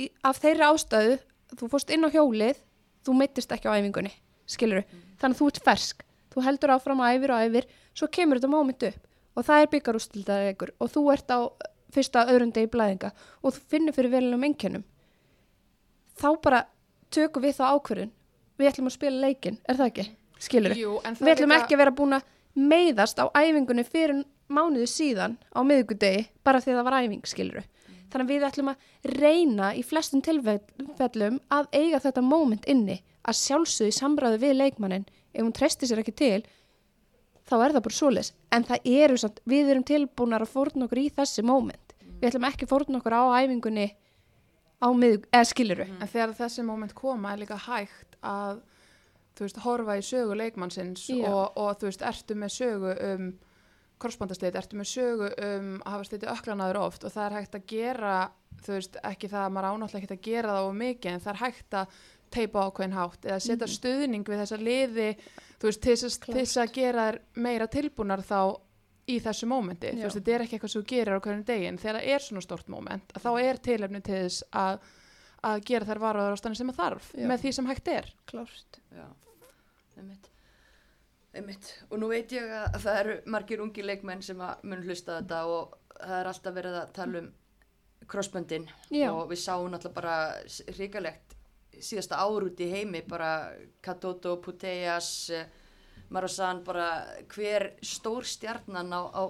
í, 0.00 0.08
af 0.26 0.40
þeirri 0.42 0.66
ástæðu 0.66 1.18
þú 1.54 1.70
fórst 1.72 1.92
inn 1.94 2.06
á 2.06 2.10
hjólið 2.10 2.58
þú 3.06 3.16
mittist 3.20 3.54
ekki 3.54 3.70
á 3.70 3.76
æfingunni, 3.78 4.12
skilur 4.50 4.82
þannig 5.20 5.36
að 5.36 5.38
þú 5.38 5.50
ert 5.52 5.62
fersk, 5.68 6.02
þú 6.34 6.46
heldur 6.48 6.74
áfram 6.74 7.04
að 7.04 7.16
æfir 7.20 7.34
og 7.36 7.46
æfir, 7.46 7.70
svo 7.94 8.10
kemur 8.10 8.40
þetta 8.40 8.52
móment 8.52 8.86
upp 8.90 9.06
og 9.36 9.46
það 9.46 9.62
er 9.62 9.72
byggarústildaðegur 9.76 10.74
og 10.80 10.92
þú 10.92 11.06
ert 11.14 11.30
á 11.30 11.38
fyrsta 11.94 12.26
öðrum 12.32 12.52
degi 12.56 12.72
blæðinga 12.72 13.12
og 13.42 13.54
þú 13.54 13.66
finnur 13.70 13.94
fyrir 13.94 14.14
verulegum 14.16 14.46
engjönum 14.48 14.86
þá 16.18 16.28
bara 16.42 16.66
tökum 17.14 17.44
við 17.44 17.60
þá 17.60 17.64
ákvörðun 17.76 18.14
við 18.56 18.70
ætlum 18.72 18.90
að 18.90 18.96
spila 18.96 19.22
leikin, 19.22 19.60
er 19.68 19.78
það 19.78 19.92
ekki? 19.92 20.06
Skilur 20.38 20.74
Jú, 20.76 20.98
við 21.02 21.32
ætlum 21.32 21.50
líka- 21.52 21.62
ekki 21.64 21.74
að 21.76 21.82
vera 21.84 21.94
búin 21.96 22.16
að 22.18 22.22
meiðast 22.56 23.18
á 23.20 23.24
æfingunni 23.36 23.84
fyrir 23.84 24.24
mánuði 24.48 24.86
síðan 24.88 25.36
á 25.52 25.60
miðugudegi 25.66 26.26
bara 26.44 26.60
því 26.60 26.72
að 26.72 26.78
það 26.80 26.84
var 26.90 26.98
æfing, 27.02 27.24
skilur 27.26 27.64
þannig 28.06 28.26
að 28.26 28.32
við 28.32 28.44
ætlum 28.48 28.68
að 28.70 28.76
reyna 29.20 29.70
í 29.74 29.82
flestum 29.84 30.22
tilfellum 30.22 31.40
að 31.50 31.66
eiga 31.74 31.98
þetta 32.00 32.22
moment 32.22 32.64
inni. 32.70 33.00
Að 33.26 33.34
sjálfsögðu 33.42 33.90
í 33.90 33.96
samræðu 33.96 34.38
við 34.38 34.54
leikmannin 34.60 35.06
ef 35.34 35.42
hún 35.42 35.52
treysti 35.52 35.88
sér 35.90 35.98
ekki 35.98 36.14
til 36.14 36.44
þá 37.50 37.54
er 37.66 37.74
það 37.74 37.82
bara 37.82 37.96
svoleiðis. 37.98 38.32
En 38.54 38.64
það 38.64 38.86
eru 39.02 39.18
samt, 39.18 39.40
við 39.44 39.70
erum 39.74 39.84
tilbúnar 39.86 40.42
að 40.46 40.52
fórna 40.54 40.86
okkur 40.86 41.02
í 41.02 41.10
þessi 41.18 41.42
moment. 41.44 41.94
Við 42.20 42.30
ætlum 42.30 42.46
ekki 42.48 42.64
að 42.66 42.72
fórna 42.72 43.00
okkur 43.02 43.18
á 43.18 43.22
æfingunni 43.42 43.88
á 44.80 44.88
miðug, 44.94 45.26
eða 45.32 45.50
skiluru 45.50 45.86
En 46.00 46.08
þegar 46.08 46.34
þessi 46.38 46.64
moment 46.64 46.94
koma 46.94 47.32
er 47.32 47.42
líka 47.42 47.58
hægt 47.58 48.16
að 48.22 48.62
þú 49.36 49.44
veist, 49.46 49.60
horfa 49.64 49.96
í 50.00 50.04
sögu 50.06 50.36
leikmannsins 50.40 51.06
og, 51.20 51.56
og 51.60 51.76
þú 51.80 51.90
veist, 51.90 52.02
ertu 52.08 52.34
með 52.40 52.54
sögu 52.56 52.94
um 53.12 53.26
korsbandaslit, 54.02 54.56
ertu 54.60 54.76
með 54.76 54.90
sögu 54.90 55.28
um 55.46 55.70
að 55.80 55.94
hafa 55.94 56.08
slitið 56.10 56.32
öklanaður 56.34 56.78
oft 56.82 57.04
og 57.08 57.14
það 57.14 57.26
er 57.30 57.36
hægt 57.38 57.54
að 57.56 57.66
gera, 57.72 58.16
þú 58.66 58.74
veist, 58.76 58.98
ekki 59.08 59.30
það 59.32 59.46
að 59.46 59.54
maður 59.56 59.68
ánáttúrulega 59.70 60.04
ekki 60.04 60.18
að 60.18 60.26
gera 60.28 60.56
það 60.56 60.68
of 60.68 60.76
mikið 60.82 61.12
en 61.14 61.24
það 61.24 61.32
er 61.34 61.40
hægt 61.44 61.78
að 61.80 61.96
teipa 62.36 62.64
ákveðin 62.68 62.96
hátt 62.98 63.26
eða 63.30 63.40
setja 63.46 63.68
stuðning 63.70 64.26
við 64.28 64.40
þessa 64.42 64.58
liði 64.60 65.08
þú 65.60 65.68
veist, 65.70 65.80
til 65.86 65.94
þess 65.96 66.06
að- 66.10 66.24
til 66.26 66.34
þess 66.40 66.56
að 66.64 66.72
gera 66.76 67.06
þær 67.08 67.18
meira 67.46 67.66
tilbúnar 67.72 68.24
þá 68.26 68.40
í 69.06 69.20
þessu 69.22 69.46
mómenti, 69.46 69.92
þú 69.94 70.02
veist, 70.02 70.16
þetta 70.18 70.32
er 70.34 70.42
ekki 70.44 70.56
eitthvað 70.58 70.72
sem 70.74 70.82
þú 70.82 70.88
gerir 70.92 71.16
á 71.16 71.20
hverjum 71.22 71.44
degin, 71.46 71.78
þegar 71.78 72.00
það 72.00 72.08
er 72.16 72.24
svona 72.26 72.42
stort 72.42 72.68
móment 72.68 73.12
að 73.14 73.22
þá 73.22 73.30
er 73.46 73.60
tilefni 73.62 74.00
til 74.02 74.14
þess 74.26 74.42
að 74.52 74.80
að 75.46 75.60
gera 75.68 75.86
þær 75.86 76.00
varúðar 76.02 76.34
ástæðan 76.34 76.56
sem 76.58 76.70
það 76.72 76.80
þarf 76.82 77.08
Já. 77.14 77.26
með 77.30 77.40
því 77.44 77.50
sem 77.54 77.66
hægt 77.70 77.88
er. 77.92 78.06
Klárt. 78.26 78.78
Já, 78.90 79.04
einmitt. 79.96 80.30
einmitt. 81.36 81.72
Og 81.90 82.00
nú 82.00 82.08
veit 82.12 82.32
ég 82.32 82.50
að 82.50 82.78
það 82.84 83.00
eru 83.00 83.16
margir 83.32 83.64
ungi 83.64 83.84
leikmenn 83.84 84.22
sem 84.22 84.38
mun 84.40 84.84
hlusta 84.84 85.20
þetta 85.20 85.42
og 85.52 85.76
það 85.96 86.20
er 86.20 86.30
alltaf 86.32 86.56
verið 86.56 86.78
að 86.80 86.94
tala 86.96 87.22
um 87.22 87.32
crossböndin 88.06 88.68
og 89.10 89.30
við 89.30 89.40
sáum 89.42 89.70
náttúrulega 89.72 89.94
bara 89.96 90.16
hrikalegt 90.76 91.34
síðasta 91.82 92.20
ár 92.22 92.46
út 92.46 92.60
í 92.60 92.68
heimi 92.70 93.02
bara 93.08 93.50
Katoto, 93.82 94.36
Puteas, 94.40 95.30
Marosan, 96.08 96.62
bara 96.64 97.04
hver 97.32 97.72
stór 97.82 98.24
stjarnan 98.24 98.92
á, 98.94 99.02
á 99.10 99.22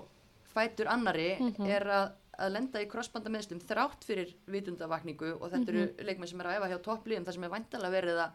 fætur 0.53 0.91
annari 0.93 1.33
er 1.67 1.87
að, 1.89 2.13
að 2.39 2.53
lenda 2.53 2.83
í 2.83 2.89
crossbandameðslum 2.93 3.63
þrátt 3.65 4.05
fyrir 4.05 4.35
vitundavakningu 4.47 5.37
og 5.41 5.51
þetta 5.53 5.73
eru 5.73 6.07
leikmenn 6.07 6.29
sem 6.29 6.41
er 6.41 6.51
að 6.51 6.59
æfa 6.59 6.71
hjá 6.73 6.79
toppliðum 6.85 7.27
þar 7.27 7.39
sem 7.39 7.45
er 7.45 7.55
væntalega 7.57 7.97
verið 7.97 8.23
að 8.27 8.31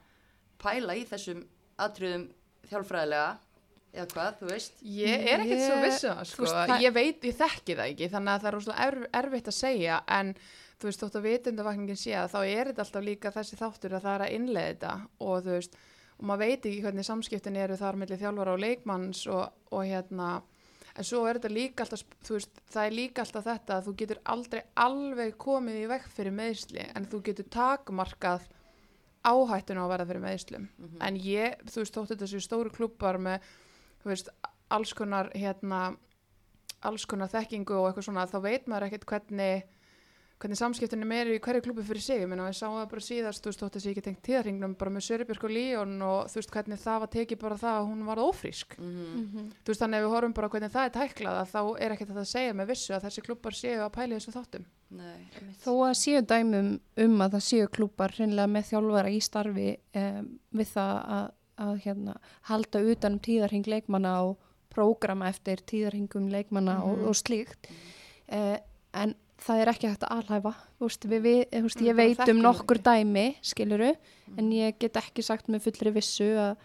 pæla 0.61 0.95
í 0.95 1.05
þessum 1.09 1.45
atriðum 1.87 2.25
þjálfræðilega 2.71 3.29
eða 3.91 4.07
hvað, 4.13 4.35
þú 4.39 4.49
veist 4.53 4.81
ég 4.87 5.25
er 5.27 5.43
ekkert 5.43 5.63
svo 5.65 5.75
Ég- 5.75 5.85
viss 5.85 6.03
um 6.07 6.15
það, 6.15 6.27
þú 6.31 6.49
sko. 6.51 6.75
ég 6.85 6.93
veit, 6.95 7.23
ég 7.27 7.39
þekki 7.41 7.75
það 7.79 7.89
ekki 7.91 8.11
þannig 8.13 8.33
að 8.35 8.43
það 8.45 8.49
er 8.51 8.55
rosalega 8.57 8.85
erf, 8.87 9.07
erfitt 9.21 9.49
að 9.51 9.57
segja 9.57 9.97
en 10.19 10.29
þú 10.81 10.87
veist, 10.89 11.01
þótt 11.03 11.17
að 11.19 11.25
vitundavakningin 11.27 11.99
sé 11.99 12.13
að 12.17 12.31
þá 12.31 12.39
er 12.47 12.69
þetta 12.71 12.85
alltaf 12.85 13.03
líka 13.05 13.33
þessi 13.35 13.59
þáttur 13.59 13.97
að 13.97 14.05
það 14.07 14.15
er 14.15 14.23
að 14.27 14.37
innlega 14.37 14.69
þetta 14.71 14.93
og 15.27 15.43
þú 15.45 15.57
veist 15.57 15.75
og 16.21 16.25
maður 16.29 16.41
veit 16.45 16.65
ekki 16.69 16.81
hvernig 16.85 17.05
samskiptin 17.09 17.57
eru 17.57 17.77
þar 17.81 17.99
mellir 17.99 18.21
þjálfara 18.21 18.55
og 18.55 18.61
leikmanns 18.63 19.21
og, 19.27 19.43
og 19.73 19.83
hérna 19.89 20.31
en 20.91 21.07
svo 21.07 21.21
er 21.27 21.39
þetta 21.39 21.51
líka 21.51 21.83
alltaf 21.85 22.01
þú 22.27 22.37
veist, 22.37 22.63
það 22.71 22.87
er 22.87 22.95
líka 22.97 23.23
alltaf 23.25 23.45
þetta 23.47 23.77
að 23.77 23.85
þú 23.89 23.93
getur 24.01 24.19
aldrei 24.33 24.61
alveg 24.87 25.37
komið 25.41 25.77
í 25.81 25.85
vekk 25.91 26.09
fyrir 26.15 26.35
meðsli 26.39 26.87
en 26.95 27.07
þú 27.11 27.21
getur 27.27 27.47
takmarkað 27.57 28.47
áhættuna 29.27 29.83
á 29.83 29.85
að 29.85 29.91
verða 29.93 30.07
fyrir 30.09 30.23
meðslum 30.23 30.69
en 31.05 31.19
ég, 31.21 31.59
þú 31.69 31.83
veist, 31.83 31.97
þótt 31.97 32.13
þetta 32.13 32.29
séu 32.31 32.41
stóru 32.43 32.73
klubbar 32.73 33.19
með, 33.21 33.45
þú 34.01 34.13
veist, 34.13 34.31
alls 34.73 34.93
konar 34.97 35.29
hérna, 35.35 35.81
alls 36.87 37.05
konar 37.05 37.29
þekkingu 37.31 37.77
og 37.77 37.89
eitthvað 37.89 38.07
svona, 38.07 38.25
þá 38.29 38.39
veit 38.47 38.67
maður 38.67 38.87
ekkert 38.89 39.07
hvernig 39.11 39.67
hvernig 40.41 40.57
samskiptunum 40.59 41.11
eru 41.15 41.35
í 41.35 41.39
hverju 41.43 41.61
klubbi 41.65 41.83
fyrir 41.85 42.01
sig, 42.03 42.21
ég 42.23 42.29
meina 42.31 42.47
við 42.49 42.57
sáum 42.57 42.75
það 42.79 42.89
bara 42.91 43.03
síðast 43.05 43.43
þú 43.45 43.51
veist, 43.51 43.61
þótt 43.61 43.75
þessi 43.77 43.91
ekki 43.91 44.03
tengt 44.07 44.21
tíðarhingnum 44.25 44.73
bara 44.79 44.91
með 44.95 45.05
Söribjörg 45.07 45.43
og 45.47 45.53
Líón 45.55 45.93
og 46.07 46.29
þú 46.31 46.39
veist 46.41 46.53
hvernig 46.55 46.81
það 46.81 46.99
var 47.03 47.11
tekið 47.15 47.39
bara 47.43 47.57
það 47.61 47.77
að 47.79 47.87
hún 47.91 48.05
var 48.09 48.21
ófrísk. 48.25 48.75
Mm 48.81 49.47
þú 49.61 49.71
veist 49.71 49.81
þannig 49.85 49.99
ef 50.01 50.05
við 50.07 50.13
horfum 50.15 50.33
bara 50.37 50.47
á 50.49 50.51
hvernig 50.55 50.71
það 50.73 50.87
er 50.89 50.95
tæklað 50.97 51.39
að 51.41 51.51
þá 51.53 51.61
er 51.85 51.95
ekkert 51.95 52.09
að 52.11 52.19
það 52.21 52.29
segja 52.31 52.53
með 52.57 52.71
vissu 52.73 52.93
að 52.97 53.03
þessi 53.07 53.25
klubbar 53.27 53.57
séu 53.61 53.79
að 53.85 53.91
pæli 53.97 54.17
þessum 54.17 54.35
þáttum. 54.37 54.65
Nei, 54.91 55.19
einmitt. 55.37 55.61
Þó 55.63 55.71
að 55.87 55.93
séu 56.01 56.21
dæmum 56.27 56.71
um 57.05 57.21
að 57.21 57.35
það 57.37 57.45
séu 57.47 57.67
klúpar 57.71 58.11
hreinlega 58.17 58.47
með 58.51 58.65
þjálfara 58.71 59.11
í 59.15 59.19
starfi 59.23 59.67
um, 60.01 60.31
við 60.51 60.71
það 60.73 60.95
að, 61.17 61.27
að 61.67 61.73
hérna, 61.85 62.15
halda 62.49 62.81
utan 62.91 63.13
um 63.15 63.19
tíðarhing 63.29 63.69
leikmanna 63.71 64.15
og 64.25 64.37
prógrama 64.71 65.29
eftir 65.31 65.61
tíðarhingum 65.67 66.29
leikmanna 66.31 66.79
og, 66.83 66.97
Mhm. 66.97 67.07
og 67.07 67.15
slíkt. 67.19 67.69
Uh, 68.31 68.57
en 68.93 69.15
það 69.41 69.61
er 69.63 69.71
ekki 69.71 69.89
hægt 69.89 70.03
að 70.05 70.17
alhæfa 70.19 70.51
veist, 70.81 71.05
við, 71.09 71.21
við, 71.25 71.39
veist, 71.65 71.79
Mm, 71.81 71.87
ég 71.87 71.95
veit 71.97 72.29
um 72.29 72.41
nokkur 72.43 72.79
dæmi 72.85 73.25
skiluru, 73.41 73.91
en 74.37 74.51
ég 74.53 74.77
get 74.79 74.99
ekki 75.01 75.23
sagt 75.25 75.49
með 75.49 75.65
fullri 75.67 75.93
vissu 75.95 76.27
að, 76.37 76.55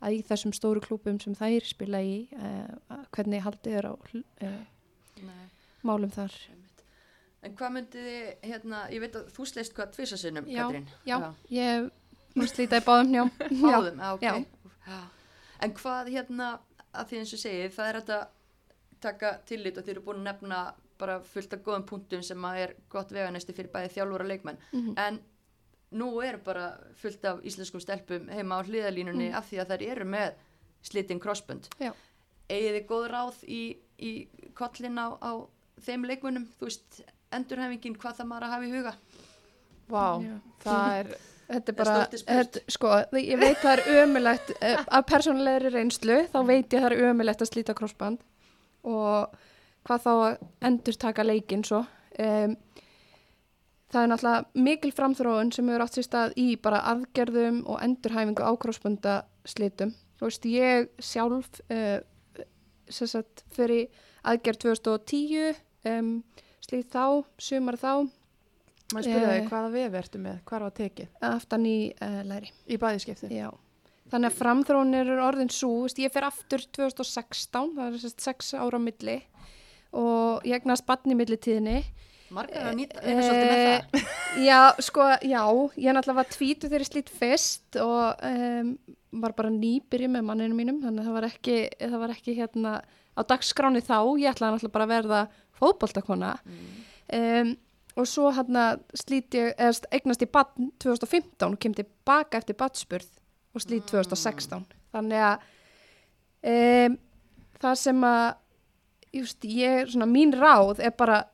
að 0.00 0.16
í 0.18 0.22
þessum 0.28 0.54
stóru 0.56 0.80
klúpum 0.84 1.18
sem 1.20 1.34
þær 1.34 1.66
spila 1.66 2.00
í 2.02 2.28
uh, 2.38 3.04
hvernig 3.14 3.42
haldið 3.44 3.78
er 3.80 3.90
á 3.90 3.92
uh, 3.92 5.30
málum 5.82 6.10
þar. 6.12 6.34
En 7.42 7.54
hvað 7.56 7.72
myndið 7.72 8.08
þið, 8.10 8.24
hérna, 8.50 8.80
ég 8.92 9.00
veit 9.00 9.14
að 9.16 9.30
þú 9.32 9.46
sleist 9.48 9.72
hvað 9.76 9.94
tvisasinnum, 9.94 10.48
Já, 10.50 10.66
Katrín? 10.66 10.88
já. 11.08 11.16
ég 11.48 11.86
múið 12.36 12.50
slíta 12.52 12.80
í 12.80 12.84
báðum 12.84 13.14
njá 13.14 13.22
Báðum, 13.64 14.02
já, 14.02 14.10
ok. 14.12 14.22
Já. 14.22 14.34
Já. 14.90 14.98
En 15.64 15.72
hvað 15.76 16.10
hérna, 16.12 16.50
að 16.92 17.08
því 17.08 17.18
eins 17.22 17.32
og 17.36 17.40
segið, 17.40 17.72
það 17.78 17.88
er 17.88 17.98
þetta 18.00 18.18
taka 19.00 19.32
tillit 19.48 19.78
og 19.80 19.86
þið 19.86 19.94
eru 19.94 20.04
búin 20.04 20.20
að 20.20 20.28
nefna 20.28 20.60
bara 21.00 21.18
fullt 21.24 21.56
af 21.56 21.62
góðum 21.64 21.86
punktum 21.88 22.22
sem 22.26 22.46
að 22.46 22.62
er 22.64 22.74
gott 22.92 23.12
veganesti 23.14 23.56
fyrir 23.56 23.72
bæði 23.72 23.94
þjálfur 23.96 24.24
og 24.26 24.30
leikmenn. 24.30 24.60
Mhm. 24.72 24.94
En 25.00 25.20
nú 25.92 26.10
er 26.22 26.38
bara 26.44 26.68
fullt 27.00 27.24
af 27.24 27.40
íslenskum 27.46 27.82
stelpum 27.82 28.28
heima 28.30 28.60
á 28.60 28.66
hliðalínunni 28.66 29.32
af 29.34 29.48
því 29.50 29.62
að 29.62 29.72
þær 29.72 29.86
eru 29.90 30.04
með 30.04 30.34
slitinn 30.86 31.20
crossbund. 31.20 31.68
Já. 31.80 31.92
Egið 32.50 32.76
þið 32.76 32.86
góð 32.90 33.08
ráð 33.10 33.42
í, 33.46 33.62
í 33.98 34.12
kollin 34.58 34.98
á, 34.98 35.08
á 35.18 35.32
þeim 35.80 36.06
leikmennum, 36.06 36.46
þú 36.58 36.68
veist, 36.68 37.02
endurhæfingin, 37.32 37.98
hvað 37.98 38.20
það 38.20 38.30
maður 38.30 38.46
að 38.46 38.54
hafa 38.54 38.66
í 38.66 38.72
huga? 38.74 38.94
Vá, 39.90 40.06
Já. 40.22 40.34
það 40.64 40.96
er 41.00 41.12
Þetta 41.50 41.72
er 41.72 41.74
bara, 41.80 41.94
þetta, 42.14 42.60
sko, 42.70 42.90
ég 43.18 43.38
veit 43.40 43.58
það 43.58 43.72
er 43.72 44.04
ömulegt, 44.04 44.52
eh, 44.62 44.84
af 44.86 45.06
persónulegri 45.08 45.72
reynslu, 45.74 46.18
þá 46.30 46.38
veit 46.46 46.68
ég 46.70 46.84
það 46.84 46.92
er 46.92 47.08
ömulegt 47.08 47.42
að 47.42 47.50
slíta 47.50 47.74
krossband 47.74 48.20
og 48.86 49.34
hvað 49.88 50.04
þá 50.04 50.10
að 50.14 50.36
endur 50.70 50.98
taka 51.00 51.24
leikinn 51.26 51.64
svo. 51.66 51.84
Um, 52.20 52.56
það 53.90 54.02
er 54.04 54.10
náttúrulega 54.12 54.64
mikil 54.66 54.92
framþróun 54.94 55.52
sem 55.54 55.70
hefur 55.70 55.84
átt 55.86 55.98
sér 55.98 56.06
stað 56.06 56.36
í 56.40 56.46
bara 56.62 56.82
aðgerðum 56.92 57.62
og 57.70 57.80
endurhæfingu 57.82 58.44
á 58.46 58.52
krossbandaslitum. 58.60 59.94
Þú 60.20 60.28
veist, 60.28 60.46
ég 60.52 60.90
sjálf, 61.00 61.48
uh, 61.72 61.98
sagt, 62.90 63.44
fyrir 63.54 63.88
aðgerð 64.26 64.60
2010, 64.66 65.60
um, 65.88 66.12
slít 66.60 66.92
þá, 66.92 67.24
sumar 67.40 67.78
þá, 67.80 67.92
maður 68.92 69.06
spyrja 69.06 69.32
Eh. 69.38 69.48
hvaða 69.48 69.72
vefi 69.72 69.98
ertu 70.02 70.20
með, 70.20 70.38
hvar 70.50 70.66
var 70.66 70.76
tekið 70.76 71.08
aftan 71.30 71.66
í 71.66 71.78
uh, 72.02 72.20
læri. 72.26 72.50
í 72.68 72.76
bæðiskipti 72.76 73.30
Já, 73.32 73.48
þannig 74.10 74.32
að 74.32 74.38
framþróunir 74.42 75.12
er 75.14 75.22
orðin 75.24 75.52
svo, 75.54 75.86
ég 75.96 76.12
fer 76.12 76.26
aftur 76.26 76.66
2016, 76.76 77.74
það 77.78 77.86
er 77.86 77.98
sérst 78.04 78.20
sex 78.26 78.52
ára 78.58 78.76
á 78.76 78.80
milli 78.82 79.16
og 79.96 80.46
ég 80.46 80.60
egnast 80.60 80.86
batni 80.86 81.16
í 81.16 81.18
millitíðinni. 81.18 81.80
Margar 82.30 82.68
að 82.70 82.76
nýta, 82.78 83.00
vinna 83.02 83.22
svolítið 83.26 83.48
með 83.50 83.62
það. 83.66 84.00
Eh, 84.00 84.18
Já, 84.48 84.58
sko, 84.86 85.06
já, 85.26 85.40
ég 85.82 85.94
náttúrulega 85.96 86.18
var 86.20 86.28
tvítu 86.30 86.68
þegar 86.68 86.84
ég 86.84 86.90
slít 86.92 87.08
fyrst 87.10 87.78
og 87.82 88.20
um, 88.28 88.68
var 89.24 89.32
bara 89.34 89.50
nýbyrju 89.50 90.06
með 90.12 90.22
manninu 90.28 90.54
mínum, 90.54 90.78
þannig 90.84 91.02
að 91.02 91.08
það 91.08 91.16
var 91.18 91.26
ekki, 91.26 91.56
það 91.80 91.96
var 92.04 92.12
ekki 92.14 92.34
hérna 92.38 92.74
á 93.18 93.20
dagskráni 93.26 93.82
þá, 93.82 93.96
ég 94.22 94.30
ætlaði 94.30 94.54
náttúrulega 94.54 94.76
bara 94.76 94.86
að 94.86 94.92
verða 94.94 95.22
fótboltakona. 95.58 96.30
Um, 97.10 97.50
og 97.98 98.06
svo 98.06 98.30
hérna 98.36 98.68
slít 98.94 99.34
ég, 99.34 99.50
eða 99.58 99.74
st- 99.80 99.90
eignast 99.98 100.22
ég 100.22 100.30
badn 100.30 100.70
2015 100.78 101.48
og 101.50 101.58
kem 101.60 101.74
tilbaka 101.74 102.38
eftir 102.38 102.54
badspurð 102.62 103.10
og 103.58 103.64
slít 103.64 103.90
2016, 103.90 104.62
þannig 104.94 105.24
að 105.26 105.48
um, 106.46 106.94
það 107.60 107.74
sem 107.82 108.06
að 108.06 108.28
just, 109.14 109.44
ég, 109.44 109.90
svona 109.90 110.08
mín 110.10 110.34
ráð 110.36 110.82
er 110.84 110.94
bara 110.96 111.24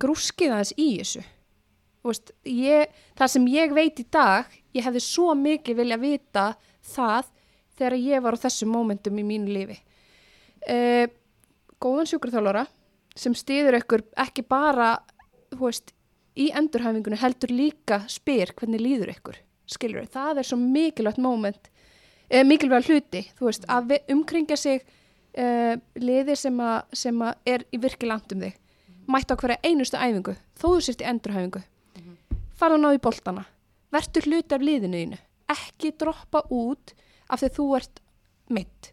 grúskið 0.00 0.52
aðeins 0.52 0.74
í 0.76 0.88
þessu 0.98 1.24
veist, 2.04 2.32
ég, 2.48 2.92
það 3.18 3.32
sem 3.32 3.48
ég 3.54 3.74
veit 3.74 4.00
í 4.00 4.06
dag, 4.12 4.52
ég 4.76 4.84
hefði 4.84 5.02
svo 5.04 5.32
mikið 5.38 5.80
vilja 5.80 6.00
vita 6.00 6.46
það 6.94 7.30
þegar 7.78 7.98
ég 7.98 8.24
var 8.24 8.36
á 8.36 8.42
þessum 8.44 8.72
mómentum 8.74 9.18
í 9.18 9.26
mínu 9.26 9.54
lífi. 9.54 9.78
Uh, 10.64 11.06
góðan 11.82 12.08
sjúkurþjálfara 12.08 12.64
sem 13.18 13.34
stýður 13.36 13.78
ykkur 13.80 14.04
ekki 14.24 14.44
bara, 14.48 14.94
veist, 15.58 15.92
í 16.34 16.50
endurhæfingunni 16.56 17.20
heldur 17.20 17.52
líka 17.54 18.02
spyr 18.10 18.54
hvernig 18.58 18.82
líður 18.82 19.14
ykkur, 19.14 19.38
skilur 19.70 20.08
það 20.10 20.42
er 20.42 20.48
svo 20.48 20.58
mikilvægt 20.60 21.20
móment, 21.22 21.70
uh, 22.30 22.44
mikilvægt 22.46 22.90
hluti, 22.90 23.24
veist, 23.40 23.68
að 23.70 23.98
umkringja 24.12 24.58
sig 24.60 24.84
uh, 25.38 25.74
liði 26.00 26.36
sem, 26.38 26.60
a, 26.60 26.84
sem 26.92 27.22
að 27.24 27.50
er 27.54 27.66
í 27.72 27.80
virkilega 27.82 28.14
langt 28.14 28.34
um 28.34 28.44
þig, 28.44 28.56
mætt 29.10 29.32
á 29.32 29.34
hverja 29.40 29.60
einustu 29.66 30.00
æfingu, 30.00 30.36
þó 30.56 30.66
þú 30.66 30.80
sért 30.86 31.04
í 31.04 31.08
endurhæfingu. 31.10 31.62
Fara 32.54 32.78
að 32.78 32.84
ná 32.84 32.90
í 32.94 33.02
boltana. 33.02 33.44
Verður 33.94 34.28
hluti 34.30 34.54
af 34.54 34.62
liðinu 34.62 35.00
þínu. 35.00 35.20
Ekki 35.54 35.92
droppa 35.98 36.44
út 36.54 36.94
af 37.28 37.42
því 37.42 37.50
þú 37.56 37.66
ert 37.78 38.02
mitt 38.54 38.90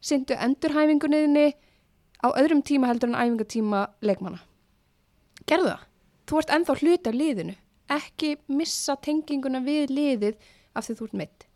syndu 0.00 0.36
endurhæfingunniðinni 0.38 1.46
á 2.22 2.28
öðrum 2.30 2.62
tíma 2.66 2.90
heldur 2.90 3.10
en 3.12 3.18
æfingatíma 3.18 3.84
leikmanna. 4.02 4.40
Gerðu 5.48 5.72
það. 5.72 5.84
Þú 6.28 6.40
ert 6.40 6.54
ennþá 6.54 6.78
hluti 6.82 7.10
af 7.10 7.18
liðinu. 7.18 7.54
Ekki 7.88 8.34
missa 8.52 8.98
tenginguna 9.00 9.62
við 9.64 9.94
liðið 9.94 10.48
af 10.76 10.86
því 10.86 10.98
þú 10.98 11.06
ert 11.08 11.18
mitt 11.22 11.46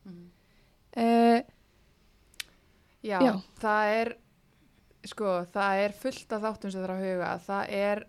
uh, 0.96 1.40
Já, 3.03 3.18
Já. 3.26 3.32
það 3.62 3.92
er 4.00 4.12
sko, 5.11 5.30
það 5.53 5.80
er 5.84 5.94
fullt 5.98 6.32
af 6.36 6.42
þáttum 6.46 6.70
sem 6.70 6.82
það 6.82 6.88
er 6.88 6.94
að 6.94 7.05
huga 7.09 7.30
það 7.46 7.72
er 7.82 8.03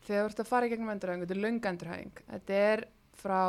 þegar 0.00 0.22
þú 0.24 0.30
ert 0.30 0.40
að 0.44 0.48
fara 0.50 0.66
í 0.66 0.70
gegnum 0.72 0.92
endurhæfingu, 0.94 1.26
þetta 1.26 1.36
er 1.36 1.42
löng 1.44 1.66
endurhæfing. 1.70 2.22
Þetta 2.30 2.60
er 2.70 2.84
frá 3.20 3.40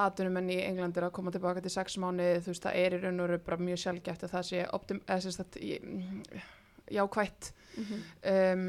atvinnumenn 0.00 0.48
í 0.50 0.56
Englandir 0.66 1.04
að 1.06 1.12
koma 1.14 1.30
tilbaka 1.34 1.60
til 1.62 1.70
sex 1.70 1.98
mánuði, 2.00 2.40
þú 2.42 2.50
veist, 2.54 2.64
það 2.64 2.78
er 2.80 2.96
í 2.96 3.00
raun 3.04 3.20
og 3.22 3.34
bara 3.46 3.60
mjög 3.60 3.82
sjálfgæft 3.84 4.24
að 4.26 4.32
það 4.32 4.46
sé 4.48 4.62
optim, 4.74 5.02
eða 5.06 5.34
sagt, 5.36 5.58
í- 5.60 6.40
jákvætt. 6.96 7.52
Um, 7.78 8.64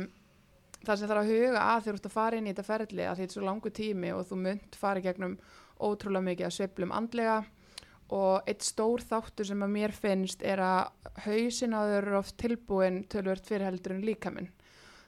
það 0.83 0.99
sem 0.99 1.09
þarf 1.09 1.23
að 1.23 1.31
huga 1.31 1.63
að 1.63 1.79
þegar 1.87 1.95
þú 1.95 1.95
ert 2.01 2.09
að 2.11 2.15
fara 2.19 2.37
inn 2.37 2.45
í 2.49 2.51
þetta 2.53 2.67
ferli 2.67 3.07
að 3.07 3.17
þetta 3.21 3.31
er 3.31 3.37
svo 3.39 3.47
langu 3.47 3.71
tími 3.79 4.11
og 4.13 4.27
þú 4.29 4.37
munt 4.43 4.77
fara 4.77 5.01
í 5.01 5.05
gegnum 5.07 5.35
ótrúlega 5.81 6.27
mikið 6.27 6.47
að 6.51 6.55
sveiflum 6.59 6.93
andlega 6.99 7.39
og 8.11 8.47
eitt 8.49 8.65
stór 8.65 9.03
þáttur 9.07 9.47
sem 9.47 9.63
að 9.63 9.73
mér 9.75 9.93
finnst 9.95 10.43
er 10.43 10.61
að 10.63 11.11
hausin 11.25 11.75
á 11.75 11.79
þau 11.81 11.97
eru 11.97 12.15
oft 12.19 12.37
tilbúin 12.41 13.03
tölvört 13.11 13.47
fyrir 13.47 13.69
heldur 13.69 13.95
en 13.95 14.05
líkaminn. 14.05 14.49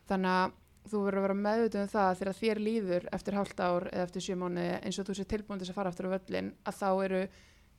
Þannig 0.08 0.38
að 0.38 0.60
þú 0.92 1.02
verður 1.06 1.20
að 1.20 1.26
vera 1.28 1.40
meðvitað 1.40 1.82
um 1.84 1.92
það 1.94 2.10
að 2.10 2.20
þegar 2.20 2.40
þér 2.40 2.62
líður 2.68 3.10
eftir 3.18 3.38
hálft 3.40 3.64
ár 3.64 3.88
eða 3.92 4.06
eftir 4.08 4.26
sjö 4.26 4.38
mánuði 4.40 4.78
eins 4.80 5.00
og 5.00 5.08
þú 5.08 5.18
sé 5.18 5.26
tilbúin 5.32 5.60
til 5.60 5.68
þess 5.68 5.74
að 5.74 5.80
fara 5.80 5.94
aftur 5.94 6.10
á 6.12 6.14
völlin 6.16 6.50
að 6.64 6.80
þá 6.80 6.90
eru 7.08 7.22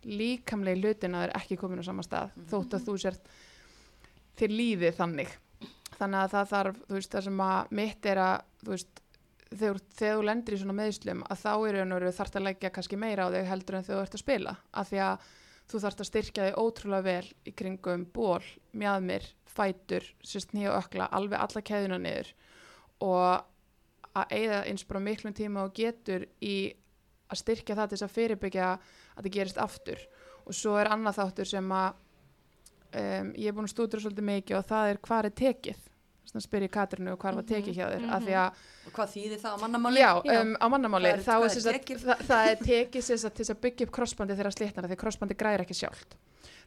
líkamlegi 0.04 0.80
hlutin 0.82 1.16
að 1.16 1.24
þeir 1.24 1.34
ekki 1.40 1.58
komin 1.60 1.80
á 1.80 1.88
sama 1.88 2.04
stað 2.04 2.36
þótt 2.50 2.76
að 2.76 2.86
þú 2.88 2.96
sért 3.00 3.34
þér 4.40 4.54
líði 4.58 4.92
þannig. 4.96 5.32
Þannig 5.94 6.20
að 6.20 6.32
það 6.34 6.48
þarf, 6.50 6.78
þú 6.88 6.98
veist, 6.98 7.12
það 7.12 7.26
sem 7.28 7.42
að 7.44 7.74
mitt 7.78 8.08
er 8.10 8.20
að, 8.24 8.46
þú 8.64 8.72
veist, 8.74 9.03
þegar, 9.58 9.80
þegar 9.94 10.18
þú 10.18 10.26
lendir 10.28 10.56
í 10.56 10.60
svona 10.60 10.76
meðslum 10.78 11.24
að 11.30 11.40
þá 11.40 11.50
er 11.54 11.78
veru 11.94 12.12
þarft 12.18 12.36
að 12.38 12.46
leggja 12.48 12.74
kannski 12.74 12.98
meira 13.00 13.26
á 13.26 13.34
þig 13.34 13.48
heldur 13.50 13.78
en 13.78 13.86
þú 13.86 13.96
ert 14.00 14.16
að 14.16 14.22
spila. 14.22 14.54
Af 14.72 14.90
því 14.90 15.00
að 15.06 15.26
þú 15.70 15.80
þarft 15.84 16.02
að 16.02 16.08
styrkja 16.10 16.46
þig 16.48 16.60
ótrúlega 16.60 17.06
vel 17.08 17.32
í 17.48 17.54
kringum 17.56 18.06
ból, 18.14 18.44
mjaðmir, 18.76 19.26
fætur, 19.48 20.06
sérst 20.26 20.54
nýja 20.56 20.76
ökla, 20.76 21.08
alveg 21.14 21.40
alla 21.40 21.64
keðuna 21.64 22.00
niður. 22.02 22.32
Og 23.04 24.14
að 24.14 24.34
eigða 24.38 24.60
eins 24.70 24.86
bara 24.86 25.02
miklum 25.02 25.34
tíma 25.34 25.64
og 25.66 25.74
getur 25.76 26.26
í 26.44 26.74
að 27.32 27.40
styrkja 27.40 27.78
það 27.78 27.88
til 27.90 27.96
þess 27.96 28.06
að 28.06 28.16
fyrirbyggja 28.18 28.68
að 28.74 29.22
það 29.22 29.32
gerist 29.38 29.62
aftur. 29.62 30.04
Og 30.44 30.56
svo 30.56 30.76
er 30.78 30.92
annað 30.92 31.22
þáttur 31.22 31.50
sem 31.50 31.72
að 31.72 31.96
um, 32.94 33.32
ég 33.32 33.48
er 33.48 33.56
búin 33.56 33.66
að 33.66 33.74
stúdra 33.74 34.02
svolítið 34.02 34.28
mikið 34.28 34.60
og 34.60 34.68
það 34.68 34.92
er 34.92 35.02
hvað 35.08 35.30
er 35.30 35.36
tekið 35.40 35.90
þess 36.34 36.42
að 36.42 36.48
spyrja 36.48 36.70
Katrinu 36.74 37.14
hvað 37.22 37.38
var 37.38 37.46
tekið 37.48 37.76
hjá 37.78 37.86
þér 37.94 38.04
af 38.16 38.24
því 38.26 38.34
að 38.42 38.62
Og 38.88 38.92
hvað 38.98 39.12
þýðir 39.14 39.40
það 39.44 39.54
á 39.54 39.58
mannamáli? 39.64 40.00
Já, 40.02 40.10
um, 40.34 40.52
á 40.60 40.66
mannamáli. 40.74 41.08
Er- 41.14 41.22
þá 41.24 41.32
hvað 41.34 41.44
er 41.44 41.48
er 41.48 41.54
sem 41.54 41.64
sagt- 41.64 41.78
tekið? 41.84 42.04
það, 42.04 42.22
það 42.28 42.50
er 42.50 42.62
tekið 42.68 43.02
sem 43.08 43.18
sagt 43.22 43.34
til 43.38 43.44
þess 43.44 43.54
að 43.54 43.60
byggja 43.64 43.86
upp 43.88 43.92
krossbandi 43.98 44.36
þegar 44.38 44.56
slitnar 44.58 44.88
því 44.88 44.96
að 44.98 45.02
krossbandi 45.04 45.38
græðir 45.40 45.64
ekki 45.64 45.78
sjálft. 45.78 46.16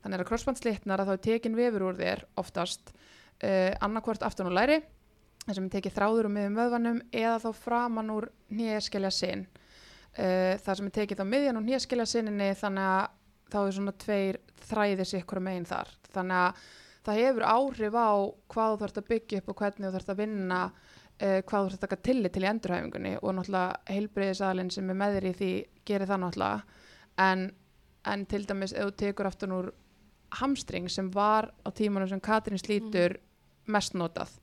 Þannig 0.03 0.19
að 0.23 0.29
krossband 0.31 0.57
slitnar 0.61 0.99
að 1.03 1.07
þá 1.07 1.13
er 1.17 1.23
tekin 1.27 1.55
vefur 1.57 1.85
úr 1.91 1.97
þér 1.99 2.23
oftast 2.37 2.91
uh, 3.43 3.73
annarkvort 3.81 4.23
aftan 4.23 4.47
úr 4.49 4.55
læri 4.57 4.79
þar 5.47 5.55
sem 5.55 5.67
er 5.67 5.75
tekið 5.77 5.95
þráður 5.95 6.25
um 6.27 6.33
miðum 6.37 6.57
vöðvanum 6.59 6.97
eða 7.15 7.37
þá 7.43 7.49
framan 7.55 8.09
úr 8.11 8.27
nýjaskelja 8.51 9.11
sin 9.15 9.45
uh, 10.17 10.57
þar 10.63 10.75
sem 10.79 10.89
er 10.89 10.95
tekið 10.97 11.21
þá 11.21 11.25
miðjan 11.33 11.59
úr 11.61 11.65
nýjaskelja 11.67 12.05
sinni 12.09 12.49
þannig 12.59 12.89
að 12.91 13.07
þá 13.47 13.57
er 13.63 13.71
svona 13.77 13.93
tveir 13.95 14.39
þræðir 14.67 15.07
sikkur 15.07 15.39
megin 15.39 15.65
þar. 15.69 15.87
Þannig 16.11 16.41
að 16.43 16.65
það 17.07 17.19
hefur 17.23 17.47
áhrif 17.47 17.97
á 17.97 18.11
hvað 18.53 18.71
þú 18.71 18.79
þarfst 18.83 19.01
að 19.01 19.09
byggja 19.11 19.41
upp 19.41 19.51
og 19.51 19.61
hvernig 19.61 19.87
þú 19.87 19.93
þarfst 19.95 20.13
að 20.13 20.21
vinna 20.21 20.61
uh, 20.67 21.39
hvað 21.41 21.47
þú 21.47 21.61
þarfst 21.61 21.77
að 21.77 21.85
taka 21.85 22.01
tillit 22.09 22.35
til 22.35 22.43
í 22.43 22.49
endurhæfingunni 22.51 23.13
og 23.21 23.35
náttúrulega 23.37 23.95
heilbreyðisalinn 23.95 24.73
sem 24.73 24.91
er 24.91 24.99
með 25.01 25.17
þér 25.17 25.29
í 25.29 25.35
því 25.41 25.51
gerir 25.87 26.11
það 26.11 26.23
náttúrulega. 26.23 26.83
En, 27.27 27.45
en 28.11 28.25
til 28.29 28.43
dæmis 28.49 28.75
ef 28.75 28.89
þú 28.89 28.97
tekur 29.01 29.29
aftan 29.29 29.55
úr 29.55 29.71
hamstring 30.41 30.91
sem 30.91 31.09
var 31.13 31.49
á 31.63 31.69
tímanum 31.71 32.11
sem 32.11 32.21
Katrín 32.21 32.59
slítur 32.59 33.17
mest 33.71 33.95
notað 33.95 34.35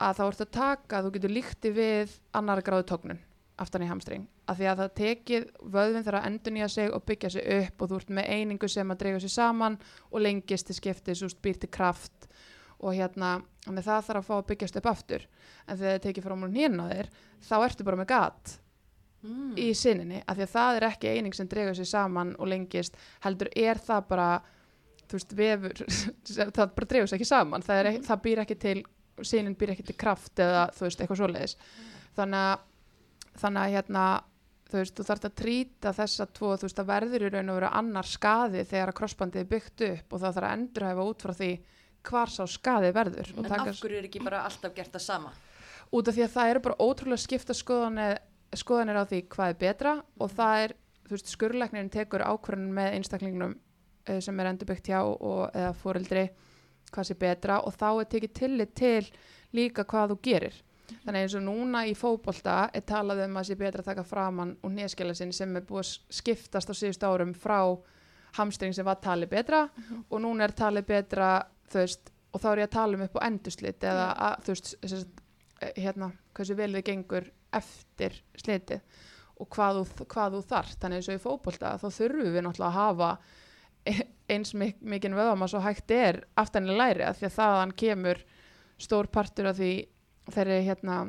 að 0.00 0.16
þá 0.16 0.22
ertu 0.26 0.46
að 0.46 0.54
taka, 0.54 1.02
þú 1.04 1.10
getur 1.16 1.34
líkti 1.34 1.72
við 1.76 2.14
annara 2.36 2.64
gráðu 2.64 2.86
tóknun 2.88 3.20
aftan 3.60 3.82
í 3.84 3.88
hamstring, 3.90 4.24
af 4.48 4.56
því 4.58 4.68
að 4.70 4.78
það 4.82 4.94
tekið 5.00 5.44
vöðvin 5.74 6.04
þarf 6.06 6.18
að 6.20 6.28
endurnýja 6.30 6.68
sig 6.72 6.94
og 6.96 7.04
byggja 7.08 7.30
sig 7.34 7.48
upp 7.58 7.82
og 7.84 7.90
þú 7.90 7.98
ert 8.00 8.14
með 8.18 8.30
einingu 8.36 8.68
sem 8.72 8.90
að 8.94 9.00
dreiga 9.02 9.20
sig 9.20 9.32
saman 9.34 9.76
og 10.10 10.22
lengist 10.24 10.66
til 10.70 10.78
skiptis 10.78 11.22
og 11.26 11.34
býr 11.44 11.58
til 11.60 11.70
kraft 11.70 12.28
og 12.80 12.94
hérna, 12.96 13.34
það 13.68 13.84
þarf 14.08 14.16
að 14.22 14.26
fá 14.30 14.34
að 14.38 14.46
byggjast 14.48 14.78
upp 14.80 14.86
aftur. 14.88 15.26
En 15.68 15.76
þegar 15.76 15.98
það 15.98 16.04
tekið 16.06 16.24
fram 16.30 16.44
úr 16.46 16.54
hérna 16.56 16.86
þér 16.88 17.10
þá 17.44 17.54
ertu 17.68 17.84
bara 17.90 18.00
með 18.00 18.10
gat 18.14 18.56
Mm. 19.20 19.50
í 19.60 19.66
sinninni, 19.76 20.22
af 20.24 20.38
því 20.38 20.44
að 20.46 20.52
það 20.54 20.76
er 20.78 20.84
ekki 20.86 21.08
eining 21.12 21.34
sem 21.36 21.48
dregur 21.52 21.74
sig 21.76 21.84
saman 21.90 22.30
og 22.40 22.48
lengist 22.48 22.94
heldur 23.20 23.50
er 23.52 23.76
það 23.76 24.06
bara 24.08 24.28
þú 25.10 25.18
veist, 25.18 25.34
vefur, 25.36 25.82
það 26.56 26.70
bara 26.78 26.86
sig 27.10 27.18
ekki 27.18 27.28
saman, 27.28 27.60
það, 27.66 27.80
er, 27.82 27.88
ekki- 27.90 28.06
það 28.06 28.22
býr 28.24 28.40
ekki 28.46 28.56
til 28.62 28.74
sinnin 29.28 29.56
býr 29.60 29.74
ekki 29.74 29.84
til 29.90 29.96
kraft 30.00 30.40
eða 30.40 30.62
þú 30.72 30.86
veist, 30.86 31.02
eitthvað 31.04 31.20
svoleiðis. 31.20 31.56
Þannig 32.16 32.46
að, 32.46 32.64
þannig 33.38 33.62
að 33.62 33.74
hérna 33.76 34.04
þú 34.70 34.78
veist, 34.78 34.96
þú 34.96 35.06
þarft 35.08 35.26
að 35.26 35.36
trýta 35.40 35.92
þessa 35.96 36.26
tvo, 36.30 36.54
þú 36.56 36.66
veist, 36.68 36.78
það 36.78 36.90
verður 36.90 37.26
í 37.26 37.30
raun 37.34 37.52
og 37.52 37.58
veru 37.58 37.70
annar 37.80 38.08
skaði 38.08 38.64
þegar 38.70 38.92
að 38.92 38.98
krossbandið 39.00 39.42
er 39.42 39.50
byggt 39.50 39.86
upp 39.88 40.14
og 40.14 40.22
það 40.22 40.34
þarf 40.36 40.48
að 40.48 40.56
endurhæfa 40.56 41.06
út 41.10 41.24
frá 41.24 41.34
því 41.40 41.50
hvar 42.10 42.32
sá 42.32 42.42
skaði 42.48 42.92
verður 42.96 43.32
En 43.36 43.48
taka 43.48 43.70
af 43.70 43.80
hverju 43.82 43.98
er 43.98 44.06
ekki 44.08 44.22
bara 44.24 44.44
alltaf 44.48 44.74
gert 44.76 44.94
það 44.94 45.04
sama? 45.04 45.32
út 45.90 46.08
af 46.08 46.14
því 46.14 46.24
að 46.24 46.34
það 46.36 46.52
eru 46.52 46.62
bara 46.66 46.86
ótrúlega 46.86 47.24
skipta 47.24 47.56
skoðanir, 47.56 48.20
skoðanir 48.56 49.00
á 49.02 49.04
því 49.10 49.20
hvað 49.34 49.52
er 49.52 49.58
betra 49.64 49.96
og 50.22 50.32
það 50.36 50.62
er, 50.64 50.76
þú 51.08 51.16
veist, 51.16 51.32
skurlæknirinn 51.34 51.92
tekur 51.92 52.24
ákvörðun 52.24 52.70
með 52.76 52.96
einstaklingnum 52.98 53.56
uh, 53.56 54.20
sem 54.22 54.40
er 54.40 54.52
endurbyggt 54.52 54.92
hjá 54.92 55.00
og, 55.02 55.50
eða 55.50 55.74
fóreldri 55.82 56.28
hvað 56.90 57.10
sé 57.10 57.18
betra 57.18 57.60
og 57.66 57.74
þá 57.74 57.88
er 57.90 58.10
tekið 58.14 58.36
tillit 58.38 58.74
til 58.78 59.10
líka 59.56 59.86
hvað 59.86 60.14
þú 60.14 60.20
gerir 60.26 60.60
þannig 61.04 61.24
eins 61.24 61.36
og 61.38 61.44
núna 61.46 61.84
í 61.88 61.94
fótbolta 61.98 62.56
er 62.74 62.84
talað 62.86 63.24
um 63.26 63.38
að 63.40 63.48
sé 63.50 63.56
betra 63.60 63.82
að 63.84 63.90
taka 63.92 64.04
framann 64.06 64.56
og 64.62 64.72
neskjala 64.74 65.14
sinn 65.16 65.32
sem 65.36 65.56
er 65.56 65.66
búið 65.66 65.84
að 65.84 66.18
skiptast 66.20 66.70
á 66.70 66.74
síðust 66.76 67.06
árum 67.06 67.34
frá 67.34 67.60
hamstring 68.38 68.74
sem 68.76 68.86
var 68.86 69.00
talið 69.02 69.32
betra 69.32 69.64
og 70.08 70.18
núna 70.22 70.46
er 70.46 70.54
talið 70.56 70.86
betra 70.90 71.30
veist, 71.72 72.12
og 72.30 72.42
þá 72.42 72.48
er 72.52 72.62
ég 72.62 72.70
að 72.70 72.76
tala 72.76 72.98
um 72.98 73.04
upp 73.06 73.18
á 73.18 73.26
endurslit 73.26 73.86
eða 73.86 74.08
að, 74.28 74.42
þú 74.44 74.54
veist, 74.54 74.72
sagt, 74.92 75.22
eh, 75.60 75.72
hérna, 75.84 76.10
hversu 76.34 76.56
vel 76.58 76.72
þið 76.76 76.86
gengur 76.90 77.30
eftir 77.60 78.18
slitið 78.38 78.80
og 79.40 79.48
hvað 79.54 79.80
þú, 79.80 80.06
hvað 80.12 80.34
þú 80.36 80.42
þarft, 80.50 80.80
þannig 80.82 81.00
eins 81.00 81.08
og 81.08 81.16
í 81.16 81.22
fótbolta 81.22 81.76
þá 81.80 81.88
þurfum 81.88 82.34
við 82.34 82.44
náttúrulega 82.44 82.70
að 82.70 82.78
hafa 82.78 83.10
e- 83.88 84.08
eins 84.30 84.52
mik 84.54 84.82
mikinn 84.82 85.16
vöðum 85.16 85.46
að 85.46 85.54
svo 85.54 85.62
hægt 85.64 85.94
er 85.94 86.20
aftan 86.38 86.68
í 86.68 86.76
læri 86.76 87.06
að 87.06 87.18
því 87.18 87.28
að 87.30 87.36
þaðan 87.38 87.72
kemur 87.82 88.20
stór 88.80 89.08
partur 89.12 89.50
af 89.50 89.58
því 89.58 89.72
þeirri 90.30 90.62
hérna 90.66 91.02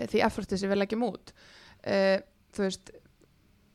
því 0.00 0.24
efforti 0.26 0.58
sem 0.60 0.70
við 0.70 0.82
leggjum 0.82 1.06
út. 1.08 1.32
Uh, 1.80 2.18
þú 2.54 2.66
veist 2.66 2.92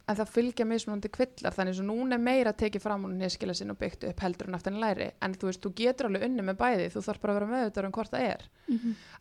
en 0.06 0.18
það 0.20 0.34
fylgja 0.36 0.66
mismunandi 0.70 1.10
kvillar 1.14 1.56
þannig 1.56 1.80
að 1.80 1.88
núna 1.88 2.18
er 2.18 2.22
meira 2.22 2.54
tekið 2.54 2.84
fram 2.84 3.08
úr 3.08 3.16
neskila 3.18 3.56
sinn 3.58 3.74
og 3.74 3.80
byggt 3.82 4.06
upp 4.10 4.22
heldur 4.22 4.52
en 4.52 4.58
aftan 4.58 4.78
læri. 4.82 5.10
En 5.26 5.34
þú 5.34 5.50
veist, 5.50 5.64
þú 5.64 5.72
getur 5.80 6.10
alveg 6.10 6.28
unni 6.28 6.46
með 6.46 6.60
bæði 6.62 6.92
þú 6.94 7.04
þarf 7.08 7.24
bara 7.24 7.34
að 7.34 7.40
vera 7.40 7.52
meðutur 7.54 7.88
um 7.88 7.96
hvort 7.96 8.14
það 8.14 8.28
er. 8.28 8.46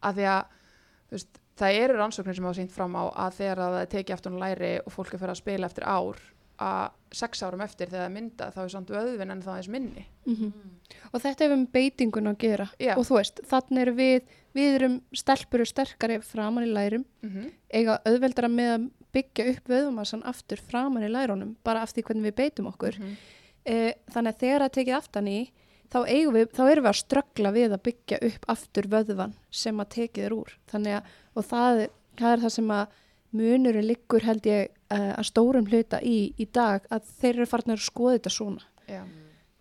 Að 0.04 0.20
því 0.20 0.28
að 0.34 0.42
veist, 1.14 1.40
það 1.56 1.80
eru 1.80 1.98
rannsóknir 1.98 2.36
sem 2.36 2.48
hafa 2.48 2.60
sínt 2.60 2.74
fram 2.74 2.96
á 3.00 3.04
að 3.26 3.40
þegar 3.40 3.62
það 3.64 3.80
er 3.80 3.90
tekið 3.96 4.16
aftan 4.18 4.38
læri 4.42 4.72
og 4.84 4.92
fólk 4.92 5.14
er 5.14 5.22
fyrir 5.22 5.34
að 5.34 5.40
spila 5.40 5.70
eftir 5.70 5.88
ár 5.88 6.22
að 6.64 7.16
sex 7.18 7.42
árum 7.42 7.62
eftir 7.64 7.88
þegar 7.88 8.04
það 8.04 8.08
er 8.08 8.14
mynda 8.14 8.46
þá 8.54 8.60
er 8.62 8.72
samt 8.74 8.90
vöðvin 8.94 9.32
en 9.34 9.42
það 9.42 9.58
er 9.58 9.70
minni. 9.70 10.06
Mhm. 10.26 10.52
Og 11.12 11.20
þetta 11.22 11.44
hefur 11.44 11.56
með 11.56 11.72
beitingun 11.72 12.30
að 12.30 12.38
gera. 12.38 12.68
Já. 12.78 12.94
og 12.96 13.06
þú 13.08 13.16
veist, 13.18 13.40
þannig 13.48 13.82
eru 13.82 13.94
við, 13.98 14.34
við 14.54 14.76
erum 14.78 14.98
stelpur 15.16 15.64
og 15.64 15.70
sterkari 15.70 16.20
framan 16.22 16.66
í 16.66 16.72
lærum, 16.72 17.04
mm 17.22 17.30
-hmm. 17.30 17.50
eiga 17.70 18.00
auðveldara 18.06 18.48
með 18.48 18.70
að 18.74 18.90
byggja 19.14 19.48
upp 19.50 19.68
vöðumassan 19.68 20.24
aftur 20.24 20.60
framan 20.60 21.06
í 21.06 21.10
lærunum, 21.10 21.56
bara 21.64 21.82
af 21.82 21.92
því 21.92 22.02
hvernig 22.02 22.28
við 22.30 22.34
beitum 22.34 22.66
okkur. 22.66 22.98
Mhm. 22.98 23.16
Eh, 23.64 23.92
þannig 24.12 24.34
að 24.34 24.40
þegar 24.40 24.60
það 24.60 24.74
tekið 24.76 24.96
aftan 24.96 25.28
í, 25.28 25.50
þá, 25.90 25.98
við, 26.04 26.48
þá 26.52 26.62
erum 26.70 26.84
við 26.84 26.90
að 26.90 27.00
ströggla 27.00 27.52
við 27.52 27.72
að 27.72 27.82
byggja 27.82 28.18
upp 28.28 28.44
aftur 28.48 28.88
vöðvan 28.92 29.34
sem 29.50 29.80
að 29.80 29.88
tekið 29.88 30.24
er 30.24 30.32
úr. 30.32 30.50
Þannig 30.70 30.98
að, 30.98 31.02
og 31.34 31.44
það, 31.44 31.88
það 32.18 32.32
er 32.32 32.44
það 32.44 32.54
sem 32.58 32.70
að 32.70 32.86
munurinn 33.34 33.88
liggur 33.88 34.22
held 34.22 34.46
ég 34.46 34.70
uh, 34.92 35.14
að 35.18 35.28
stórum 35.30 35.66
hluta 35.66 36.00
í, 36.02 36.34
í 36.38 36.46
dag, 36.46 36.84
að 36.90 37.08
þeir 37.20 37.34
eru 37.34 37.46
farin 37.50 37.74
að 37.74 37.86
skoða 37.86 38.18
þetta 38.18 38.30
svona, 38.30 38.66
Já. 38.86 39.02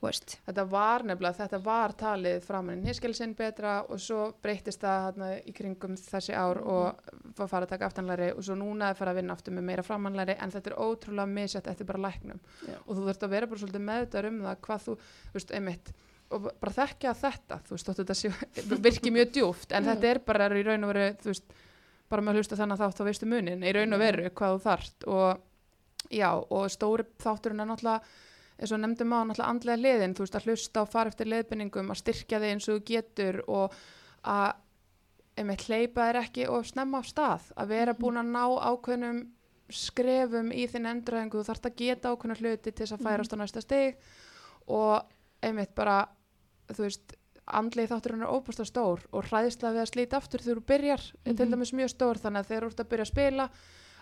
Veist. 0.04 0.36
Þetta 0.46 0.66
var 0.70 1.06
nefnilega, 1.08 1.38
þetta 1.40 1.60
var 1.64 1.94
talið 2.00 2.46
framan 2.46 2.80
í 2.80 2.88
nýskilsinn 2.88 3.36
betra 3.38 3.76
og 3.88 4.02
svo 4.02 4.30
breytist 4.44 4.84
það 4.84 5.06
hérna, 5.08 5.30
í 5.40 5.54
kringum 5.56 5.98
þessi 6.00 6.36
ár 6.36 6.62
og 6.62 7.12
var 7.38 7.52
farið 7.52 7.68
að 7.68 7.74
taka 7.74 7.90
aftanlæri 7.90 8.30
og 8.36 8.46
svo 8.46 8.58
núna 8.60 8.92
er 8.92 9.00
farið 9.00 9.14
að 9.14 9.20
vinna 9.22 9.38
aftur 9.38 9.58
með 9.58 9.68
meira 9.70 9.86
framanlæri 9.86 10.38
en 10.38 10.54
þetta 10.54 10.72
er 10.72 10.80
ótrúlega 10.80 11.34
misjætt 11.34 11.70
eftir 11.72 11.90
bara 11.90 12.04
læknum 12.08 12.42
Já. 12.68 12.78
og 12.86 12.92
þú 12.92 13.06
þurft 13.08 13.28
að 13.28 13.36
vera 13.36 13.52
bara 13.52 13.64
svolítið 13.64 13.86
meðdar 13.90 14.30
um 14.30 14.42
það 14.48 14.60
hvað 14.68 14.88
þú, 14.88 14.98
þú 15.30 15.40
veist, 15.40 15.56
einmitt 15.60 15.94
og 16.34 16.50
bara 16.62 16.74
þekkja 16.74 17.16
þetta, 17.20 17.60
þú 17.68 17.78
veist, 17.78 17.94
þetta 18.02 18.18
sé, 18.18 18.34
virki 18.88 19.14
mjög 19.14 19.34
djúft 19.38 19.76
en 19.76 19.88
þetta 19.90 20.12
er 20.12 20.22
bara 20.26 20.50
í 20.50 20.66
raun 20.66 20.88
og 20.88 20.94
veru, 20.94 21.08
þú 21.22 21.32
veist, 21.32 21.58
bara 22.10 22.26
með 22.26 22.34
að 22.34 22.42
hlusta 22.42 22.60
þannig 22.60 22.78
að 22.78 22.86
þátt 22.86 23.00
þá 23.00 23.08
veistu 23.10 23.30
munin, 23.30 23.66
í 23.66 23.74
raun 23.76 23.96
og 23.96 24.02
veru 24.02 24.30
hvað 24.30 24.56
þú 24.56 24.64
þarft 24.68 25.08
og 25.14 26.14
já, 26.14 26.30
og 26.34 26.70
stóri 26.74 27.06
þátturinn 27.22 27.64
er 27.64 27.70
náttúrulega 27.70 28.32
eins 28.64 28.72
og 28.76 28.82
nefndum 28.82 29.14
á 29.14 29.20
náttúrulega 29.28 29.50
andlega 29.52 29.82
liðin 29.84 30.16
þú 30.16 30.26
veist 30.26 30.38
að 30.40 30.48
hlusta 30.48 30.84
og 30.86 30.92
fara 30.94 31.12
eftir 31.12 31.30
leiðbenningum 31.32 31.92
að 31.94 32.00
styrkja 32.02 32.40
þig 32.42 32.54
eins 32.56 32.68
og 32.70 32.78
þú 32.80 32.86
getur 32.90 33.40
og 33.52 33.78
að 34.24 34.52
einmitt 35.42 35.66
hleypa 35.68 36.08
þér 36.10 36.20
ekki 36.24 36.48
og 36.54 36.68
snemma 36.70 37.00
af 37.02 37.08
stað 37.10 37.48
að 37.58 37.72
vera 37.74 37.96
búin 37.98 38.22
að 38.22 38.32
ná 38.34 38.44
ákveðnum 38.70 39.24
skrefum 39.74 40.52
í 40.54 40.68
þinn 40.70 40.86
endurhæfingu. 40.92 41.40
Þú 41.42 41.48
þarft 41.48 41.68
að 41.70 41.78
geta 41.80 42.12
ákveðna 42.14 42.36
hluti 42.38 42.72
til 42.72 42.84
þess 42.86 42.94
að 42.98 43.06
færast 43.08 43.34
á 43.34 43.38
næsta 43.42 43.64
stig 43.64 43.96
og 44.68 45.08
einmitt 45.44 45.74
bara 45.76 46.04
þú 46.70 46.86
veist 46.86 47.16
andlegi 47.44 47.90
þátturinn 47.92 48.24
er 48.24 48.32
óbúst 48.32 48.62
stór 48.70 49.02
og 49.12 49.26
hræðislega 49.28 49.74
við 49.76 49.84
að 49.84 49.90
slíta 49.92 50.20
aftur 50.20 50.44
þegar 50.44 50.60
þú 50.62 50.66
byrjar 50.70 51.02
er 51.26 51.34
til 51.34 51.46
Mhm. 51.48 51.52
dæmis 51.56 51.74
mjög 51.74 51.90
stór 51.92 52.22
þannig 52.22 52.40
að 52.40 52.48
þegar 52.52 52.64
þú 52.64 52.70
ert 52.72 52.84
að 52.84 52.90
byrja 52.94 53.04
að 53.04 53.12
spila 53.12 53.50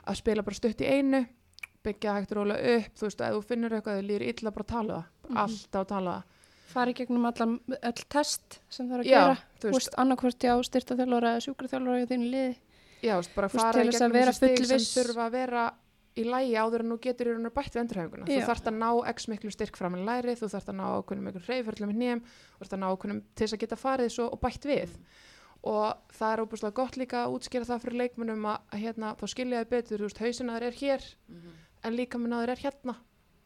að 0.07 0.15
spila 0.17 0.43
bara 0.43 0.55
stutt 0.55 0.81
í 0.81 0.91
einu 0.91 1.27
byggja 1.83 2.13
hægt 2.17 2.31
rólega 2.37 2.75
upp 2.77 2.95
þú 2.99 3.07
veist 3.07 3.21
að 3.21 3.27
ef 3.29 3.35
þú 3.37 3.47
finnur 3.51 3.75
eitthvað 3.77 3.97
þau 4.01 4.07
líður 4.09 4.27
illa 4.31 4.51
bara 4.51 4.63
að 4.67 4.71
tala 4.75 4.93
það 4.93 5.31
Mhm. 5.31 5.37
alltaf 5.45 5.81
að 5.81 5.87
tala 5.87 6.11
það. 6.11 6.23
Fara 6.71 6.91
í 6.91 6.95
gegnum 6.95 7.25
allan, 7.27 7.59
öll 7.83 8.03
test 8.09 8.59
sem 8.69 8.87
það 8.89 8.93
er 8.93 8.99
að 9.03 9.05
já, 9.11 9.19
gera. 9.19 9.37
þú 9.59 9.71
veist, 9.75 9.95
annarkvort 9.97 10.39
já, 10.39 10.53
styrta 10.63 10.95
þjálfara 10.95 11.31
eða 11.35 11.43
sjúkra 11.45 11.67
þjálfara 11.71 12.01
í 12.03 12.07
þínu 12.07 12.29
liði. 12.31 12.55
Já, 13.01 13.13
þú 13.13 13.21
veist, 13.21 13.35
bara 13.35 13.49
fara 13.49 13.81
að 13.81 13.91
gegnum 13.91 14.11
vera 14.13 14.31
þessi 14.31 14.55
stig 14.55 14.65
sem 14.65 15.03
þurfa 15.03 15.25
að 15.27 15.31
vera 15.31 15.63
í 16.15 16.23
lægi 16.27 16.55
áður 16.59 16.79
en 16.83 16.91
þú 16.91 16.97
getur 17.01 17.27
í 17.27 17.33
raun 17.35 17.45
og 17.47 17.53
bætt 17.55 17.73
við 17.75 17.81
endurhæfinguna. 17.81 18.25
Þú 18.27 18.39
Já. 18.39 18.45
þarft 18.47 18.67
að 18.67 18.77
ná 18.79 18.89
x 19.15 19.27
miklu 19.31 19.51
styrk 19.51 19.75
fram 19.79 19.95
í 19.95 20.05
læri 20.05 20.35
þú 20.35 20.47
þarft 20.51 20.69
að 20.71 20.75
ná 20.79 20.85
ákveðnum 20.99 21.23
miklu 21.27 21.41
reyförlum 21.47 21.91
í 21.91 21.97
nýjum 22.01 22.21
þú 22.21 22.59
þarft 22.59 22.73
að 22.75 22.81
ná 22.81 22.87
ákveðnum 22.91 23.21
til 23.35 23.47
þess 23.47 23.53
að 23.55 23.59
geta 23.63 23.75
farið 23.79 24.11
svo 24.11 24.25
og 24.31 24.39
bætt 24.41 24.63
við. 24.67 24.89
Og 25.63 25.95
það 26.11 26.33
er 26.33 26.43
óbúslega 26.45 26.73
gott 26.73 26.95
líka 26.97 27.17
að 27.25 27.35
útskýra 27.37 27.65
það 27.69 27.81
fyrir 27.83 27.97
leikmunum 28.01 28.45
að, 28.49 28.59
að 28.73 28.79
hérna, 28.81 29.15
þá 29.15 29.25
skilja 29.29 29.59
þið 29.63 29.69
betur, 29.69 29.97
þú 29.99 30.07
veist, 30.09 30.17
hausinaður 30.23 30.63
er 30.63 30.71
hér 30.81 31.01
en 31.83 31.95
líka 31.97 32.19
minnaður 32.21 32.53
er 32.55 32.61
hérna. 32.63 32.95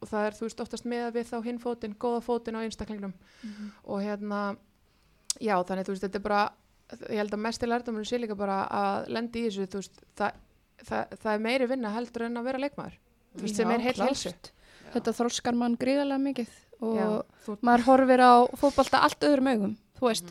Og 0.03 0.09
það 0.11 0.27
er, 0.27 0.35
þú 0.37 0.45
veist, 0.47 0.61
oftast 0.61 0.85
með 0.85 1.05
við 1.15 1.29
þá 1.31 1.37
hinn 1.45 1.59
fótinn, 1.63 1.95
góða 1.99 2.21
fótinn 2.25 2.57
á 2.59 2.65
einstaklingnum. 2.65 3.13
Og 3.87 4.01
hérna 4.03 4.41
já, 5.39 5.55
þannig, 5.63 5.87
þú 5.87 5.95
veist, 5.95 6.03
þetta 6.05 6.19
er 6.19 6.25
bara 6.25 6.41
ég 7.09 7.17
held 7.17 7.33
að 7.33 7.41
mesti 7.41 7.69
lærdomurinn 7.69 8.05
sé 8.09 8.19
líka 8.21 8.35
bara 8.37 8.59
að 8.69 9.07
lendi 9.15 9.41
í 9.41 9.47
þessu, 9.47 9.65
þú 9.71 9.81
veist, 9.81 10.03
það, 10.19 10.35
það, 10.85 11.15
það 11.23 11.31
er 11.33 11.45
meiri 11.47 11.69
vinna 11.71 11.93
heldur 11.95 12.27
en 12.27 12.37
að 12.37 12.49
vera 12.51 12.61
leikmaður. 12.61 12.99
Þú 13.35 13.47
veist, 13.47 13.55
sem 13.57 13.71
Já, 13.71 13.75
er 13.75 13.85
heill 13.87 13.95
klárt. 13.97 14.11
helsu 14.11 14.33
þetta 14.95 15.13
þroskar 15.17 15.57
mann 15.59 15.75
gríðarlega 15.79 16.21
mikið 16.23 16.51
og 16.85 16.97
já, 16.99 17.07
þú, 17.45 17.55
maður 17.65 17.85
horfir 17.89 18.21
á 18.23 18.33
fótbolta 18.59 19.01
allt 19.03 19.25
öðrum 19.27 19.49
augum, 19.51 19.73
þú 19.97 20.07
veist. 20.07 20.29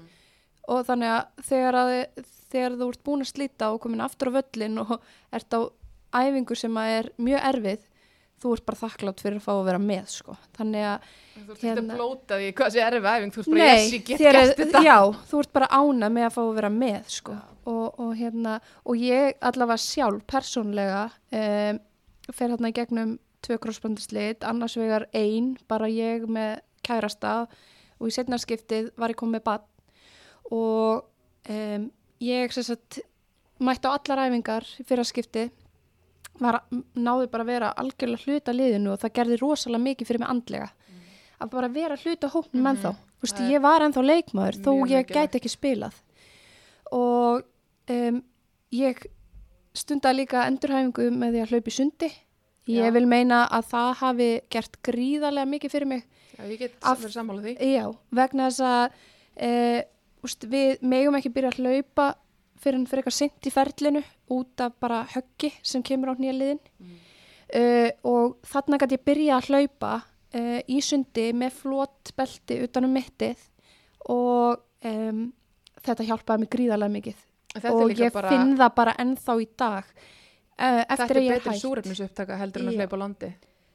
Og 0.72 0.84
þannig 0.86 1.10
að 1.12 1.42
þegar, 1.50 1.78
að 1.80 2.28
þegar 2.54 2.76
þú 2.80 2.88
ert 2.94 3.02
búin 3.04 3.24
að 3.24 3.30
slíta 3.32 3.72
og 3.74 3.80
komin 3.82 4.04
aftur 4.04 4.30
á 4.32 4.36
völlin 4.38 4.78
og 4.84 4.94
ert 5.34 5.56
á 5.56 5.60
æfingu 6.14 6.56
sem 6.56 6.78
að 6.80 6.92
er 7.00 7.10
mjög 7.18 7.48
erfið 7.50 7.84
þú 8.42 8.52
ert 8.56 8.64
bara 8.66 8.80
þakklátt 8.82 9.20
fyrir 9.24 9.38
að 9.40 9.44
fá 9.46 9.52
að 9.54 9.64
vera 9.68 9.78
með 9.80 10.06
sko. 10.12 10.36
þannig 10.58 10.84
að 10.90 11.00
þú 11.34 11.50
ert 11.54 11.62
Hérna- 11.64 11.80
hérna. 11.80 11.96
blóta 11.98 12.38
því 12.40 12.48
hvað 12.58 12.70
sé 12.74 12.80
erfið 12.84 13.08
æfing, 13.14 13.32
þú 13.34 13.40
ert 13.40 13.50
bara, 13.50 13.58
Nei, 13.64 13.82
yes, 13.84 13.92
ég 13.94 14.04
get 14.04 14.18
gert 14.18 14.34
er- 14.36 14.54
þetta 14.58 14.82
Já, 14.84 14.98
þú 15.30 15.38
ert 15.40 15.52
bara 15.52 15.68
ána 15.70 16.10
með 16.12 16.26
að 16.28 16.34
fá 16.36 16.42
að 16.44 16.54
vera 16.54 16.70
með 16.70 17.02
sko. 17.08 17.36
og, 17.66 18.00
og, 18.00 18.14
hérna, 18.16 18.60
og 18.84 18.94
ég 18.96 19.34
allavega 19.40 19.78
sjálf 19.80 20.26
persónlega 20.26 21.04
um, 21.32 21.78
fer 22.32 22.48
hérna 22.50 22.68
í 22.68 22.72
gegnum 22.76 23.18
tvö 23.44 23.58
krossbandislit, 23.60 24.44
annars 24.44 24.76
vegar 24.76 25.06
ein, 25.14 25.56
bara 25.68 25.86
ég 25.88 26.26
með 26.28 26.60
kærasta 26.84 27.46
og 28.00 28.08
í 28.08 28.12
setnarskiptið 28.12 28.90
var 28.96 29.08
ég 29.10 29.16
komið 29.16 29.42
bann 29.44 29.64
og 30.52 31.04
um, 31.48 31.90
ég 32.20 32.52
sagt 32.52 33.00
mætti 33.60 33.88
á 33.88 33.96
allar 33.96 34.28
æfingar 34.28 34.64
í 34.80 34.84
fyrra 34.84 35.04
skipti 35.06 35.46
var, 36.40 36.60
náði 36.96 37.28
bara 37.30 37.44
að 37.44 37.50
vera 37.52 37.72
algjörlega 37.78 38.24
hluta 38.26 38.52
liðinu 38.54 38.92
og 38.94 39.00
það 39.02 39.12
gerði 39.18 39.38
rosalega 39.40 39.84
mikið 39.84 40.06
fyrir 40.10 40.20
mig 40.24 40.28
andlega. 40.34 40.68
Að 41.40 41.50
bara 41.50 41.68
vera 41.68 41.96
hluta 41.96 42.28
hópnum 42.32 42.62
Mhm. 42.62 42.70
ennþá 42.74 42.94
þú 42.94 43.22
veist, 43.26 43.40
ég 43.52 43.60
var 43.62 43.80
ennþá 43.80 44.02
leikmaður 44.04 44.58
þó 44.64 44.70
ég 44.90 45.06
gæti 45.06 45.38
ekki 45.40 45.50
spilað. 45.52 45.94
Og 46.92 47.42
um, 47.90 48.22
ég 48.72 49.06
stundaði 49.74 50.20
líka 50.22 50.44
endurhæfingu 50.48 51.08
með 51.10 51.34
því 51.34 51.42
að 51.44 51.50
hlaupa 51.54 51.72
í 51.72 51.74
sundi. 51.78 52.10
Ég 52.66 52.86
Já. 52.88 52.92
vil 52.94 53.06
meina 53.06 53.42
að 53.52 53.66
það 53.72 53.90
hafi 54.00 54.28
gert 54.50 54.76
gríðarlega 54.86 55.50
mikið 55.50 55.70
fyrir 55.74 55.86
mig. 55.90 56.04
Já, 56.38 56.44
ég 56.48 56.58
get 56.58 56.78
verið 56.80 57.12
sammála 57.12 57.42
því. 57.44 57.56
Já, 57.74 57.84
vegna 58.10 58.46
þess 58.48 58.60
að 58.60 58.90
e, 59.36 59.50
úst, 60.24 60.46
við 60.48 60.80
megum 60.82 61.14
ekki 61.18 61.32
byrja 61.34 61.50
að 61.52 61.58
hlaupa 61.60 62.06
fyrir 62.60 62.78
en 62.80 62.86
fyrir 62.88 63.02
eitthvað 63.02 63.16
sent 63.18 63.48
í 63.48 63.52
ferlinu 63.54 64.02
út 64.34 64.64
af 64.64 64.76
bara 64.80 65.02
höggi 65.14 65.52
sem 65.62 65.82
kemur 65.84 66.12
á 66.12 66.14
nýja 66.18 66.36
liðin. 66.36 66.62
Mm. 66.80 67.00
og 68.08 68.38
þarna 68.50 68.78
gæti 68.80 68.96
ég 68.96 69.04
byrja 69.06 69.36
að 69.36 69.48
hlaupa 69.52 69.90
e, 70.32 70.40
í 70.66 70.80
sundi 70.82 71.28
með 71.36 71.58
flott 71.60 72.10
belti 72.16 72.56
utanum 72.64 72.96
mittið 72.96 73.44
og 74.10 74.58
um, 74.88 75.20
þetta 75.84 76.06
hjálpaði 76.08 76.42
mig 76.42 76.50
gríðarlega 76.50 76.94
mikið. 76.96 77.22
Þetta 77.54 77.70
er 77.70 77.78
og 77.84 78.00
ég 78.00 78.14
bara, 78.16 78.32
finn 78.32 78.56
það 78.58 78.72
bara 78.80 78.94
ennþá 79.04 79.36
í 79.38 79.46
dag 79.60 79.90
þetta 80.56 80.96
eftir 80.96 81.16
er 81.16 81.20
að 81.20 81.26
ég 81.26 81.34
betur 81.34 81.50
er 81.50 81.54
hægt 81.54 81.62
súrefnisupptaka 81.62 82.38
heldur 82.40 82.64
en 82.64 82.72
að 82.72 82.80
hlaupa 82.80 82.98
á 82.98 83.02
landi. 83.04 83.30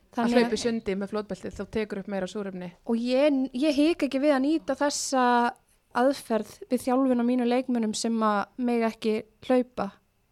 Að 0.09 0.17
Þannig 0.17 0.37
hlaupa 0.39 0.57
í 0.57 0.61
sundi 0.63 0.95
með 0.97 1.11
flótbeltið 1.13 1.55
þá 1.55 1.63
tekur 1.75 2.01
upp 2.01 2.11
meira 2.11 2.29
súrefni. 2.29 2.69
Og 2.89 3.01
ég, 3.03 3.41
ég 3.53 3.75
hika 3.77 4.07
ekki 4.07 4.21
við 4.23 4.35
að 4.35 4.45
nýta 4.47 4.75
þessa 4.79 5.23
aðferð 5.97 6.53
við 6.69 6.85
þjálfun 6.85 7.23
á 7.23 7.25
mínu 7.25 7.49
leikmönum 7.49 7.95
sem 7.97 8.15
að 8.21 8.45
meg 8.69 8.85
ekki 8.91 9.15
hlaupa 9.47 9.89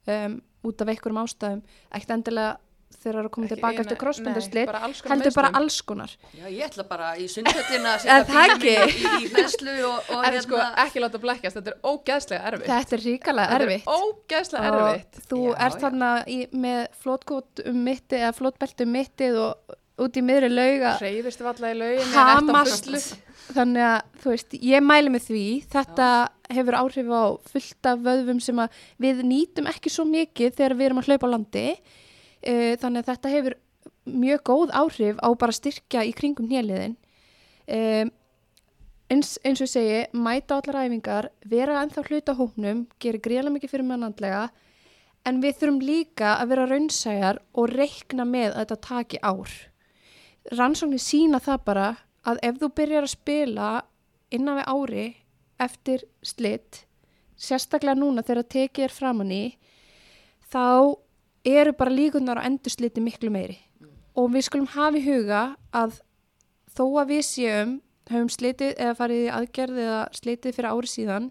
um, 0.08 0.39
út 0.68 0.82
af 0.84 0.91
einhverjum 0.93 1.22
ástæðum 1.24 1.62
ekkert 1.89 2.16
endilega 2.18 2.55
þegar 2.97 3.14
það 3.14 3.20
eru 3.20 3.28
að 3.28 3.34
koma 3.36 3.47
Ekki 3.47 3.55
tilbaka 3.55 3.84
eftir 3.84 3.97
konar 3.99 5.12
heldur 5.12 5.34
bara 5.36 5.49
alls 5.60 5.78
konar. 5.86 6.14
Já, 6.34 6.45
ég 6.47 6.62
ætla 6.66 6.86
bara 6.88 7.10
í 7.20 7.28
sundhöllina 7.30 7.93
að 7.93 7.99
setja 8.05 8.43
ekki? 8.53 8.74
í, 8.74 9.12
í 9.26 9.30
hlæslu 9.34 9.76
og, 9.88 10.12
og 10.16 10.28
en 10.28 10.38
sko 10.43 10.58
hérna 10.58 10.86
ekki 10.86 11.03
láta 11.03 11.22
blekkjast, 11.22 11.60
þetta 11.60 11.74
er 11.74 11.91
ógeðslega 11.91 12.51
erfitt. 12.51 12.72
Þetta 12.72 12.97
er 12.97 13.03
ríkalega 13.05 13.60
erfitt 13.60 13.91
er 13.91 14.08
ógeðslega 14.08 14.72
og 14.72 14.88
erfitt. 14.88 15.22
þú 15.30 15.41
Já, 15.43 15.58
ert 15.68 15.84
þarna 15.86 16.12
í, 16.26 16.39
með 16.66 16.82
flótkót 17.03 17.64
um 17.68 17.84
mittið 17.89 18.24
eða 18.24 18.34
flótbelt 18.39 18.86
um 18.88 18.93
mittið 18.97 19.39
og 19.43 19.78
út 20.08 20.18
í 20.18 20.26
miðri 20.26 20.49
lauga 20.53 20.97
hreyfist 21.01 21.41
valla 21.45 21.74
í 21.74 21.78
laugin 21.78 22.14
hamast 22.14 22.91
þannig 23.53 23.85
að 23.87 23.99
þú 24.21 24.33
veist, 24.33 24.57
ég 24.71 24.83
mæli 24.83 25.13
með 25.13 25.29
því. 25.29 25.45
Þetta 25.71 26.09
hefur 26.57 26.79
áhrif 26.81 27.13
á 27.13 27.23
fullt 27.51 27.89
af 27.91 28.03
vöðvum 28.05 28.41
sem 28.43 28.61
við 29.03 29.23
nýtum 29.27 29.69
ekki 29.71 29.91
svo 29.93 30.07
mikið 30.07 30.59
þegar 30.59 30.77
við 30.77 30.89
erum 30.89 31.01
að 31.01 31.09
hlaupa 31.11 31.29
á 31.29 31.33
landi. 31.35 31.67
Uh, 32.37 32.73
þannig 32.79 33.01
að 33.01 33.09
þetta 33.11 33.33
hefur 33.33 33.57
mjög 34.07 34.43
góð 34.47 34.71
áhrif 34.75 35.19
á 35.19 35.29
bara 35.35 35.55
styrkja 35.55 36.05
í 36.07 36.13
kringum 36.15 36.47
hnjaliðin 36.47 36.95
um, 37.67 38.11
eins, 39.11 39.35
eins 39.43 39.63
og 39.63 39.71
segi 39.71 40.05
mæta 40.15 40.59
allar 40.59 40.85
æfingar, 40.85 41.29
vera 41.47 41.81
ennþá 41.83 42.05
hluta 42.07 42.35
á 42.35 42.39
hópnum, 42.39 42.85
gerir 43.01 43.23
greiðlega 43.23 43.55
mikið 43.55 43.73
fyrir 43.73 43.89
mannandlega 43.89 44.43
en 45.27 45.41
við 45.43 45.59
þurfum 45.59 45.81
líka 45.83 46.35
að 46.37 46.53
vera 46.53 46.67
raunsæjar 46.71 47.41
og 47.53 47.73
reikna 47.73 48.27
með 48.27 48.53
að 48.53 48.59
þetta 48.61 48.79
taki 48.87 49.21
ár. 49.23 49.55
Rannsóknir 50.55 51.03
sína 51.03 51.41
það 51.43 51.63
bara 51.67 51.87
að 52.28 52.41
ef 52.43 52.59
þú 52.61 52.69
byrjar 52.80 53.07
að 53.07 53.13
spila 53.13 53.69
innan 54.34 54.59
við 54.59 54.69
ári 54.73 55.07
eftir 55.63 56.03
slitt, 56.25 56.84
sérstaklega 57.38 57.97
núna 57.97 58.23
þegar 58.25 58.49
tekið 58.53 58.88
er 58.88 58.93
framann 58.93 59.34
í, 59.34 59.43
þá 60.51 60.97
eru 61.47 61.73
bara 61.78 61.93
líkunar 61.93 62.41
á 62.43 62.47
endursliti 62.47 63.01
miklu 63.03 63.32
meiri. 63.34 63.57
Og 64.17 64.32
við 64.34 64.47
skulum 64.47 64.69
hafa 64.73 64.97
í 64.97 65.05
huga 65.05 65.41
að 65.75 65.99
þó 66.73 66.86
að 67.01 67.13
við 67.13 67.23
séum, 67.28 67.75
höfum 68.09 68.32
slitið 68.32 68.73
eða 68.75 68.97
farið 68.97 69.23
í 69.23 69.32
aðgerð 69.36 69.80
eða 69.84 70.01
slitið 70.15 70.55
fyrir 70.55 70.69
ári 70.71 70.89
síðan 70.91 71.25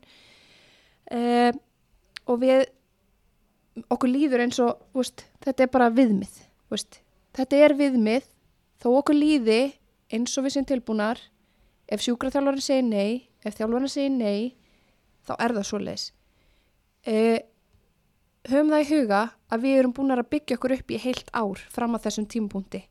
eh, 1.11 1.53
og 2.27 2.41
við, 2.43 2.67
okkur 3.89 4.13
líður 4.13 4.45
eins 4.45 4.61
og, 4.63 4.83
veist, 4.97 5.25
þetta 5.45 5.65
er 5.65 5.73
bara 5.73 5.93
viðmið, 5.95 6.35
veist. 6.73 7.01
þetta 7.37 7.63
er 7.65 7.77
viðmið, 7.79 8.29
þó 8.83 8.89
okkur 8.99 9.17
líði 9.17 9.61
eins 10.13 10.37
og 10.39 10.47
við 10.47 10.57
sem 10.57 10.67
tilbúnar, 10.69 11.21
ef 11.91 12.03
sjúkraþjálfarinn 12.05 12.65
segir 12.65 12.87
nei, 12.87 13.29
ef 13.45 13.57
þjálfarinn 13.59 13.93
segir 13.93 14.15
nei, 14.15 14.55
þá 15.27 15.35
er 15.39 15.55
það 15.57 15.69
svo 15.69 15.81
leis. 15.83 16.07
Eh, 17.07 17.41
höfum 18.51 18.73
það 18.75 18.85
í 18.85 18.91
huga 18.91 19.23
að 19.51 19.65
við 19.67 19.79
erum 19.81 19.95
búin 19.97 20.15
að 20.15 20.29
byggja 20.35 20.59
okkur 20.59 20.77
upp 20.79 20.91
í 20.91 21.01
heilt 21.03 21.31
ár 21.35 21.63
fram 21.73 21.97
að 21.97 22.07
þessum 22.07 22.29
tímapunkti. 22.31 22.83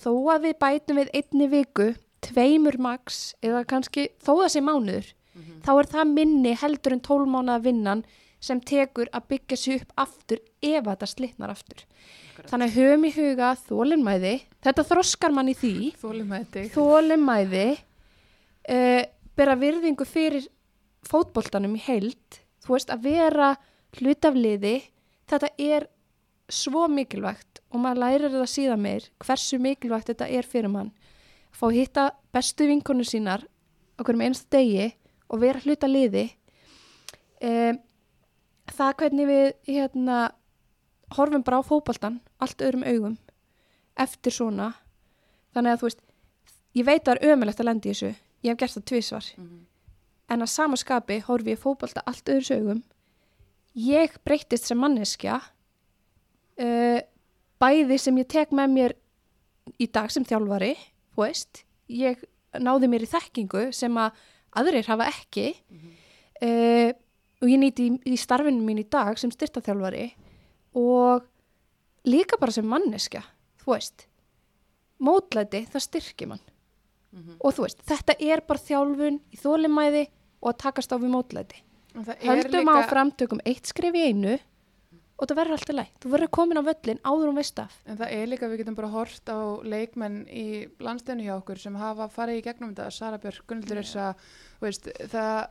Þó 0.00 0.12
að 0.34 0.46
við 0.46 0.58
bætum 0.60 1.00
við 1.00 1.12
einni 1.18 1.48
viku, 1.50 1.88
tveimur 2.24 2.76
max 2.78 3.34
eða 3.42 3.64
kannski 3.68 4.10
þó 4.20 4.34
það 4.42 4.50
sé 4.54 4.62
mánuður, 4.64 5.06
þá 5.64 5.72
er 5.76 5.88
það 5.94 6.12
minni 6.14 6.52
heldur 6.60 6.96
en 6.96 7.04
tólmánaða 7.04 7.64
vinnan 7.64 8.04
sem 8.40 8.60
tekur 8.64 9.10
að 9.12 9.28
byggja 9.34 9.58
sig 9.60 9.80
upp 9.80 9.92
aftur 10.00 10.40
ef 10.64 10.84
þetta 10.86 11.08
slitnar 11.08 11.52
aftur. 11.52 11.84
Þannig 12.48 12.70
að 12.70 12.76
höfum 12.78 13.04
í 13.04 13.12
huga 13.14 13.50
þólinnmæði, 13.66 14.34
þetta 14.64 14.86
þroskar 14.88 15.34
mann 15.36 15.50
í 15.52 15.56
því, 15.60 15.74
þig. 16.00 16.70
þólinnmæði, 16.72 17.66
uh, 18.72 19.02
bera 19.36 19.56
virðingu 19.60 20.06
fyrir 20.08 20.48
fótboltanum 21.08 21.76
í 21.76 21.82
heild, 21.84 22.40
þú 22.64 22.76
veist 22.76 22.92
að 22.92 23.08
vera 23.10 23.50
hlutafliði, 23.98 24.76
þetta 25.30 25.52
er 25.60 25.88
svo 26.50 26.86
mikilvægt 26.90 27.60
og 27.70 27.84
maður 27.84 28.02
lærir 28.02 28.34
það 28.34 28.48
síðan 28.50 28.82
meir 28.82 29.06
hversu 29.22 29.60
mikilvægt 29.62 30.10
þetta 30.10 30.28
er 30.32 30.48
fyrir 30.48 30.72
mann. 30.72 30.90
Fá 31.54 31.68
hitta 31.74 32.10
bestu 32.34 32.66
vinkonu 32.70 33.04
sínar 33.06 33.44
okkur 34.00 34.18
með 34.18 34.30
einsta 34.30 34.56
degi 34.56 34.90
og 35.30 35.42
vera 35.42 35.62
hluta 35.64 35.90
liði. 35.90 36.26
Um, 37.40 37.78
það 38.76 38.94
hvernig 39.02 39.28
við 39.30 39.46
hérna, 39.68 40.18
horfum 41.16 41.44
bara 41.46 41.60
á 41.60 41.68
fótboltan 41.68 42.20
allt 42.42 42.62
öðrum 42.62 42.86
augum 42.86 43.18
eftir 44.00 44.34
svona. 44.34 44.72
Þannig 45.54 45.74
að 45.74 45.80
þú 45.80 45.88
veist, 45.88 46.02
ég 46.78 46.86
veit 46.86 47.00
að 47.02 47.10
það 47.10 47.16
er 47.16 47.34
ömulegt 47.34 47.60
að 47.60 47.68
lenda 47.68 47.88
í 47.88 47.92
þessu. 47.92 48.12
Ég 48.40 48.52
hef 48.52 48.60
gert 48.60 48.76
það 48.76 48.86
tvísvar. 48.90 49.30
En 50.30 50.44
að 50.44 50.52
sama 50.52 50.78
skapi 50.78 51.18
horfi 51.26 51.54
ég 51.54 51.60
fótbolta 51.60 52.04
allt 52.06 52.30
öðru 52.30 52.46
sögum. 52.46 52.82
Ég 53.74 54.14
breyttist 54.24 54.66
sem 54.70 54.78
manneskja 54.78 55.40
uh, 56.60 57.00
bæði 57.60 57.98
sem 57.98 58.18
ég 58.18 58.28
tek 58.30 58.54
með 58.56 58.74
mér 58.74 58.96
í 59.78 59.86
dag 59.86 60.10
sem 60.10 60.24
þjálfari, 60.26 60.74
veist, 61.18 61.64
ég 61.86 62.22
náði 62.58 62.88
mér 62.90 63.04
í 63.04 63.10
þekkingu 63.10 63.68
sem 63.76 63.94
að 64.00 64.16
aðrir 64.58 64.88
hafa 64.90 65.06
ekki 65.12 65.52
uh, 66.42 66.90
og 67.40 67.48
ég 67.48 67.60
nýti 67.62 67.86
í, 67.88 67.92
í 68.12 68.16
starfinu 68.20 68.62
mín 68.64 68.82
í 68.82 68.86
dag 68.90 69.16
sem 69.18 69.30
styrtaþjálfari 69.32 70.10
og 70.76 71.24
líka 72.08 72.38
bara 72.40 72.52
sem 72.52 72.66
manneskja, 72.68 73.22
þú 73.64 73.74
veist, 73.74 74.06
mótlæti, 75.00 75.64
það 75.72 75.86
styrkir 75.88 76.28
mann 76.34 76.44
og 77.40 77.54
þú 77.56 77.64
veist, 77.66 77.80
þetta 77.88 78.14
er 78.22 78.40
bara 78.46 78.62
þjálfun 78.62 79.16
í 79.34 79.38
þólimæði 79.40 80.04
og 80.40 80.52
að 80.52 80.58
takast 80.62 80.92
á 80.94 80.96
við 81.02 81.10
mótlæti. 81.10 81.58
Höldum 82.22 82.62
líka- 82.62 82.84
áfram, 82.84 83.10
tökum 83.18 83.40
eitt 83.44 83.66
skrif 83.66 83.92
í 83.98 84.04
einu 84.12 84.36
og 85.18 85.26
það 85.28 85.36
verður 85.40 85.56
alltaf 85.58 85.74
lægt. 85.76 85.96
Þú 86.00 86.10
verður 86.14 86.30
komin 86.30 86.60
á 86.62 86.64
völlin 86.64 87.00
áður 87.02 87.28
um 87.32 87.34
veist 87.40 87.58
af. 87.58 87.74
En 87.84 87.96
það 87.98 88.12
er 88.14 88.26
líka, 88.30 88.48
við 88.48 88.58
getum 88.62 88.76
bara 88.78 88.88
hort 88.94 89.26
á 89.26 89.38
leikmenn 89.66 90.22
í 90.30 90.68
landstegnu 90.80 91.26
hjá 91.26 91.34
okkur 91.42 91.58
sem 91.58 91.74
hafa 91.74 92.06
farið 92.08 92.38
í 92.38 92.44
gegnum 92.46 92.70
þetta, 92.74 92.92
Sara 92.92 93.18
Björk, 93.18 93.42
Gunnildur 93.46 93.82
Irsa, 93.82 94.14
það, 94.62 95.50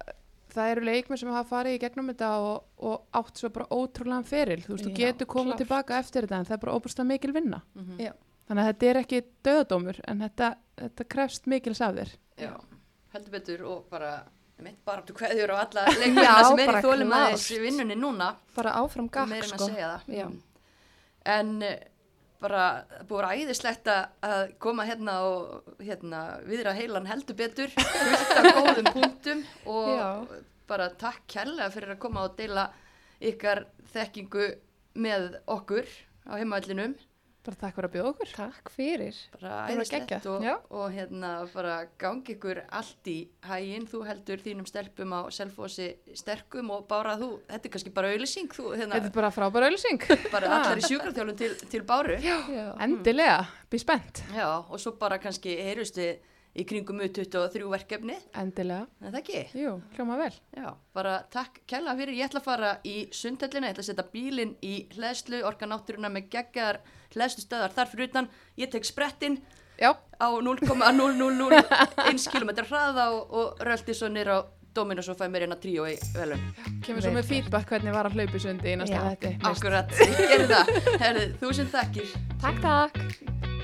það 0.53 0.71
eru 0.73 0.85
leikmenn 0.87 1.19
sem 1.21 1.29
hafa 1.33 1.49
farið 1.49 1.75
í 1.77 1.81
gegnum 1.83 2.09
þetta 2.11 2.29
og, 2.45 2.63
og 2.89 3.19
átt 3.19 3.37
svo 3.41 3.49
bara 3.55 3.67
ótrúlega 3.75 4.25
feril, 4.25 4.61
þú 4.65 4.73
veist, 4.75 4.87
þú 4.87 4.93
getur 4.97 5.29
komið 5.29 5.51
klárt. 5.53 5.61
tilbaka 5.63 5.99
eftir 5.99 6.25
þetta 6.27 6.39
en 6.41 6.49
það 6.49 6.57
er 6.57 6.63
bara 6.65 6.75
óbúslega 6.79 7.07
mikil 7.11 7.31
vinna. 7.35 7.61
Já. 7.99 8.11
Þannig 8.49 8.63
að 8.63 8.69
þetta 8.71 8.89
er 8.89 8.99
ekki 9.03 9.21
döðadómur 9.45 9.99
en 10.09 10.23
þetta, 10.25 10.47
þetta 10.81 11.07
krefst 11.13 11.45
mikils 11.53 11.81
af 11.85 11.95
þér. 11.99 12.13
Já, 12.41 12.53
heldur 13.13 13.31
betur 13.37 13.65
og 13.69 13.83
bara 13.91 14.11
mitt 14.59 14.79
bara 14.83 14.99
áttu 15.03 15.13
kveðjur 15.15 15.53
á 15.55 15.57
alla 15.63 15.85
Já, 15.87 15.99
leikmennina 16.01 16.43
sem 16.43 16.59
er 16.65 16.69
í 16.73 16.81
þólimaðis 16.83 17.45
klárt. 17.47 17.61
vinnunni 17.63 17.95
núna 17.95 18.31
Bara 18.57 18.73
áfram 18.81 19.05
gakk, 19.07 19.29
meira 19.31 19.45
en 19.45 19.53
sko. 19.53 19.63
að 19.63 19.69
segja 19.71 19.91
það 19.93 20.17
Já. 20.17 20.25
en 21.37 21.53
eh, 21.63 21.77
bara 22.39 22.63
búið 23.09 23.25
að 23.27 23.41
æðislegt 23.43 23.89
að- 23.91 24.53
koma 24.63 24.85
hérna 24.87 25.15
og 25.27 25.73
hérna 25.83 26.21
viðra 26.47 26.73
heilan 26.77 27.05
heldur 27.09 27.35
betur 27.35 27.67
fullt 27.75 28.37
af 28.37 28.45
góðum 28.59 28.91
punktum 28.95 29.43
og 29.65 29.89
Já. 29.97 30.09
bara 30.67 30.89
takk 30.89 31.25
kærlega 31.27 31.69
fyrir 31.73 31.95
að 31.95 31.99
koma 32.05 32.23
og 32.29 32.37
deila 32.37 32.69
ykkar 33.21 33.65
þekkingu 33.93 34.45
með 34.95 35.35
okkur 35.47 35.85
á 36.29 36.33
heimavallinum 36.39 36.95
Bara 37.39 37.55
takk 37.55 37.77
fyrir 37.77 37.87
að 37.87 37.93
bjóða 37.93 38.09
okkur. 38.11 38.31
Takk 38.35 38.69
fyrir. 38.73 39.19
bara 39.37 39.59
æðislegt 39.71 40.25
og, 40.27 40.43
já. 40.43 40.55
og 40.75 40.87
hérna 40.91 41.29
bara 41.53 41.75
gangi 42.01 42.33
ykkur 42.35 42.59
allt 42.67 43.07
í 43.07 43.15
hæginn, 43.47 43.85
þú 43.87 44.01
heldur 44.09 44.43
þínum 44.43 44.67
stelpum 44.67 45.15
á 45.15 45.21
selfósi 45.31 45.87
sterkum 46.19 46.73
og 46.75 46.83
bara 46.89 47.15
þú, 47.21 47.29
þetta 47.47 47.69
er 47.69 47.73
kannski 47.75 47.93
bara 47.95 48.11
auðlýsing 48.11 48.51
þú 48.51 48.73
hérna 48.73 48.99
Þetta 48.99 49.11
er 49.11 49.15
bara 49.15 49.31
frábæra 49.31 49.69
auðlýsing. 49.69 50.03
bara 50.35 50.51
allar 50.57 50.83
í 50.83 50.87
sjúkraþjálfum 50.89 51.39
til, 51.39 51.53
til 51.71 51.81
báru 51.87 52.19
já. 52.19 52.35
Já. 52.51 52.65
Endilega, 52.83 53.39
býð 53.71 53.85
spennt. 53.85 54.23
og 54.43 54.75
svo 54.83 54.97
bara 54.99 55.21
kannski 55.23 55.55
heyrust 55.63 55.95
við 56.01 56.19
í 56.57 56.63
kringum 56.65 56.99
U23 57.05 57.67
verkefni 57.69 58.15
Endilega. 58.37 58.87
en 59.01 59.11
það 59.13 59.19
ekki, 59.21 59.43
Jú, 59.61 59.75
hljóma 59.95 60.17
vel. 60.17 60.33
já, 60.57 60.73
bara 60.93 61.19
takk 61.31 61.61
kella 61.69 61.93
fyrir, 61.95 62.15
ég 62.17 62.25
ætla 62.29 62.39
að 62.41 62.47
fara 62.49 62.71
í 62.83 62.95
sundhellina, 63.13 63.67
ég 63.69 63.73
ætla 63.77 63.83
að 63.85 63.89
setja 63.91 64.07
bílinn 64.13 64.55
í 64.65 64.73
hleðslu, 64.95 65.43
orkanáttúruna 65.45 66.09
með 66.09 66.29
geggar 66.33 66.81
hleðslu 67.13 67.45
stöðar 67.45 67.71
þar 67.77 67.87
fyrir 67.93 68.09
utan, 68.09 68.29
ég 68.57 68.69
tek 68.73 68.85
sprettinn 68.85 69.39
Já, 69.79 69.93
á 70.19 70.27
0,0001 70.43 72.31
km 72.33 72.49
hraða 72.69 73.05
og, 73.15 73.29
og 73.31 73.61
röldi 73.63 73.93
svo 73.95 74.09
nýra 74.11 74.41
á 74.43 74.47
Dominos 74.75 75.07
og 75.09 75.17
fæ 75.17 75.25
mér 75.31 75.47
hérna 75.47 75.55
tríó 75.57 75.85
í 75.89 75.95
velun. 76.13 76.43
kemur 76.85 77.01
svo 77.01 77.11
með 77.15 77.26
feedback 77.31 77.71
hvernig 77.71 77.93
var 77.95 78.05
að 78.05 78.19
hlaupi 78.19 78.39
sundi 78.43 78.73
í 78.73 78.77
næsta 78.77 78.99
Já. 78.99 79.15
þetta. 79.15 79.31
Akkurat, 79.49 79.95
ég 80.03 80.19
gerði 80.30 80.49
það. 80.53 80.65
Herðu, 81.05 81.26
þúsund 81.41 81.73
þakkir. 81.73 82.13
Takk, 82.43 82.61
takk. 82.61 83.59